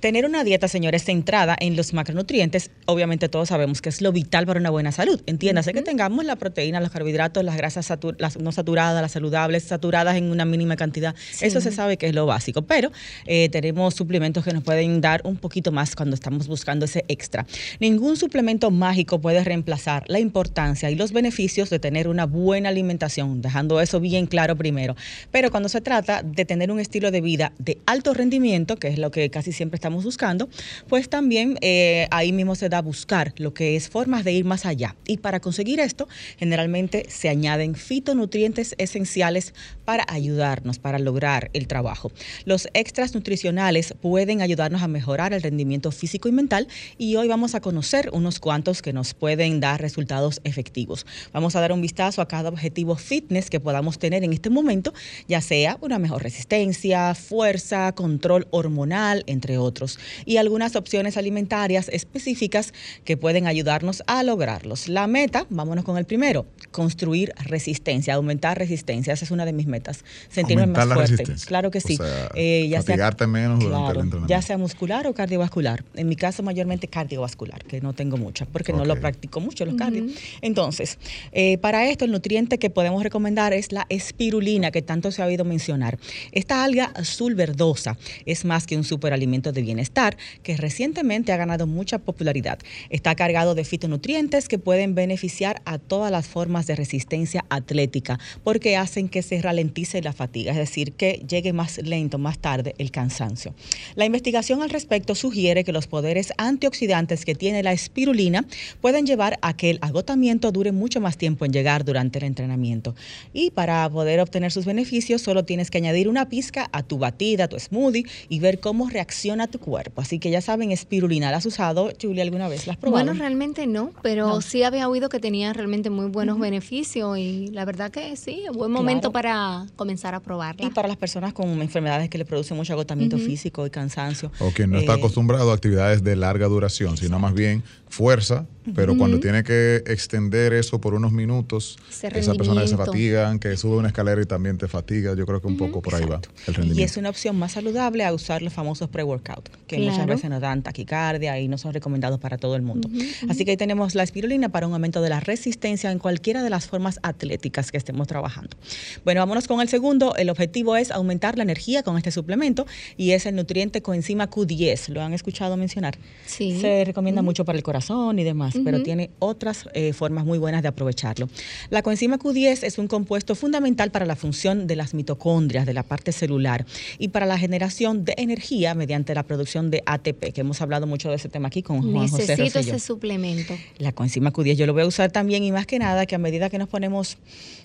Tener 0.00 0.24
una 0.26 0.42
dieta, 0.42 0.66
señores, 0.66 1.04
centrada 1.04 1.56
en 1.60 1.76
los 1.76 1.92
macronutrientes, 1.92 2.70
obviamente 2.86 3.28
todos 3.28 3.50
sabemos 3.50 3.80
que 3.80 3.88
es 3.88 4.00
lo 4.00 4.10
vital 4.10 4.46
para 4.46 4.58
una 4.58 4.70
buena 4.70 4.90
salud. 4.90 5.20
Entiéndase 5.26 5.72
que 5.72 5.82
tengamos 5.82 6.24
la 6.24 6.36
proteína, 6.36 6.80
los 6.80 6.90
carbohidratos, 6.90 7.44
las 7.44 7.56
grasas 7.56 7.88
las 8.18 8.36
no 8.38 8.52
saturadas, 8.52 9.00
las 9.00 9.12
saludables, 9.12 9.62
saturadas 9.62 10.16
en 10.16 10.30
una 10.30 10.44
mínima 10.44 10.76
cantidad. 10.76 11.14
Eso 11.40 11.60
se 11.60 11.70
sabe 11.70 11.98
que 11.98 12.08
es 12.08 12.14
lo 12.14 12.26
básico, 12.26 12.62
pero 12.62 12.90
eh, 13.26 13.48
tenemos 13.50 13.94
suplementos 13.94 14.44
que 14.44 14.52
nos 14.52 14.64
pueden 14.64 15.00
dar 15.00 15.20
un 15.24 15.36
poquito 15.36 15.70
más 15.70 15.94
cuando 15.94 16.14
estamos 16.14 16.48
buscando 16.48 16.84
ese 16.84 17.04
extra. 17.08 17.46
Ningún 17.78 18.16
suplemento 18.16 18.70
mágico 18.70 19.20
puede 19.20 19.44
reemplazar 19.44 20.04
la 20.08 20.18
importancia 20.18 20.90
y 20.90 20.96
los 20.96 21.12
beneficios 21.12 21.61
de 21.70 21.78
tener 21.78 22.08
una 22.08 22.26
buena 22.26 22.68
alimentación, 22.68 23.42
dejando 23.42 23.80
eso 23.80 24.00
bien 24.00 24.26
claro 24.26 24.56
primero. 24.56 24.96
Pero 25.30 25.50
cuando 25.50 25.68
se 25.68 25.80
trata 25.80 26.22
de 26.22 26.44
tener 26.44 26.70
un 26.70 26.80
estilo 26.80 27.10
de 27.10 27.20
vida 27.20 27.52
de 27.58 27.78
alto 27.86 28.14
rendimiento, 28.14 28.76
que 28.76 28.88
es 28.88 28.98
lo 28.98 29.10
que 29.10 29.30
casi 29.30 29.52
siempre 29.52 29.76
estamos 29.76 30.04
buscando, 30.04 30.48
pues 30.88 31.08
también 31.08 31.58
eh, 31.60 32.08
ahí 32.10 32.32
mismo 32.32 32.54
se 32.54 32.68
da 32.68 32.78
a 32.78 32.82
buscar 32.82 33.32
lo 33.36 33.54
que 33.54 33.76
es 33.76 33.88
formas 33.88 34.24
de 34.24 34.32
ir 34.32 34.44
más 34.44 34.66
allá. 34.66 34.96
Y 35.06 35.18
para 35.18 35.40
conseguir 35.40 35.80
esto, 35.80 36.08
generalmente 36.38 37.06
se 37.08 37.28
añaden 37.28 37.74
fitonutrientes 37.74 38.74
esenciales 38.78 39.54
para 39.84 40.04
ayudarnos, 40.08 40.78
para 40.78 40.98
lograr 40.98 41.50
el 41.52 41.66
trabajo. 41.66 42.12
Los 42.44 42.68
extras 42.74 43.14
nutricionales 43.14 43.94
pueden 44.00 44.42
ayudarnos 44.42 44.82
a 44.82 44.88
mejorar 44.88 45.32
el 45.32 45.42
rendimiento 45.42 45.90
físico 45.90 46.28
y 46.28 46.32
mental 46.32 46.68
y 46.98 47.16
hoy 47.16 47.28
vamos 47.28 47.54
a 47.54 47.60
conocer 47.60 48.10
unos 48.12 48.40
cuantos 48.40 48.82
que 48.82 48.92
nos 48.92 49.14
pueden 49.14 49.60
dar 49.60 49.80
resultados 49.80 50.40
efectivos. 50.44 51.06
Vamos 51.32 51.51
a 51.56 51.60
dar 51.60 51.72
un 51.72 51.80
vistazo 51.80 52.22
a 52.22 52.28
cada 52.28 52.48
objetivo 52.48 52.96
fitness 52.96 53.50
que 53.50 53.60
podamos 53.60 53.98
tener 53.98 54.24
en 54.24 54.32
este 54.32 54.50
momento, 54.50 54.92
ya 55.28 55.40
sea 55.40 55.78
una 55.80 55.98
mejor 55.98 56.22
resistencia, 56.22 57.14
fuerza, 57.14 57.92
control 57.92 58.46
hormonal, 58.50 59.24
entre 59.26 59.58
otros, 59.58 59.98
y 60.24 60.36
algunas 60.36 60.76
opciones 60.76 61.16
alimentarias 61.16 61.88
específicas 61.88 62.72
que 63.04 63.16
pueden 63.16 63.46
ayudarnos 63.46 64.02
a 64.06 64.22
lograrlos. 64.22 64.88
La 64.88 65.06
meta, 65.06 65.46
vámonos 65.50 65.84
con 65.84 65.98
el 65.98 66.04
primero, 66.04 66.46
construir 66.70 67.32
resistencia, 67.44 68.14
aumentar 68.14 68.58
resistencia. 68.58 69.12
Esa 69.12 69.24
es 69.24 69.30
una 69.30 69.44
de 69.44 69.52
mis 69.52 69.66
metas, 69.66 70.04
sentirme 70.28 70.66
más 70.66 70.86
fuerte. 70.86 71.24
Claro 71.46 71.70
que 71.70 71.80
sí. 71.80 71.98
Eh, 72.34 72.68
ya 72.68 72.82
sea, 72.82 72.96
menos 73.26 73.60
durante 73.60 73.92
el 73.92 74.04
entrenamiento. 74.04 74.26
Ya 74.26 74.42
sea 74.42 74.58
muscular 74.58 75.06
o 75.06 75.14
cardiovascular. 75.14 75.84
En 75.94 76.08
mi 76.08 76.16
caso, 76.16 76.42
mayormente 76.42 76.88
cardiovascular, 76.88 77.64
que 77.64 77.80
no 77.80 77.92
tengo 77.92 78.16
mucha, 78.16 78.46
porque 78.46 78.72
no 78.72 78.84
lo 78.84 78.98
practico 79.00 79.40
mucho 79.40 79.64
los 79.64 79.74
cardio. 79.74 80.06
Entonces, 80.40 80.98
eh, 81.32 81.58
para 81.58 81.88
esto, 81.88 82.04
el 82.04 82.12
nutriente 82.12 82.58
que 82.58 82.70
podemos 82.70 83.02
recomendar 83.02 83.52
es 83.52 83.72
la 83.72 83.86
espirulina, 83.88 84.70
que 84.70 84.82
tanto 84.82 85.10
se 85.10 85.22
ha 85.22 85.26
oído 85.26 85.44
mencionar. 85.44 85.98
Esta 86.30 86.62
alga 86.62 86.92
azul 86.94 87.34
verdosa 87.34 87.98
es 88.26 88.44
más 88.44 88.66
que 88.66 88.76
un 88.76 88.84
superalimento 88.84 89.52
de 89.52 89.62
bienestar 89.62 90.16
que 90.42 90.56
recientemente 90.56 91.32
ha 91.32 91.36
ganado 91.36 91.66
mucha 91.66 91.98
popularidad. 91.98 92.58
Está 92.90 93.14
cargado 93.14 93.54
de 93.54 93.64
fitonutrientes 93.64 94.48
que 94.48 94.58
pueden 94.58 94.94
beneficiar 94.94 95.62
a 95.64 95.78
todas 95.78 96.10
las 96.10 96.26
formas 96.26 96.66
de 96.66 96.76
resistencia 96.76 97.44
atlética 97.48 98.18
porque 98.44 98.76
hacen 98.76 99.08
que 99.08 99.22
se 99.22 99.40
ralentice 99.40 100.02
la 100.02 100.12
fatiga, 100.12 100.52
es 100.52 100.58
decir, 100.58 100.92
que 100.92 101.24
llegue 101.26 101.52
más 101.52 101.78
lento, 101.78 102.18
más 102.18 102.38
tarde 102.38 102.74
el 102.78 102.90
cansancio. 102.90 103.54
La 103.94 104.04
investigación 104.04 104.62
al 104.62 104.70
respecto 104.70 105.14
sugiere 105.14 105.64
que 105.64 105.72
los 105.72 105.86
poderes 105.86 106.32
antioxidantes 106.36 107.24
que 107.24 107.34
tiene 107.34 107.62
la 107.62 107.72
espirulina 107.72 108.44
pueden 108.80 109.06
llevar 109.06 109.38
a 109.42 109.56
que 109.56 109.70
el 109.70 109.78
agotamiento 109.80 110.52
dure 110.52 110.72
mucho 110.72 111.00
más 111.00 111.16
tiempo 111.16 111.21
en 111.26 111.52
llegar 111.52 111.84
durante 111.84 112.18
el 112.18 112.24
entrenamiento. 112.24 112.94
Y 113.32 113.50
para 113.50 113.88
poder 113.88 114.20
obtener 114.20 114.52
sus 114.52 114.64
beneficios, 114.64 115.22
solo 115.22 115.44
tienes 115.44 115.70
que 115.70 115.78
añadir 115.78 116.08
una 116.08 116.28
pizca 116.28 116.68
a 116.72 116.82
tu 116.82 116.98
batida, 116.98 117.44
a 117.44 117.48
tu 117.48 117.58
smoothie 117.58 118.04
y 118.28 118.40
ver 118.40 118.60
cómo 118.60 118.88
reacciona 118.88 119.46
tu 119.46 119.58
cuerpo. 119.58 120.00
Así 120.00 120.18
que 120.18 120.30
ya 120.30 120.40
saben, 120.40 120.72
espirulina, 120.72 121.30
¿la 121.30 121.38
has 121.38 121.46
usado, 121.46 121.92
Julia, 122.00 122.22
alguna 122.22 122.48
vez? 122.48 122.66
¿La 122.66 122.74
has 122.74 122.78
probado? 122.78 123.04
Bueno, 123.04 123.18
realmente 123.18 123.66
no, 123.66 123.92
pero 124.02 124.40
sí 124.40 124.62
había 124.62 124.88
oído 124.88 125.08
que 125.08 125.20
tenía 125.20 125.52
realmente 125.52 125.90
muy 125.90 126.06
buenos 126.06 126.38
beneficios 126.38 127.18
y 127.18 127.48
la 127.48 127.64
verdad 127.64 127.90
que 127.90 128.16
sí, 128.16 128.44
buen 128.52 128.70
momento 128.70 129.12
para 129.12 129.66
comenzar 129.76 130.14
a 130.14 130.20
probarla. 130.20 130.66
Y 130.66 130.70
para 130.70 130.88
las 130.88 130.96
personas 130.96 131.32
con 131.32 131.62
enfermedades 131.62 132.08
que 132.08 132.18
le 132.18 132.24
producen 132.24 132.56
mucho 132.56 132.72
agotamiento 132.72 133.18
físico 133.18 133.66
y 133.66 133.70
cansancio. 133.70 134.30
O 134.38 134.50
quien 134.50 134.70
no 134.70 134.78
está 134.78 134.94
eh, 134.94 134.98
acostumbrado 134.98 135.50
a 135.50 135.54
actividades 135.54 136.02
de 136.02 136.16
larga 136.16 136.46
duración, 136.46 136.96
sino 136.96 137.18
más 137.18 137.34
bien 137.34 137.62
fuerza, 137.88 138.46
pero 138.74 138.96
cuando 138.96 139.20
tiene 139.20 139.42
que 139.42 139.82
extender 139.86 140.52
eso 140.52 140.80
por 140.80 140.94
unos 140.94 141.12
minutos, 141.12 141.78
esas 141.90 142.36
personas 142.36 142.70
se 142.70 142.76
fatigan, 142.76 143.38
que 143.38 143.56
sube 143.56 143.76
una 143.76 143.88
escalera 143.88 144.22
y 144.22 144.26
también 144.26 144.58
te 144.58 144.68
fatiga, 144.68 145.14
yo 145.14 145.26
creo 145.26 145.40
que 145.40 145.48
un 145.48 145.56
poco 145.56 145.82
por 145.82 145.94
ahí 145.94 146.04
va 146.04 146.20
el 146.46 146.54
rendimiento. 146.54 146.80
Y 146.80 146.84
es 146.84 146.96
una 146.96 147.10
opción 147.10 147.36
más 147.36 147.52
saludable 147.52 148.04
a 148.04 148.12
usar 148.12 148.42
los 148.42 148.52
famosos 148.52 148.88
pre-workout, 148.88 149.48
que 149.66 149.78
muchas 149.78 150.06
veces 150.06 150.30
nos 150.30 150.40
dan 150.40 150.62
taquicardia 150.62 151.38
y 151.40 151.48
no 151.48 151.58
son 151.58 151.72
recomendados 151.72 152.20
para 152.20 152.38
todo 152.38 152.56
el 152.56 152.62
mundo. 152.62 152.88
Así 153.28 153.44
que 153.44 153.52
ahí 153.52 153.56
tenemos 153.56 153.94
la 153.94 154.02
espirulina 154.02 154.48
para 154.50 154.66
un 154.66 154.74
aumento 154.74 155.02
de 155.02 155.08
la 155.08 155.20
resistencia 155.20 155.90
en 155.90 155.98
cualquiera 155.98 156.42
de 156.42 156.50
las 156.50 156.66
formas 156.66 157.00
atléticas 157.02 157.70
que 157.70 157.78
estemos 157.78 158.06
trabajando. 158.06 158.56
Bueno, 159.04 159.20
vámonos 159.20 159.48
con 159.48 159.60
el 159.60 159.68
segundo. 159.68 160.14
El 160.16 160.30
objetivo 160.30 160.76
es 160.76 160.90
aumentar 160.90 161.36
la 161.36 161.42
energía 161.42 161.82
con 161.82 161.96
este 161.96 162.10
suplemento 162.10 162.66
y 162.96 163.12
es 163.12 163.26
el 163.26 163.36
nutriente 163.36 163.82
coenzima 163.82 164.30
Q10. 164.30 164.88
¿Lo 164.88 165.02
han 165.02 165.14
escuchado 165.14 165.56
mencionar? 165.56 165.98
Sí. 166.26 166.60
Se 166.60 166.84
recomienda 166.84 167.22
mucho 167.22 167.44
para 167.44 167.56
el 167.56 167.64
corazón 167.64 168.18
y 168.18 168.24
demás, 168.24 168.51
pero 168.64 168.82
tiene 168.82 169.10
otras 169.18 169.68
eh, 169.74 169.92
formas 169.92 170.24
muy 170.24 170.38
buenas 170.38 170.62
de 170.62 170.68
aprovecharlo. 170.68 171.28
La 171.70 171.82
coenzima 171.82 172.18
Q10 172.18 172.64
es 172.64 172.78
un 172.78 172.88
compuesto 172.88 173.34
fundamental 173.34 173.90
para 173.90 174.06
la 174.06 174.16
función 174.16 174.66
de 174.66 174.76
las 174.76 174.94
mitocondrias, 174.94 175.66
de 175.66 175.74
la 175.74 175.82
parte 175.82 176.12
celular, 176.12 176.66
y 176.98 177.08
para 177.08 177.26
la 177.26 177.38
generación 177.38 178.04
de 178.04 178.14
energía 178.16 178.74
mediante 178.74 179.14
la 179.14 179.22
producción 179.22 179.70
de 179.70 179.82
ATP, 179.86 180.32
que 180.32 180.40
hemos 180.40 180.60
hablado 180.60 180.86
mucho 180.86 181.08
de 181.08 181.16
ese 181.16 181.28
tema 181.28 181.48
aquí 181.48 181.62
con 181.62 181.82
Juan 181.82 182.08
José 182.08 182.36
Necesito 182.36 182.58
ese 182.58 182.78
suplemento. 182.78 183.54
La 183.78 183.92
coenzima 183.92 184.32
Q10 184.32 184.54
yo 184.54 184.66
lo 184.66 184.72
voy 184.72 184.82
a 184.82 184.86
usar 184.86 185.10
también 185.10 185.44
y 185.44 185.52
más 185.52 185.66
que 185.66 185.78
nada 185.78 186.06
que 186.06 186.14
a 186.14 186.18
medida 186.18 186.50
que 186.50 186.58
nos 186.58 186.68
ponemos 186.68 187.18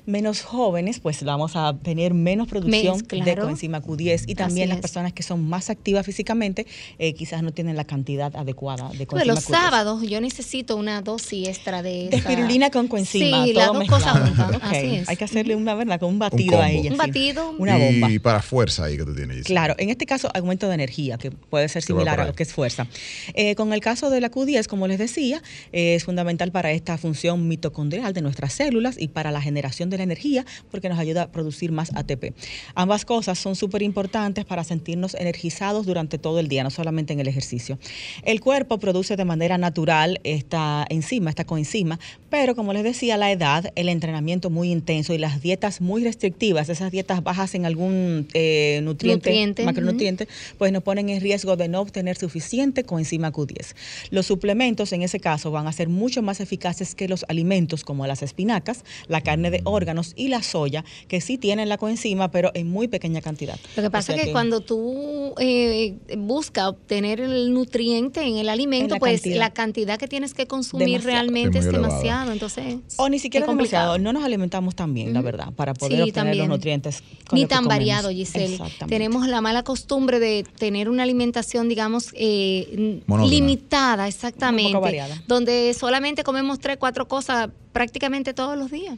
menos 0.06 0.42
jóvenes, 0.42 1.00
pues 1.00 1.24
vamos 1.24 1.56
a 1.56 1.78
tener 1.78 2.14
menos 2.14 2.48
producción 2.48 3.00
de 3.00 3.36
coenzima 3.36 3.82
Q10 3.82 4.24
y 4.28 4.36
también 4.36 4.70
las 4.70 4.80
personas 4.80 5.14
que 5.14 5.22
son 5.22 5.48
más 5.48 5.70
activas 5.70 6.06
físicamente 6.06 6.66
eh, 6.98 7.14
quizás 7.14 7.44
no 7.44 7.52
tienen 7.52 7.76
la 7.76 7.84
cantidad 7.84 8.34
adecuada 8.36 8.90
de 8.90 9.06
coenzima 9.06 9.34
Q10. 9.34 9.36
Los 9.36 9.44
sábados 9.44 10.02
yo 10.04 10.22
necesito 10.22 10.77
una 10.78 11.02
dosis 11.02 11.48
extra 11.48 11.82
de... 11.82 12.10
De 12.10 12.18
espirulina 12.18 12.70
con 12.70 12.88
coenzima. 12.88 13.46
Sí, 13.46 13.54
las 13.54 13.68
dos 13.68 13.88
cosas 13.88 14.18
juntas. 14.20 14.62
Hay 15.08 15.16
que 15.16 15.24
hacerle 15.24 15.56
una, 15.56 15.76
¿verdad? 15.76 16.00
Con 16.00 16.10
un 16.10 16.20
batido 16.20 16.62
a 16.62 16.70
ella. 16.70 16.92
Un 16.92 16.98
batido. 16.98 17.56
Una 17.58 17.78
bomba. 17.78 18.12
Y 18.12 18.20
para 18.20 18.42
fuerza 18.42 18.86
ahí 18.86 18.98
que 18.98 19.06
tú 19.06 19.16
tienes. 19.16 19.46
Claro, 19.46 19.76
en 19.78 19.90
este 19.90 20.06
caso 20.06 20.30
aumento 20.34 20.68
de 20.68 20.76
energía, 20.76 21.18
que 21.18 21.32
puede 21.32 21.68
ser 21.70 21.84
similar 21.84 22.20
a 22.20 22.26
lo 22.28 22.34
que 22.34 22.44
es 22.44 22.54
fuerza. 22.54 22.88
Eh, 23.34 23.56
con 23.56 23.74
el 23.74 23.82
caso 23.82 24.10
de 24.10 24.22
la 24.22 24.32
Q10, 24.32 24.68
como 24.68 24.88
les 24.88 25.00
decía, 25.00 25.42
es 25.72 26.04
fundamental 26.04 26.52
para 26.52 26.72
esta 26.72 26.98
función 26.98 27.48
mitocondrial 27.48 28.14
de 28.14 28.22
nuestras 28.22 28.54
células 28.54 28.96
y 29.00 29.08
para 29.08 29.32
la 29.32 29.42
generación 29.42 29.90
de 29.90 29.98
la 29.98 30.04
energía, 30.04 30.46
porque 30.72 30.90
nos 30.90 31.00
ayuda 31.00 31.24
a 31.24 31.32
producir 31.32 31.72
más 31.72 31.92
ATP. 31.96 32.34
Ambas 32.76 33.06
cosas 33.06 33.40
son 33.40 33.56
súper 33.56 33.82
importantes 33.82 34.46
para 34.46 34.64
sentirnos 34.64 35.16
energizados 35.16 35.86
durante 35.86 36.18
todo 36.18 36.40
el 36.40 36.48
día, 36.48 36.64
no 36.64 36.70
solamente 36.70 37.14
en 37.14 37.20
el 37.20 37.28
ejercicio. 37.28 37.80
El 38.24 38.42
cuerpo 38.42 38.78
produce 38.80 39.16
de 39.16 39.26
manera 39.26 39.58
natural 39.58 40.20
esta 40.24 40.67
esta 40.68 40.86
enzima, 40.90 41.30
esta 41.30 41.46
coenzima, 41.46 42.00
pero 42.30 42.56
como 42.56 42.74
les 42.74 42.84
decía, 42.84 43.18
la 43.18 43.32
edad, 43.32 43.72
el 43.76 43.90
entrenamiento 43.90 44.50
muy 44.50 44.72
intenso 44.72 45.14
y 45.14 45.18
las 45.18 45.42
dietas 45.42 45.82
muy 45.82 46.04
restrictivas, 46.04 46.70
esas 46.70 46.92
dietas 46.92 47.24
bajas 47.24 47.56
en 47.56 47.66
algún 47.66 48.28
eh, 48.34 48.82
nutriente, 48.84 49.64
macronutriente, 49.64 50.28
pues 50.58 50.72
nos 50.72 50.84
ponen 50.84 51.10
en 51.10 51.22
riesgo 51.22 51.56
de 51.56 51.68
no 51.68 51.82
obtener 51.82 52.18
suficiente 52.18 52.84
coenzima 52.84 53.32
Q10. 53.32 53.76
Los 54.12 54.26
suplementos 54.26 54.92
en 54.94 55.04
ese 55.04 55.20
caso 55.20 55.52
van 55.52 55.68
a 55.68 55.72
ser 55.72 55.90
mucho 55.90 56.22
más 56.22 56.40
eficaces 56.40 56.96
que 56.96 57.08
los 57.08 57.26
alimentos 57.30 57.84
como 57.84 58.06
las 58.08 58.22
espinacas, 58.22 58.84
la 59.08 59.22
carne 59.22 59.50
de 59.52 59.62
órganos 59.64 60.14
y 60.16 60.28
la 60.28 60.44
soya, 60.44 60.84
que 61.08 61.22
sí 61.22 61.38
tienen 61.38 61.70
la 61.70 61.78
coenzima, 61.78 62.30
pero 62.32 62.52
en 62.54 62.70
muy 62.70 62.88
pequeña 62.88 63.22
cantidad. 63.22 63.58
Lo 63.76 63.84
que 63.84 63.90
pasa 63.90 64.16
es 64.16 64.26
que, 64.26 64.32
cuando 64.32 64.62
tú 64.62 65.34
eh, 65.40 65.96
buscas 66.18 66.68
obtener 66.68 67.22
el 67.22 67.54
nutriente 67.54 68.22
en 68.22 68.38
el 68.38 68.50
alimento, 68.50 68.98
pues 68.98 69.26
la 69.26 69.52
cantidad 69.52 69.98
que 69.98 70.08
tienes 70.08 70.34
que 70.34 70.46
consumir 70.46 70.57
realmente 71.04 71.60
es, 71.60 71.66
demasiado. 71.66 72.32
Entonces, 72.32 72.78
o 72.98 73.10
ni 73.10 73.20
siquiera 73.20 73.48
demasiado. 73.48 73.98
No 73.98 74.14
nos 74.14 74.24
alimentamos 74.24 74.76
tan 74.76 74.94
bien, 74.94 75.14
la 75.14 75.22
verdad, 75.22 75.52
para 75.54 75.74
poder 75.74 76.04
obtener 76.04 76.36
los 76.36 76.48
nutrientes. 76.48 77.04
Ni 77.32 77.46
tan 77.46 77.66
variado, 77.66 78.10
Giselle. 78.10 78.60
Tenemos 78.88 79.28
la 79.28 79.42
mala 79.42 79.64
costumbre 79.64 80.20
de 80.20 80.46
tener 80.58 80.90
una 80.90 81.04
alimentación, 81.04 81.70
digamos, 81.70 82.10
eh, 82.14 83.02
limitada, 83.26 84.08
exactamente. 84.08 85.02
Donde 85.28 85.76
solamente 85.78 86.24
comemos 86.24 86.60
tres, 86.60 86.78
cuatro 86.78 87.08
cosas 87.08 87.50
prácticamente 87.78 88.34
todos 88.34 88.58
los 88.58 88.72
días. 88.72 88.98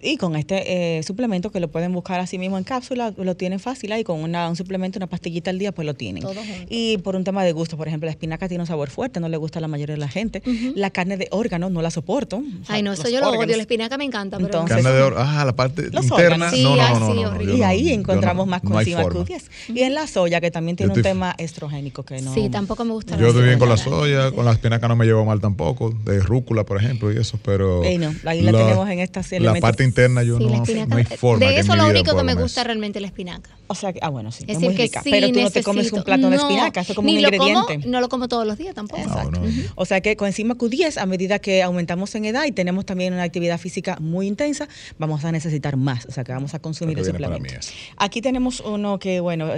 Y 0.00 0.16
con 0.16 0.36
este 0.36 0.98
eh, 0.98 1.02
suplemento 1.02 1.50
que 1.50 1.58
lo 1.58 1.66
pueden 1.66 1.92
buscar 1.92 2.20
así 2.20 2.38
mismo 2.38 2.58
en 2.58 2.62
cápsula, 2.62 3.12
lo 3.16 3.36
tienen 3.36 3.58
fácil 3.58 3.90
ahí 3.90 4.04
con 4.04 4.20
una, 4.20 4.48
un 4.48 4.54
suplemento, 4.54 5.00
una 5.00 5.08
pastillita 5.08 5.50
al 5.50 5.58
día, 5.58 5.72
pues 5.72 5.84
lo 5.84 5.94
tienen. 5.94 6.22
y 6.68 6.98
por 6.98 7.16
un 7.16 7.24
tema 7.24 7.42
de 7.42 7.50
gusto, 7.50 7.76
por 7.76 7.88
ejemplo, 7.88 8.06
la 8.06 8.12
espinaca 8.12 8.46
tiene 8.46 8.62
un 8.62 8.68
sabor 8.68 8.88
fuerte, 8.88 9.18
no 9.18 9.28
le 9.28 9.36
gusta 9.36 9.58
a 9.58 9.62
la 9.62 9.66
mayoría 9.66 9.96
de 9.96 10.00
la 10.00 10.08
gente. 10.08 10.44
La 10.76 10.90
carne 10.90 11.16
de 11.16 11.26
órgano 11.32 11.70
no 11.70 11.82
la 11.82 11.90
soporto. 11.90 12.40
Ay, 12.68 12.84
no, 12.84 12.92
eso 12.92 13.08
yo 13.08 13.18
lo 13.18 13.30
odio, 13.30 13.56
la 13.56 13.62
espinaca 13.62 13.98
me 13.98 14.04
encanta. 14.04 14.36
Pero 14.36 14.46
Entonces, 14.46 14.76
carne 14.76 14.92
de 14.92 15.02
órgano, 15.02 15.28
ah, 15.28 15.44
la 15.44 15.56
parte 15.56 15.90
interna. 15.92 16.50
Sí, 16.50 16.62
no, 16.62 16.76
no, 16.76 17.34
no, 17.34 17.56
Y 17.56 17.62
ahí 17.64 17.92
encontramos 17.92 18.46
más 18.46 18.60
coenzima 18.60 19.02
Q10. 19.02 19.42
Y 19.74 19.80
en 19.80 19.94
la 19.94 20.06
soya, 20.06 20.40
que 20.40 20.52
también 20.52 20.76
tiene 20.76 20.92
un 20.92 21.02
tema 21.02 21.34
estrogénico 21.36 22.04
que 22.04 22.22
no. 22.22 22.32
Sí, 22.32 22.48
tampoco 22.48 22.84
me 22.84 22.92
gusta. 22.92 23.16
Yo 23.16 23.26
estoy 23.26 23.42
bien 23.42 23.58
con 23.58 23.68
la 23.68 23.76
soya, 23.76 24.30
con 24.30 24.44
la 24.44 24.52
espinaca 24.52 24.86
no 24.86 24.94
me 24.94 25.04
llevo 25.04 25.24
mal 25.24 25.40
tampoco, 25.40 25.90
de 25.90 26.20
rúcula, 26.20 26.62
por 26.62 26.76
ejemplo, 26.76 27.12
y 27.12 27.16
eso, 27.16 27.40
pero. 27.44 27.82
no, 27.98 28.14
ahí 28.24 28.42
la 28.42 28.52
tenemos 28.52 28.88
en 29.30 29.44
la 29.44 29.54
parte 29.54 29.84
interna 29.84 30.22
yo 30.22 30.38
no, 30.38 30.48
no, 30.48 30.96
hay 30.96 31.04
forma. 31.04 31.46
De 31.46 31.58
eso 31.58 31.76
lo 31.76 31.86
único 31.86 32.16
que 32.16 32.22
me 32.22 32.34
gusta 32.34 32.64
realmente 32.64 33.00
la 33.00 33.06
espinaca. 33.06 33.50
O 33.66 33.74
sea, 33.74 33.92
ah, 34.00 34.08
bueno, 34.08 34.32
sí. 34.32 34.44
Es, 34.46 34.58
decir, 34.58 34.76
que 34.76 34.88
sí 34.88 35.10
Pero 35.10 35.30
tú 35.30 35.40
no 35.40 35.50
te 35.50 35.62
comes 35.62 35.92
un 35.92 36.02
plato 36.02 36.30
de 36.30 36.36
espinaca, 36.36 36.80
eso 36.80 36.92
es 36.92 36.96
como 36.96 37.08
un 37.08 37.16
ingrediente. 37.16 37.78
no 37.86 38.00
lo 38.00 38.08
como 38.08 38.28
todos 38.28 38.46
los 38.46 38.58
días 38.58 38.74
tampoco. 38.74 39.00
Exacto. 39.00 39.40
O 39.74 39.84
sea 39.84 40.00
que 40.00 40.16
con 40.16 40.26
encima 40.26 40.54
Q10, 40.54 40.98
a 41.00 41.06
medida 41.06 41.38
que 41.38 41.62
aumentamos 41.62 42.14
en 42.14 42.24
edad 42.24 42.44
y 42.44 42.52
tenemos 42.52 42.84
también 42.86 43.12
una 43.12 43.22
actividad 43.22 43.58
física 43.58 43.96
muy 44.00 44.26
intensa, 44.26 44.68
vamos 44.98 45.24
a 45.24 45.32
necesitar 45.32 45.76
más. 45.76 46.06
O 46.06 46.12
sea 46.12 46.24
que 46.24 46.32
vamos 46.32 46.54
a 46.54 46.58
consumir 46.58 46.98
el 46.98 47.04
suplemento. 47.04 47.54
Aquí 47.96 48.20
tenemos 48.20 48.60
uno 48.60 48.98
que, 48.98 49.20
bueno, 49.20 49.48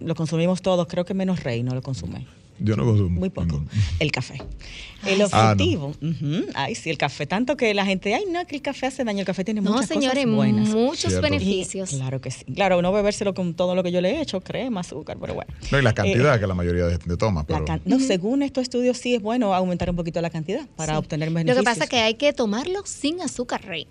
lo 0.00 0.14
consumimos 0.14 0.62
todos, 0.62 0.86
creo 0.86 1.04
que 1.04 1.14
menos 1.14 1.42
Rey 1.42 1.62
no 1.62 1.74
lo 1.74 1.82
consume. 1.82 2.26
Yo 2.60 2.76
no 2.76 2.84
consumo. 2.84 3.18
Muy 3.20 3.30
poco. 3.30 3.62
El 3.98 4.12
café. 4.12 4.42
El 5.06 5.22
ah, 5.22 5.52
objetivo. 5.52 5.94
Ay, 6.54 6.74
sí, 6.74 6.90
el 6.90 6.98
café. 6.98 7.26
Tanto 7.26 7.56
que 7.56 7.72
la 7.72 7.86
gente, 7.86 8.14
ay, 8.14 8.24
no, 8.30 8.46
que 8.46 8.56
el 8.56 8.60
café 8.62 8.86
hace 8.86 9.02
daño. 9.02 9.20
El 9.20 9.24
café 9.24 9.44
tiene 9.44 9.62
muchas 9.62 9.88
cosas 9.88 10.26
buenas. 10.26 10.68
muchos 10.68 11.20
beneficios. 11.22 11.90
claro 11.90 12.20
que 12.20 12.30
sí. 12.30 12.44
Claro, 12.44 12.78
uno 12.78 12.92
bebérselo 12.92 13.32
con 13.32 13.54
todo 13.54 13.74
lo 13.74 13.82
que 13.82 13.92
yo 13.92 14.02
le 14.02 14.10
he 14.10 14.20
hecho, 14.20 14.42
crema, 14.42 14.80
azúcar, 14.80 15.16
pero 15.18 15.34
bueno. 15.34 15.50
No, 15.72 15.78
y 15.78 15.82
la 15.82 15.94
cantidad 15.94 16.36
eh, 16.36 16.40
que 16.40 16.46
la 16.46 16.54
mayoría 16.54 16.84
de, 16.86 16.98
toma. 17.16 17.46
Pero... 17.46 17.64
no, 17.86 17.98
según 17.98 18.42
estos 18.42 18.62
estudios, 18.62 18.98
sí 18.98 19.14
es 19.14 19.22
bueno 19.22 19.54
aumentar 19.54 19.88
un 19.88 19.96
poquito 19.96 20.20
la 20.20 20.30
cantidad 20.30 20.66
para 20.76 20.98
obtener 20.98 21.30
beneficios. 21.30 21.56
Lo 21.56 21.62
que 21.62 21.64
pasa 21.64 21.84
es 21.84 21.90
que 21.90 22.00
hay 22.00 22.14
que 22.14 22.32
tomarlo 22.34 22.82
sin 22.84 23.22
azúcar, 23.22 23.64
Rey. 23.64 23.86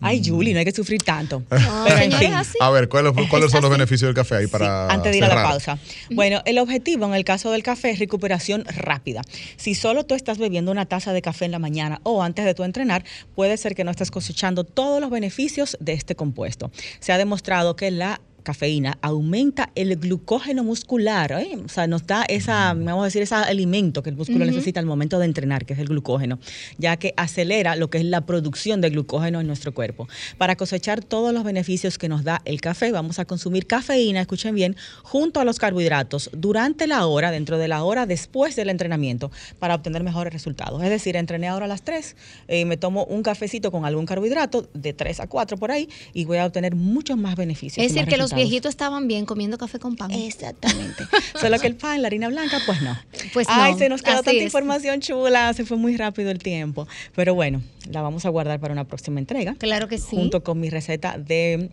Ay, 0.00 0.22
Julie, 0.24 0.52
no 0.52 0.58
hay 0.58 0.64
que 0.64 0.72
sufrir 0.72 1.02
tanto. 1.02 1.42
A 1.50 2.70
ver, 2.70 2.88
¿cuáles, 2.88 3.50
son 3.50 3.62
los 3.62 3.70
beneficios 3.70 4.08
del 4.08 4.14
café 4.14 4.36
ahí 4.36 4.46
para. 4.46 4.88
antes 4.88 5.12
de 5.12 5.18
ir 5.18 5.24
a 5.24 5.28
la 5.28 5.42
pausa. 5.42 5.78
Bueno, 6.10 6.42
el 6.44 6.58
objetivo 6.58 7.06
en 7.06 7.14
el 7.14 7.24
caso 7.24 7.50
del 7.50 7.62
café 7.62 7.90
es 7.90 7.98
recuperación 7.98 8.64
rápida. 8.64 9.22
Si 9.56 9.74
solo 9.74 10.04
tú 10.04 10.14
estás 10.14 10.38
bebiendo 10.38 10.70
una 10.70 10.86
taza 10.86 11.12
de 11.12 11.22
café 11.22 11.44
en 11.44 11.52
la 11.52 11.58
mañana 11.58 12.00
o 12.02 12.22
antes 12.22 12.44
de 12.44 12.54
tu 12.54 12.64
entrenar, 12.64 13.04
puede 13.34 13.56
ser 13.56 13.74
que 13.74 13.84
no 13.84 13.90
estés 13.90 14.10
cosechando 14.10 14.64
todos 14.64 15.00
los 15.00 15.10
beneficios 15.10 15.76
de 15.80 15.92
este 15.92 16.14
compuesto. 16.14 16.70
Se 17.00 17.12
ha 17.12 17.18
demostrado 17.18 17.76
que 17.76 17.90
la 17.90 18.20
cafeína 18.46 18.96
aumenta 19.02 19.70
el 19.74 19.96
glucógeno 19.96 20.62
muscular, 20.62 21.32
¿eh? 21.32 21.58
o 21.64 21.68
sea, 21.68 21.88
nos 21.88 22.06
da 22.06 22.22
esa, 22.28 22.74
vamos 22.74 23.02
a 23.02 23.04
decir, 23.06 23.20
ese 23.20 23.34
alimento 23.34 24.04
que 24.04 24.10
el 24.10 24.16
músculo 24.16 24.44
necesita 24.46 24.78
al 24.78 24.86
momento 24.86 25.18
de 25.18 25.24
entrenar, 25.24 25.66
que 25.66 25.74
es 25.74 25.80
el 25.80 25.88
glucógeno, 25.88 26.38
ya 26.78 26.96
que 26.96 27.12
acelera 27.16 27.74
lo 27.74 27.90
que 27.90 27.98
es 27.98 28.04
la 28.04 28.20
producción 28.20 28.80
de 28.80 28.90
glucógeno 28.90 29.40
en 29.40 29.48
nuestro 29.48 29.74
cuerpo. 29.74 30.06
Para 30.38 30.54
cosechar 30.54 31.02
todos 31.02 31.34
los 31.34 31.42
beneficios 31.42 31.98
que 31.98 32.08
nos 32.08 32.22
da 32.22 32.40
el 32.44 32.60
café, 32.60 32.92
vamos 32.92 33.18
a 33.18 33.24
consumir 33.24 33.66
cafeína, 33.66 34.20
escuchen 34.20 34.54
bien, 34.54 34.76
junto 35.02 35.40
a 35.40 35.44
los 35.44 35.58
carbohidratos 35.58 36.30
durante 36.32 36.86
la 36.86 37.04
hora, 37.06 37.32
dentro 37.32 37.58
de 37.58 37.66
la 37.66 37.82
hora 37.82 38.06
después 38.06 38.54
del 38.54 38.70
entrenamiento, 38.70 39.32
para 39.58 39.74
obtener 39.74 40.04
mejores 40.04 40.32
resultados. 40.32 40.80
Es 40.84 40.90
decir, 40.90 41.16
entrené 41.16 41.48
ahora 41.48 41.64
a 41.64 41.68
las 41.68 41.82
3, 41.82 42.14
eh, 42.46 42.64
me 42.64 42.76
tomo 42.76 43.06
un 43.06 43.24
cafecito 43.24 43.72
con 43.72 43.84
algún 43.84 44.06
carbohidrato, 44.06 44.68
de 44.72 44.92
3 44.92 45.18
a 45.18 45.26
4 45.26 45.56
por 45.56 45.72
ahí, 45.72 45.88
y 46.14 46.26
voy 46.26 46.38
a 46.38 46.46
obtener 46.46 46.76
muchos 46.76 47.18
más 47.18 47.34
beneficios. 47.34 47.84
Es 47.84 47.92
decir, 47.92 48.08
que 48.08 48.16
los 48.16 48.35
viejitos 48.36 48.70
estaban 48.70 49.08
bien 49.08 49.26
comiendo 49.26 49.58
café 49.58 49.78
con 49.78 49.96
pan. 49.96 50.10
Exactamente. 50.12 51.04
Solo 51.40 51.58
que 51.58 51.66
el 51.66 51.76
pan, 51.76 52.02
la 52.02 52.08
harina 52.08 52.28
blanca, 52.28 52.60
pues 52.64 52.80
no. 52.82 52.96
Pues 53.32 53.46
Ay, 53.50 53.74
se 53.78 53.88
nos 53.88 54.02
quedó 54.02 54.22
tanta 54.22 54.42
información 54.42 55.00
chula, 55.00 55.52
se 55.54 55.64
fue 55.64 55.76
muy 55.76 55.96
rápido 55.96 56.30
el 56.30 56.38
tiempo. 56.38 56.86
Pero 57.14 57.34
bueno, 57.34 57.62
la 57.90 58.02
vamos 58.02 58.24
a 58.24 58.28
guardar 58.28 58.60
para 58.60 58.72
una 58.72 58.84
próxima 58.84 59.18
entrega. 59.18 59.54
Claro 59.54 59.88
que 59.88 59.98
sí. 59.98 60.16
Junto 60.16 60.44
con 60.44 60.60
mi 60.60 60.70
receta 60.70 61.18
de 61.18 61.70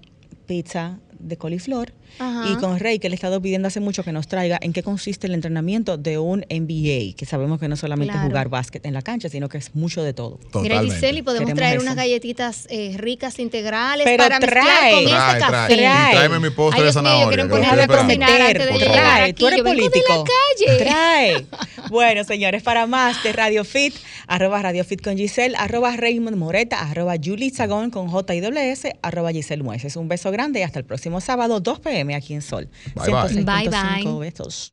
pizza 0.47 0.99
de 1.19 1.37
coliflor 1.37 1.93
y 2.19 2.55
con 2.55 2.79
Rey, 2.79 2.99
que 2.99 3.09
le 3.09 3.13
he 3.13 3.17
estado 3.17 3.41
pidiendo 3.41 3.67
hace 3.67 3.79
mucho 3.79 4.03
que 4.03 4.11
nos 4.11 4.27
traiga 4.27 4.59
en 4.61 4.73
qué 4.73 4.83
consiste 4.83 5.27
el 5.27 5.33
entrenamiento 5.33 5.97
de 5.97 6.17
un 6.17 6.45
NBA, 6.49 7.15
que 7.17 7.25
sabemos 7.25 7.59
que 7.59 7.67
no 7.67 7.75
solamente 7.75 8.13
jugar 8.17 8.49
básquet 8.49 8.85
en 8.85 8.93
la 8.93 9.01
cancha, 9.01 9.29
sino 9.29 9.49
que 9.49 9.57
es 9.57 9.75
mucho 9.75 10.03
de 10.03 10.13
todo. 10.13 10.39
Mira, 10.61 10.81
Giselle, 10.81 11.23
podemos 11.23 11.53
traer 11.53 11.79
unas 11.79 11.95
galletitas 11.95 12.67
eh, 12.69 12.95
ricas 12.97 13.39
integrales 13.39 14.07
para 14.17 14.39
mezclar 14.39 14.91
con 14.91 15.03
este 15.03 15.39
café. 15.39 15.75
Trae. 15.75 16.11
Tráeme 16.13 16.39
mi 16.39 16.49
postre 16.49 16.83
de 16.83 16.93
zanahoria. 16.93 17.45
Deja 17.45 17.75
de 17.75 17.87
prometer, 17.87 18.77
trae. 18.79 19.33
Tú 19.33 19.47
eres 19.47 19.61
político. 19.61 20.23
Trae. 20.77 21.45
bueno, 21.89 22.23
señores, 22.23 22.63
para 22.63 22.87
más 22.87 23.21
de 23.23 23.33
Radio 23.33 23.63
Fit, 23.63 23.95
arroba 24.27 24.61
Radio 24.61 24.83
Fit 24.83 25.01
con 25.01 25.17
Giselle, 25.17 25.55
arroba 25.57 25.95
Raymond 25.95 26.37
Moreta, 26.37 26.79
arroba 26.79 27.15
Julie 27.23 27.51
Zagón 27.51 27.89
con 27.89 28.07
J 28.07 28.35
y 28.35 28.41
S, 28.55 28.95
arroba 29.01 29.31
Giselle 29.31 29.63
Mueces. 29.63 29.95
Un 29.95 30.07
beso 30.07 30.31
grande 30.31 30.59
y 30.59 30.63
hasta 30.63 30.79
el 30.79 30.85
próximo 30.85 31.21
sábado, 31.21 31.59
2 31.59 31.79
pm 31.79 32.02
aquí 32.11 32.33
en 32.33 32.41
Sol. 32.41 32.69
Bye 32.95 33.05
bye. 33.13 33.43
Bye 33.45 34.03
bye. 34.43 34.69